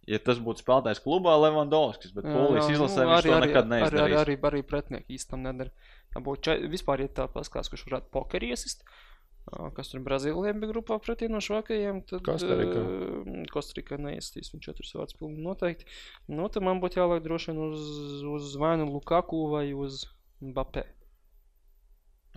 [0.07, 4.19] ja tas būtu spēlētājs klubā, Levandovskis, bet Polijas izlasē viņš to nekad arī, neizdarīs.
[4.21, 5.73] arī, arī pretinieki īstam nedara.
[6.13, 8.85] Tā būtu vispār, ja tā paskatās, kurš varētu pokeri iesist.
[8.85, 9.12] ā,
[9.75, 12.79] Kas tur Brazīlijā bija grupā pretī no švakajiem, tad Kostarika.
[12.79, 15.87] ā, Kostarika neiestīs, viņš četrus vārdus pilnīgi noteikti.
[16.31, 17.83] Nu, tad man būtu jāliek droši vien uz,
[18.37, 20.05] uz vai nu Lukaku vai uz
[20.41, 20.85] Mbappé.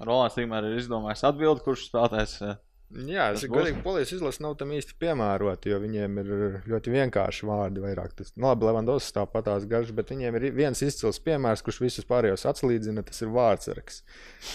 [0.02, 2.34] Rolands tikmēr ir izdomājis atbildi, kurš spēlētājs.
[2.44, 3.50] eh, Jā, es būs.
[3.50, 6.28] godīgi polijas izlase nav tam īsti piemērota, jo viņiem ir
[6.70, 7.82] ļoti vienkārši vārdi.
[7.82, 8.12] Vairāk.
[8.14, 12.06] Tas, nu, labi, Levandovs tāpat tās garš, bet viņiem ir viens izcils piemērs, kurš visus
[12.06, 13.02] pārējos atslīdzina.
[13.06, 14.00] Tas ir vārdsargs.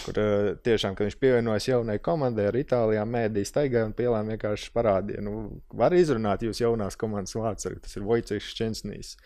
[0.06, 4.72] Kur eh, tiešām, kad viņš pievienojas jaunai komandai ar Itālijā, mēdīs staigā un pielām vienkārši
[4.72, 5.24] parādīja.
[5.28, 7.84] Nu, var izrunāt jūs jaunās komandas vārdsargu.
[7.84, 9.18] Tas ir Vojceks Čensnīs.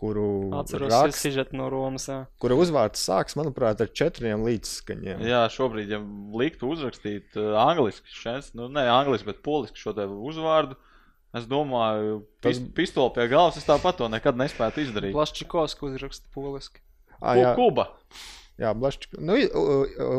[0.00, 2.06] Kuru, Atceros, rakst, ir no Romas.
[2.08, 2.22] jā.
[2.40, 5.20] kura uzvārds sāks, manuprāt, ar četriem līdzskaņiem.
[5.28, 5.98] Jā, šobrīd, ja
[6.40, 10.78] liktu uzrakstīt uh, angliski, šeit, nu, ne angliski, bet poliski šo te uzvārdu,
[11.36, 15.12] es domāju, Tas- pist, pistoli pie galvas, es tāpat to nekad nespētu izdarīt.
[15.12, 16.80] Blaščikovs, ko uzraksta poliski.
[17.20, 17.90] Ku- jā, Kuba.
[18.56, 19.20] jā Blaščik...
[19.20, 19.36] nu,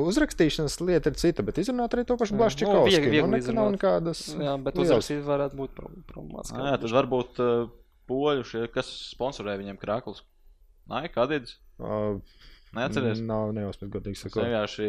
[0.06, 3.74] uzrakstīšanas lieta ir cita, bet izrunāt arī to pašu Jā, nu, viegli- viegli nu, nav
[3.80, 4.28] nekādas.
[4.38, 6.62] Jā, bet uzrakstīt varētu būt prob- problemātiski.
[6.62, 7.70] Jā, tad varbūt uh,
[8.10, 10.24] poļu, šie, kas sponsorē viņiem krāklus.
[10.92, 11.54] Nē, kādīdz?
[11.82, 12.00] Ā,
[12.72, 13.20] Neatceries?
[13.28, 14.46] Nav neuzspēc, godīgi sakot.
[14.46, 14.86] vienkārši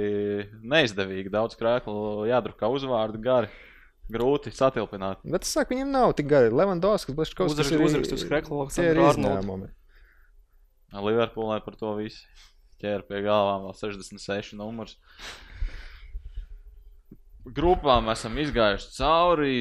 [0.62, 1.32] neizdevīgi.
[1.34, 3.50] Daudz krāklu jādrukā uzvārdu gari.
[4.12, 5.22] Grūti satilpināt.
[5.24, 6.50] Bet es saku, viņam nav tik gari.
[6.54, 9.70] Levandovskis, Blaščikovskis Uzrakst- uzrakst uz krekla Tie ir izņēmumi.
[10.92, 12.26] Liverpoolē par to visu
[12.82, 14.98] ķēra pie galvām vēl 66 numurs.
[17.46, 19.54] Grupām esam izgājuši cauri.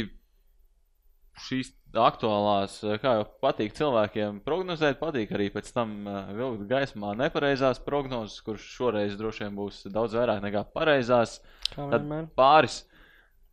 [1.41, 7.15] Šīs aktuālās, eh, kā jau patīk cilvēkiem prognozēt, patīk arī pēc tam eh, vilkt gaismā
[7.19, 11.39] nepareizās prognozes, kuras šoreiz droši vien būs daudz vairāk nekā pareizās.
[11.75, 12.83] Tad pāris,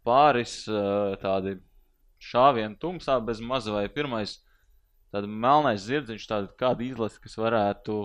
[0.06, 1.58] pāris eh, tādi
[2.18, 4.38] šāvieni tumsā bez maza vai pirmais
[5.14, 7.98] tāda melnais zirdziņš, tāda kāda izlase, kas varētu,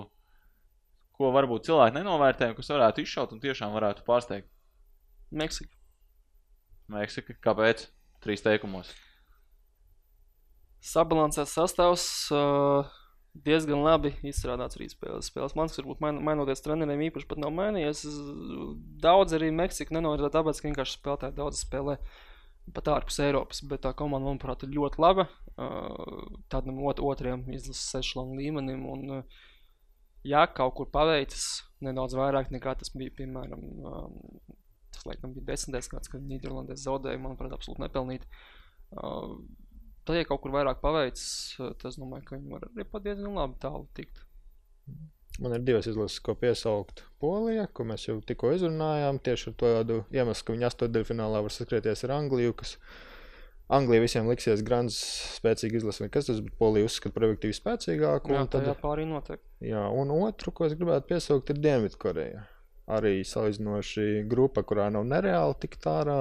[1.13, 4.49] ko varbūt cilvēki nenovērtē, kas varētu izšaut un tiešām varētu pārsteigt.
[5.33, 5.73] Meksika.
[6.93, 7.89] Meksika, kāpēc?
[8.23, 8.93] Trīs teikumos.
[10.83, 12.05] Sabalansēts sastāvs.
[12.33, 12.91] Uh,
[13.33, 15.29] diezgan labi izstrādāts arī spēles.
[15.31, 15.55] spēles.
[15.57, 18.03] Man liekas, varbūt main, mainoties treneriem īpaši pat nav mainījies.
[19.03, 21.97] Daudz arī Meksika nenorāda tāpēc, ka vienkārši spēlētāji daudz spēlē
[22.75, 23.63] pat ārpus Eiropas.
[23.69, 25.27] Bet tā komanda, manuprāt, ir ļoti laba.
[25.53, 28.85] Uh, tādam ot otrajam izlases sešlām līmenim.
[28.89, 29.41] Un, uh,
[30.27, 34.19] ja kaut kur paveicis nedaudz vairāk nekā tas bija, piemēram, um,
[34.93, 38.29] tas laikam bija desmitais gads, kad Nīderlandē zaudēja, manuprāt, absolūti nepelnīti.
[38.93, 39.41] Uh,
[40.03, 43.05] Tad, ja kaut kur vairāk paveicis, uh, tad es domāju, ka viņi var arī pat
[43.05, 44.25] diezgan labi tālu tikt.
[45.41, 47.05] Man ir divas izlases, ko piesaukt.
[47.23, 52.05] Polija, ko mēs jau tikko izrunājām, tieši ar tādu iemeslu, ka viņi astotdaļfinālā var sakrieties
[52.05, 52.75] ar Angliju, kas
[53.73, 54.99] Anglija visiem liksies grāns
[55.39, 58.35] spēcīgi izlase, kas tas, bet Polija uzskata par objektīvi spēcīgāku.
[58.35, 59.47] Jā, tad jā, pārī noteikti.
[59.71, 62.43] Jā, un otru, ko es gribētu piesaukt, ir Dienvidkoreja.
[62.93, 66.19] Arī salīdzinoši grupa, kurā nav nereāli tik ārā.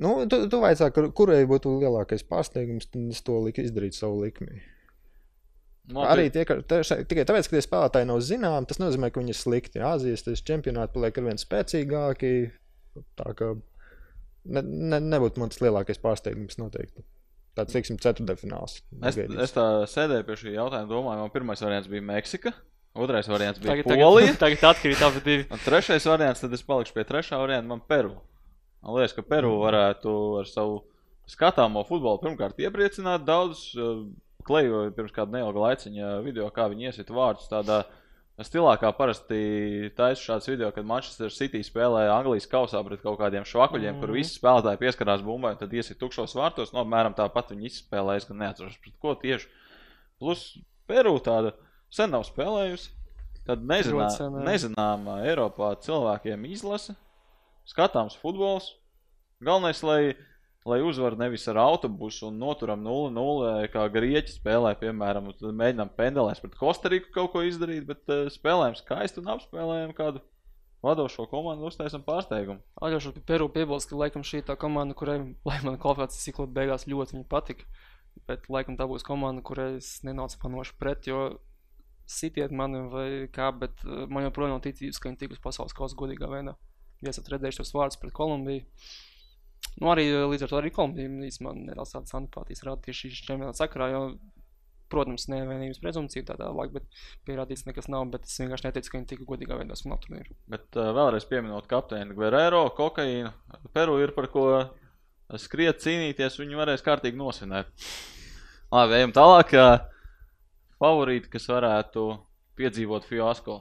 [0.00, 4.22] Nu, tu, tu vajadzēja, kur, kurai būtu lielākais pārsteigums, tad es to liku izdarīt savu
[4.22, 4.62] likmi.
[5.92, 9.20] No, Arī tie, ka, tieši, tikai tāpēc, ka tie spēlētāji nav zināmi, tas nozīmē, ka
[9.20, 9.82] viņi ir slikti.
[9.84, 12.32] Āzijas tas čempionāts paliek ar vien spēcīgāki.
[13.18, 13.50] Tā kā
[14.46, 17.04] ne, ne, nebūtu man tas lielākais pārsteigums noteikti.
[17.58, 18.78] Tāds, teiksim, ceturtdaļfināls.
[19.10, 22.54] Es, es tā sēdēju pie šī jautājuma, domāju, man pirmais variants bija Meksika,
[22.96, 24.32] otrais variants bija Tagad, Polija.
[24.40, 25.48] tagad, tagad atkrīt abi divi.
[25.52, 28.14] Un trešais variants, tad es palikšu pie trešā varianta, man Peru.
[28.82, 30.80] Man liekas, ka Peru varētu ar savu
[31.30, 33.70] skatāmo futbolu pirmkārt iepriecināt daudz.
[34.42, 37.84] Klejoju pirms kāda neilga laiciņa video, kā viņi iesit vārdus tādā
[38.42, 43.46] stilā, kā parasti taisa šāds video, kad Manchester City spēlē Anglijas kausā pret kaut kādiem
[43.46, 46.72] švakuļiem, mm kur visi spēlētāji pieskarās bumbai, un tad iesit tukšos vārtos.
[46.74, 49.46] No apmēram tāpat viņi izspēlēja, es gan neatceros pret ko tieši.
[50.18, 50.42] Plus
[50.90, 51.54] Peru tāda
[51.92, 52.90] sen nav spēlējusi.
[53.46, 54.44] Tad nezinā, Ļoti sen, jā.
[54.46, 56.94] nezināmā Eiropā cilvēkiem izlase,
[57.68, 58.70] skatāms futbols.
[59.42, 60.14] Galvenais, lai,
[60.68, 66.58] lai uzvar nevis ar autobusu un noturam 0-0, kā grieķi spēlē, piemēram, mēģinām pendelēs pret
[66.58, 70.22] Kostariku kaut ko izdarīt, bet uh, spēlējam skaisti un apspēlējam kādu
[70.82, 72.62] vadošo komandu, uztaisam pārsteigumu.
[72.82, 75.20] Atļaušos pie Peru piebilst, ka laikam šī tā komanda, kurai,
[75.66, 77.66] man kvalifikācijas cikla beigās ļoti patika.
[78.28, 81.30] Bet laikam tā būs komanda, kurai es nenācu panoši pret, jo
[82.08, 85.96] sitiet mani vai kā, bet eh, man joprojām nav ticības, ka viņi tikus pasaules kausa
[85.98, 86.56] godīgā veidā.
[87.02, 88.66] Ja esat redzējuši tos vārdus pret Kolumbiju.
[89.80, 93.26] Nu, arī eh, līdz ar to arī Kolumbija īstenībā nedaudz tādas antipātijas rada tieši šī
[93.30, 94.02] čempionāta sakarā, jo,
[94.92, 99.08] protams, nevienības prezumcija tā tālāk, bet pierādīts nekas nav, bet es vienkārši neticu, ka viņi
[99.14, 100.36] tika godīgā veidā spēlēt turnīru.
[100.52, 103.32] Bet uh, vēlreiz pieminot kapteini Guerrero, kokaīnu.
[103.72, 104.44] Peru ir par ko
[105.40, 107.72] skriet, cīnīties, viņi varēs kārtīgi nosvinēt.
[108.72, 109.56] Labi, ejam tālāk.
[109.56, 109.66] ā,
[110.82, 112.08] Favorīti, kas varētu
[112.58, 113.60] piedzīvot fiasko.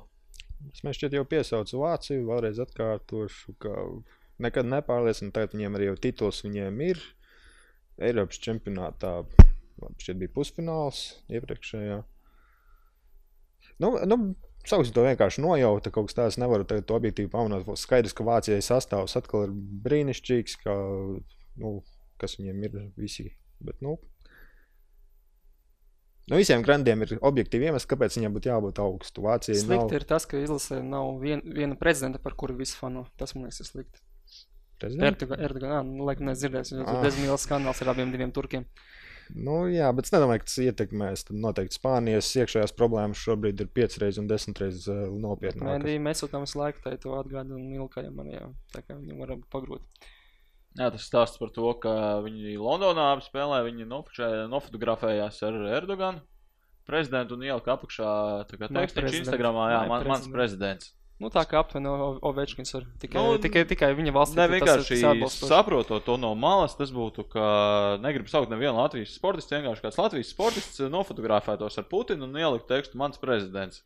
[0.70, 3.74] Es man šķiet, jau piesaucu Vāciju, vēlreiz atkārtošu, ka
[4.43, 5.34] nekad nepārliecinu.
[5.36, 7.01] Tagad viņiem arī jau tituls viņiem ir.
[8.01, 9.18] Eiropas čempionātā
[9.82, 11.03] šķiet bija pusfināls
[11.34, 11.99] iepriekšējā.
[13.82, 14.18] Nu, nu,
[14.62, 17.66] Sauksim to vienkārši nojauta, kaut kas tāds nevaru tagad objektīvi pamanīt.
[17.82, 19.55] Skaidrs, ka Vācijai sastāvs atkal ir
[19.88, 20.76] brīnišķīgs, ka,
[21.64, 21.72] nu,
[22.22, 23.26] kas viņiem ir visi.
[23.66, 23.95] Bet, nu,
[26.30, 29.26] nu, visiem grandiem ir objektīvi iemesli, kāpēc viņiem būtu jābūt augstu.
[29.26, 33.07] Vācija Slikti nav ir tas, ka izlasē nav vien, viena prezidenta, par kuru visi fano.
[33.17, 34.03] Tas man liekas ir slikti.
[34.82, 36.89] Erdogan, nu, laikam nedzirdēs, jo Ah.
[36.89, 38.65] tur diezgan liels skandāls ar abiem diviem turkiem.
[39.32, 41.24] Nu, jā, bet es nedomāju, ka tas ietekmēs.
[41.28, 45.86] Tad noteikti Spānijas iekšējās problēmas šobrīd ir piecreiz un desmitreiz uh, nopietnākas.
[46.03, 48.49] Mēs tam visu laiku tai to atgādina un ilkājam arī, jā.
[48.74, 49.82] Tā kā viņam varam pagrūt.
[50.80, 51.93] Jā, tas stāsts par to, ka
[52.24, 56.24] viņi Londonā apspēlē, viņi nofotografējās ar Erdoganu
[56.88, 58.09] prezidentu un ielika apakšā
[58.49, 59.19] prezidents.
[59.22, 60.34] Instagramā, jā, man, mans prezidents.
[60.36, 60.91] prezidents.
[61.22, 61.86] Nu, tā kā aptuveni
[62.26, 64.38] Ovečkins var tikai, Nu, tikai, tikai viņa valsts.
[64.39, 64.97] Ne vienkārši
[65.30, 67.43] saprotot to no malas, tas būtu, ka
[68.01, 72.97] negribu saukt nevienu Latvijas sportistu, vienkārši kāds Latvijas sportists nofotografētos ar Putinu un ielikt tekstu
[72.97, 73.84] mans prezidents.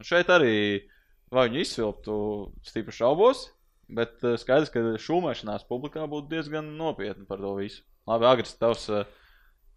[0.00, 0.88] Un šeit arī,
[1.28, 2.16] vai viņi izsvilptu,
[2.64, 3.50] stipri šaubos,
[3.88, 7.82] bet eh, skaidrs, ka šūmēšanās publikā būtu diezgan nopietni par to visu.
[8.08, 9.08] Labi, Agris, tavs, eh,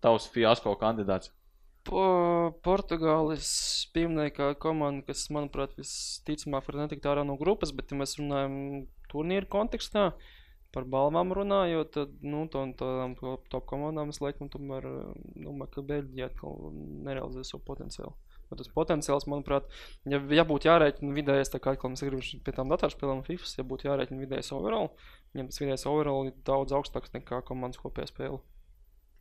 [0.03, 1.31] tavs fiasko kandidāts.
[1.85, 2.05] Po,
[2.65, 3.47] Portugāles
[3.93, 8.55] pieminēja komanda, kas, manuprāt, visticamāk var netikt ārā no grupas, bet, ja mēs runājam
[9.11, 10.07] turnīru kontekstā,
[10.73, 13.13] par balvām runājot, tad, nu, to, tādām
[13.53, 15.11] top komandām es laikam tomēr eh,
[15.45, 16.71] domāju, ka Beļģija atkal
[17.05, 18.15] nerealizē savu potenciālu.
[18.49, 19.69] Bet tas potenciāls, manuprāt,
[20.09, 23.65] ja, ja būtu jārēķina vidējais, tā kā atkal mēs gribam pie tām datorspēlēm FIFA, ja
[23.65, 24.91] būtu jārēķina vidējais overall,
[25.33, 28.37] viņam tas vidējais overall ir daudz augstāks nekā komandas kopējā spēle.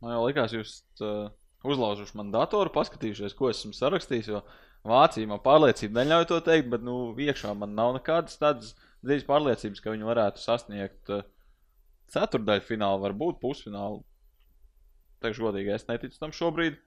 [0.03, 1.33] Man jau likās, jūs uh,
[1.65, 4.31] uzlaužuši man datoru, paskatījušies, ko esmu sarakstījis.
[4.33, 4.43] Jo
[4.85, 9.81] Vācija man pārliecība neļauj to teikt, bet nu, iekšā man nav nekādas tādas dziļas pārliecības,
[9.81, 11.25] ka viņi varētu sasniegt uh,
[12.13, 14.03] ceturdaļu finālu, varbūt pusfinālu.
[15.25, 16.77] Teikšu godīgi, es neticu tam šobrīd.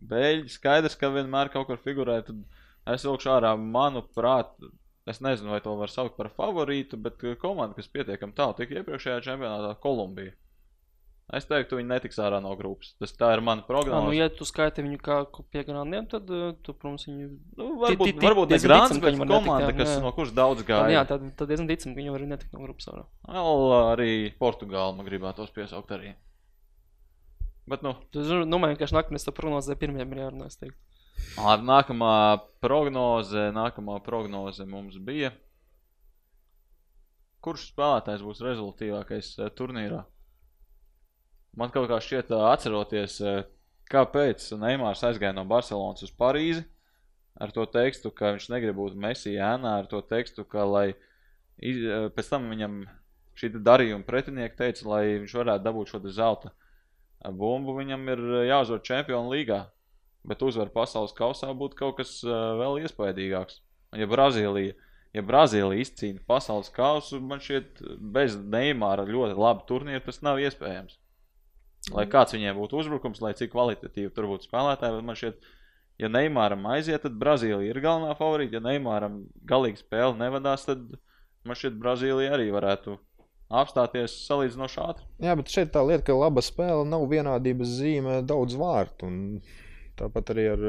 [0.00, 2.20] Beļģi skaidrs, ka vienmēr kaut kur figurē.
[2.26, 2.40] Tad
[2.94, 4.52] es vilkšu ārā, manuprāt,
[5.10, 9.20] es nezinu, vai to var saukt par favorītu, bet komanda, kas pietiekami tālu tika iepriekšējā
[9.26, 10.36] čempionātā, Kolumbija.
[11.30, 12.90] Es teiktu, viņi netiks ārā no grupas.
[12.98, 14.02] Tas tā ir mana prognoze.
[14.02, 15.18] nu, ja tu skaiti viņu kā
[15.52, 17.28] pie grāmatiem, tad, eh, tu, protams, viņu
[17.60, 20.00] Nu, varbūt varbūt ne ka bet viņi netikt, komanda, jā, kas jā.
[20.02, 21.04] no kuras daudz jā, gāja.
[21.06, 23.04] tad, tad diezgan ticam, ka viņi var netikt no grupas ārā.
[23.30, 24.10] Vēl arī
[24.42, 26.16] Portugāla man gribētos piesaukt arī.
[27.68, 30.78] Bet, nu, Tu zini, nu, vienkārši nākamais to prognozē pirmajam ir jārunā, es teiktu.
[31.36, 32.14] labi, nākamā
[32.64, 35.34] prognoze, nākamā prognoze mums bija.
[37.44, 40.02] Kurš spēlētājs būs rezultātīvākais turnīrā?
[41.56, 43.16] Man kaut kā šķiet, atceroties,
[43.90, 46.64] kāpēc Neimārs aizgāja no Barcelonas uz Parīzi
[47.40, 50.86] ar to tekstu, ka viņš negrib būt Mesija ēnā, ar to tekstu, ka lai
[51.56, 51.80] iz,
[52.16, 52.82] pēc tam viņam
[53.40, 56.52] šī darījuma pretinieki teica, lai viņš varētu dabūt šo zelta
[57.28, 59.64] bumbu, viņam ir eh, jāuzvar Čempionu līgā.
[60.30, 63.62] Bet uzvar pasaules kausā būtu kaut kas uh, vēl iespaidīgāks.
[63.96, 64.74] Ja Brazīlija,
[65.16, 67.80] ja Brazīlija izcīna pasaules kausu, man šķiet,
[68.12, 70.98] bez Neimāra ļoti labi turnīri tas nav iespējams.
[71.96, 75.48] Lai kāds viņiem būtu uzbrukums, lai cik kvalitatīvi tur būtu spēlētāji, bet man šķiet,
[76.04, 78.58] ja Neimāram aiziet, tad Brazīlija ir galvenā favorīta.
[78.58, 80.84] Ja Neimāram galīgi spēle nevadās, tad
[81.48, 83.00] man šķiet, Brazīlija arī varētu
[83.50, 85.08] apstāties salīdzinoši ātri.
[85.24, 89.10] Jā, bet šeit tā lieta, ka laba spēle nav vienādības zīme daudz vārtu.
[89.98, 90.66] Tāpat arī ar,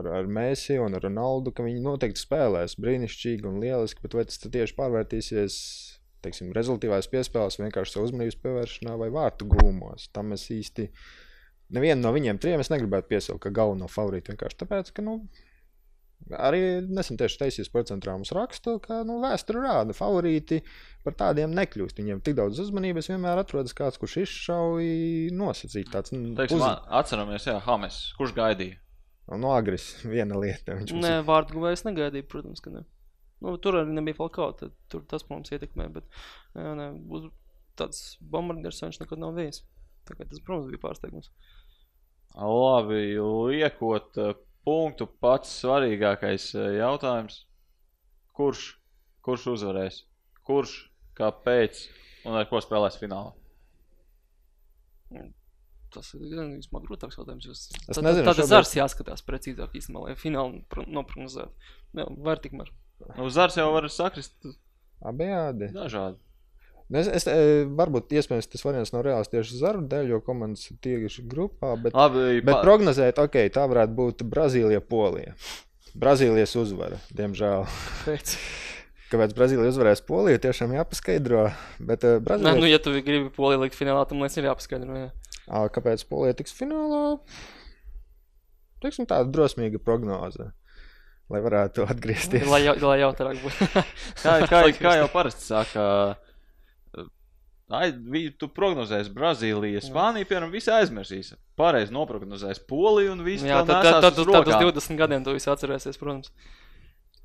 [0.00, 4.26] ar, ar Mēsiju un ar Ronaldu, ka viņi noteikti spēlēs brīnišķīgi un lieliski, bet vai
[4.28, 5.60] tas tieši pārvērtīsies
[6.26, 10.08] teiksim, rezultātīvās piespēlēs, vienkārši savu uzmanības pievēršanā vai vārtu gūmos.
[10.16, 10.88] Tam es īsti
[11.76, 14.32] nevienu no viņiem trim es negribētu piesaukt kā galveno favorītu.
[14.34, 15.20] Vienkārši tāpēc, ka nu,
[16.36, 20.62] arī nesen tieši taisījis procentrā mums rakstu, ka nu, vēsture rāda, favorīti
[21.06, 22.00] par tādiem nekļūst.
[22.00, 24.88] Viņiem tik daudz uzmanības vienmēr atrodas kāds, kurš izšauj
[25.36, 28.80] nosacīt tāds nu, man- atceramies, jā, Hames, kurš gaidīja?
[29.26, 30.76] no agres viena lieta.
[30.78, 32.84] Viņš mums Nē, vārdu guvējs negaidīja, protams, ka ne.
[33.42, 36.06] Nu, tur arī nebija Falkau, tad tur tas, protams, ietekmē, bet
[36.56, 37.26] jā, ne, uz
[37.76, 39.64] tāds bombardieris viņš nekad nav bijis.
[40.06, 41.28] Tā kā tas, protams, bija pārsteigums.
[42.36, 44.32] Labi, liekot eh,
[44.66, 47.44] punktu, pats svarīgākais eh, jautājums.
[48.36, 48.64] Kurš,
[49.24, 50.02] kurš uzvarēs?
[50.46, 50.74] Kurš,
[51.16, 51.86] kāpēc
[52.26, 53.32] un ar ko spēlēs finālā?
[55.94, 57.46] Tas ir gan īstenībā grūtāks jautājums.
[57.48, 57.60] Es
[57.94, 61.52] tad- nezinu, Tad šobrīd- zars jāskatās precīzāk īstenībā, lai finālu pro- noprognozētu.
[61.96, 62.68] Jā, var tikmēr.
[63.16, 64.34] Nu, Zars jau var sakrist
[65.04, 65.70] Abejādi.
[65.72, 66.18] dažādi.
[66.86, 70.76] Es, es, e, varbūt iespējams tas variants nav reāls tieši zaru dēļ, jo komandas ir
[70.84, 71.72] tieši grupā.
[71.82, 75.34] Bet, Labi, bet pa- prognozēt, ok, tā varētu būt Brazīlija, Polija.
[75.98, 77.66] Brazīlijas uzvara, diemžēl.
[78.06, 78.36] Pēc.
[79.10, 81.48] Kāpēc Brazīlija uzvarēs Poliju, tiešām jāpaskaidro.
[81.78, 84.98] Bet uh, Nē, Brazīlija, nu, ja tu gribi poliju likt finālā, tad liekas, ir jāpaskaidro.
[84.98, 85.10] Jā.
[85.46, 87.18] Ā, kāpēc Polija tiks finālā?
[88.82, 90.52] Teiksim, tāda drosmīga prognoze.
[91.32, 92.46] Lai varētu atgriezties.
[92.46, 93.66] Lai, jau, lai jautrāk būtu.
[94.22, 95.86] kā, kā, kā jau parasti saka,
[98.38, 101.32] tu prognozēsi Brazīliju, Spāniju, piemēram, visi aizmirsīs.
[101.58, 105.50] Pareizi noprognozēs Poliju un visu Jā, tad, tad, tad, tad uz 20 gadiem tu visu
[105.50, 106.30] atcerēsies, protams.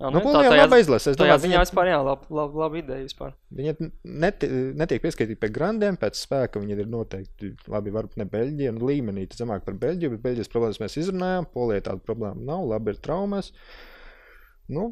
[0.02, 1.12] Jā, Nu, Polija ir laba izlase.
[1.12, 3.36] Es domāju, ziņā viņa, vispār, jā, laba, laba, laba ideja vispār.
[3.54, 3.76] viņa
[4.24, 4.48] neti,
[4.82, 6.62] netiek pieskaitīta pie grandiem pēc spēka.
[6.64, 10.50] Viņa ir noteikti labi, varbūt ne Beļģija, un līmenī tas zemāk par Beļģiju, bet Beļģijas
[10.56, 11.50] problēmas mēs izrunājām.
[11.54, 13.52] Polija tāda problēma nav, labi ir traumas.
[14.74, 14.90] Nu,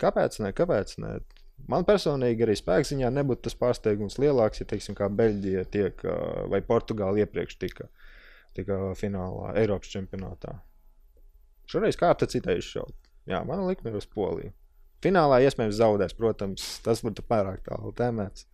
[0.00, 0.54] kāpēc ne?
[0.56, 1.18] Kāpēc ne?
[1.70, 6.02] Man personīgi arī spēkziņā nebūtu tas pārsteigums lielāks, ja, teiksim, kā Beļģija tiek
[6.50, 7.86] vai Portugāla iepriekš tika,
[8.56, 10.56] tika finālā Eiropas čempionātā.
[11.70, 12.96] Šoreiz kārta citai izšaut.
[13.30, 14.50] Jā, man likme ir uz Poliju.
[15.02, 18.46] Finālā iespējams zaudēs, protams, tas būtu pārāk tālu tēmēts.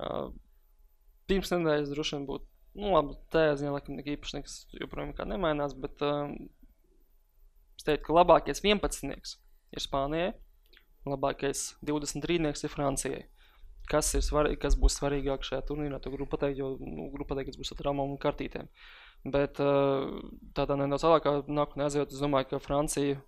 [0.00, 0.30] Uh,
[1.30, 2.46] pirms nedēļas droši vien būtu,
[2.78, 6.36] nu, labi, tajā ziņā, laikam, nekā īpaši nekas joprojām nekā nemainās, bet um,
[7.78, 9.34] es teiktu, ka labākais 11.
[9.74, 10.30] ir Spānijai,
[11.08, 12.40] labākais 23.
[12.50, 13.22] ir Francijai.
[13.90, 17.50] Kas, ir svarīgi, kas būs svarīgāk šajā turnīrā, to grupu pateikt, jo nu, grupa pateikt,
[17.50, 18.68] kas būs ar traumām un kartītēm.
[19.34, 20.20] Bet uh,
[20.56, 23.18] tādā nedaudz tālākā nākotnē aizjūt, es domāju, ka Francija,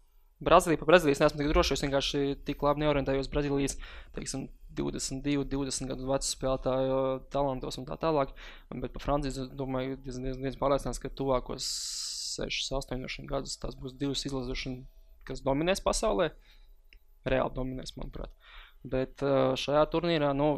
[0.42, 3.76] Brazīlija, par Brazīlijas neesmu tik drošs, es vienkārši tik labi neorientējos Brazīlijas,
[4.14, 4.46] teiksim,
[4.78, 6.96] 22, 20 gadu vecu spēlētāju
[7.34, 8.32] talantos un tā tālāk.
[8.72, 11.68] Bet par Franciju es domāju, diezgan, diezgan, diezgan pārliecināts, ka tuvākos
[12.38, 14.80] 6, 8 gadus tās būs divas izlases,
[15.28, 16.32] kas dominēs pasaulē.
[17.28, 18.32] Reāli dominēs, manuprāt.
[18.82, 20.50] Bet uh, šajā turnīrā, nu,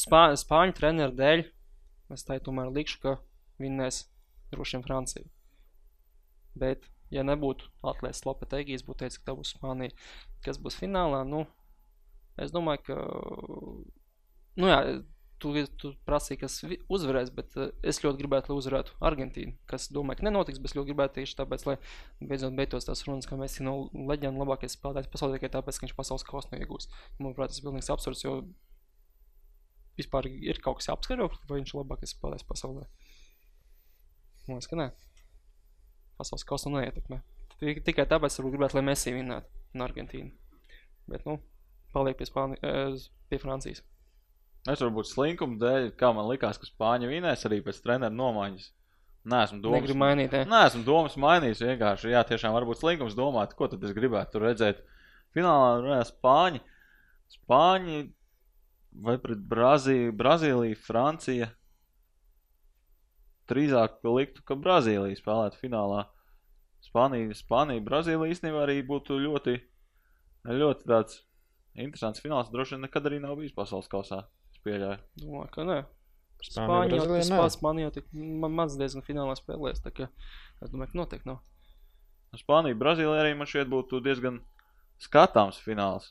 [0.00, 1.44] spā, spāņu treneru dēļ,
[2.14, 3.16] es tā tomēr likšu, ka
[3.62, 4.04] vinnēs
[4.52, 5.28] droši vien Francija.
[6.58, 9.94] Bet, ja nebūtu atlaists Lopetegijs, būtu teicis, ka tā būs Spānija,
[10.46, 11.44] kas būs finālā, nu,
[12.40, 12.96] es domāju, ka,
[14.60, 14.80] nu jā,
[15.42, 16.58] tu, tu prasīji, kas
[16.92, 20.76] uzvarēs, bet eh, es ļoti gribētu, lai uzvarētu Argentīnu, kas, domāju, ka nenotiks, bet es
[20.78, 21.76] ļoti gribētu tieši tāpēc, lai
[22.20, 25.96] beidzot beigtos tās runas, ka Messi nav leģenda labākais spēlētājs pasaulē, tikai tāpēc, ka viņš
[25.98, 26.88] pasaules kausu neiegūs.
[27.18, 28.36] Manuprāt, tas ir pilnīgs absurds, jo
[29.96, 32.84] vispār ir kaut kas jāapskaro, vai viņš ir labākais spēlētājs pasaulē.
[34.46, 34.90] Man liekas, ka nē.
[36.20, 37.20] Pasaules kausu neietekmē.
[37.60, 40.32] Tik- Tikai tāpēc, ka gribētu, lai Messi vinnētu un Argentīnu.
[41.08, 41.38] Bet, nu,
[41.94, 42.94] paliek pie, Spāni, eh,
[43.30, 43.82] pie Francijas.
[44.66, 48.66] Es varbūt slinkuma dēļ, kā man likās, ka Spāņi vinēs arī pēc treneru nomaiņas.
[49.26, 49.90] Nē, esmu domas.
[49.90, 50.46] Eh?
[50.46, 51.62] Nē, esmu domas mainījis.
[51.66, 54.82] Vienkārši, jā, tiešām varbūt slinkums domāt, ko tad es gribētu tur redzēt.
[55.34, 56.62] Finālā runāja Spāņi.
[57.34, 58.02] Spāņi
[59.06, 61.50] vai pret Brazīliju, Brazīlija, Francija.
[63.50, 66.06] Drīzāk liktu, ka Brazīlija spēlētu finālā.
[66.86, 69.56] Spānija, Spānija, Brazīlija īstenībā arī būtu ļoti,
[70.46, 71.20] ļoti tāds
[71.74, 72.50] interesants fināls.
[72.52, 74.22] Droši vien nekad arī nav bijis pasaules kausā.
[74.66, 74.98] Pieļauju.
[75.22, 75.78] Domāju, ka nē.
[76.46, 80.08] Spānija, Spāņu jau tas pats, man jau tik ma- maz diezgan finālā spēlēs, tā ka
[80.62, 81.38] es domāju, ka noteikti nav.
[82.36, 84.40] Spānija, Brazīlija arī man šķiet būtu diezgan
[85.00, 86.10] skatāms fināls.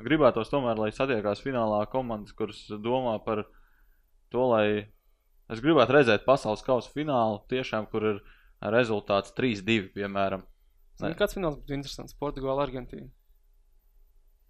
[0.00, 3.44] Gribētos tomēr, lai satiekās finālā komandas, kuras domā par
[4.30, 4.86] to, lai
[5.50, 8.20] es gribētu redzēt pasaules kausa finālu, tiešām, kur ir
[8.62, 10.44] rezultāts 3-2, piemēram.
[10.98, 12.14] Zini, kāds fināls būtu interesants?
[12.18, 13.10] Portugāla, Argentīna.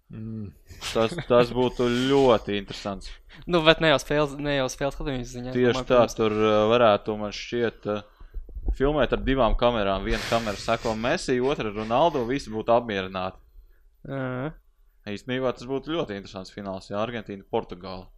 [0.09, 0.47] Mm.
[0.89, 3.11] Tas, tas būtu ļoti interesants.
[3.45, 5.51] Nu, bet ne jau spēles, ne jau spēles skatījums ziņā.
[5.53, 6.17] Tieši domāju, tā, protams.
[6.17, 10.07] tur uh, varētu, man šķiet, uh, filmēt ar divām kamerām.
[10.07, 13.37] Viena kamera seko Messi, otra Ronaldo, visi būtu apmierināti.
[14.09, 14.49] Jā.
[15.09, 18.09] Īstenībā tas būtu ļoti interesants fināls, ja Argentīna, Portugāla.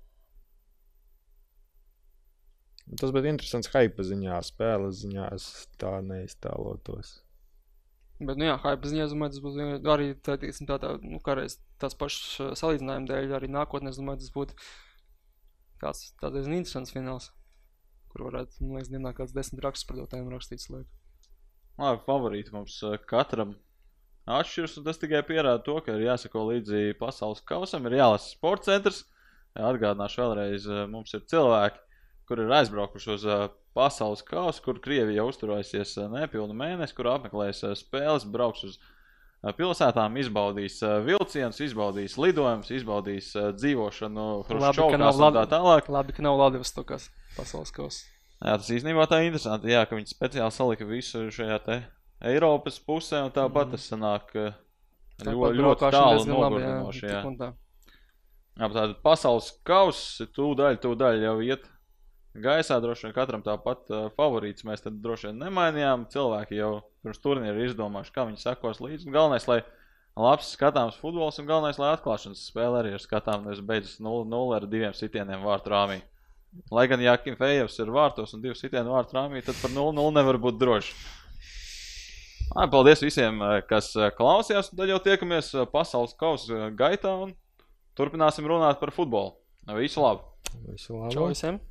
[2.99, 5.27] Tas bija interesants hype ziņā, spēles ziņā.
[5.35, 7.19] Es tā neiztēlotos.
[8.21, 11.17] Bet, nu jā, hype ziņā, es domāju, tas būs arī tā, teiksim, tā, tā nu,
[11.25, 14.57] kādreiz tās pašas uh, salīdzinājuma dēļ, arī nākotnē, es domāju, tas būtu
[15.81, 17.31] kāds tāds interesants fināls,
[18.13, 20.85] kur varētu, man liekas, dienā kāds desmit rakstus par dotājiem rakstīts liek.
[21.81, 23.55] Labi, favorīti mums uh, katram
[24.29, 28.69] atšķiras, un tas tikai pierāda to, ka ir jāsako līdzi pasaules kausam, ir jālasa sports
[28.69, 29.01] centrs.
[29.57, 31.81] Atgādināšu vēlreiz, uh, mums ir cilvēki,
[32.27, 33.25] kur ir aizbraukuši uz
[33.75, 38.79] pasaules kausu, kur Krievija uzturēsies nepilnu mēnesi, kur apmeklēs spēles, brauks uz
[39.57, 45.89] pilsētām, izbaudīs vilcienus, izbaudīs lidojumus, izbaudīs dzīvošanu, Hruščovkās un tā tālāk.
[45.89, 47.07] Labi, ka nav Vladivostokās
[47.37, 48.05] pasaules kausa.
[48.41, 49.69] Jā, tas īstenībā tā ir interesanti.
[49.73, 51.79] Jā, ka viņi speciāli salika visu šajā te
[52.21, 53.71] Eiropas pusē, un tāpat Mhm.
[53.71, 54.31] tas sanāk
[55.21, 57.03] Tāpat ļoti, ļoti tālu jā, nogurdinoši.
[57.05, 57.21] Jā.
[57.37, 57.51] tā.
[58.57, 61.67] Jā, bet tātad pasaules kausa tūdaļ, tūdaļ jau iet
[62.35, 62.79] gaisā.
[62.81, 66.07] Droši vien katram tāpat uh, favorīts mēs tad droši vien nemainījām.
[66.11, 66.71] Cilvēki jau
[67.03, 69.11] pirms turnīra ir izdomājuši, kā viņi sekos līdzi.
[69.11, 69.61] Galvenais, lai
[70.19, 73.47] labs skatāms futbols un galvenais, lai atklāšanas spēle arī ir skatāms.
[73.47, 76.01] Nevis beidzas 0-0 ar diviem sitieniem vārtu rāmī.
[76.71, 80.39] Lai gan Jākim Fejevs ir vārtos un divi sitieni vārtu rāmī, tad par 0-0 nevar
[80.41, 80.95] būt droši.
[82.51, 84.73] Ai, paldies visiem, eh, kas eh, klausījās.
[84.75, 87.31] Tad jau tiekamies pasaules kausa gaitā un
[87.95, 89.37] turpināsim runāt par futbolu.
[89.79, 90.27] Visu labu!
[90.67, 91.15] Visu labu!
[91.15, 91.61] Čau visiem!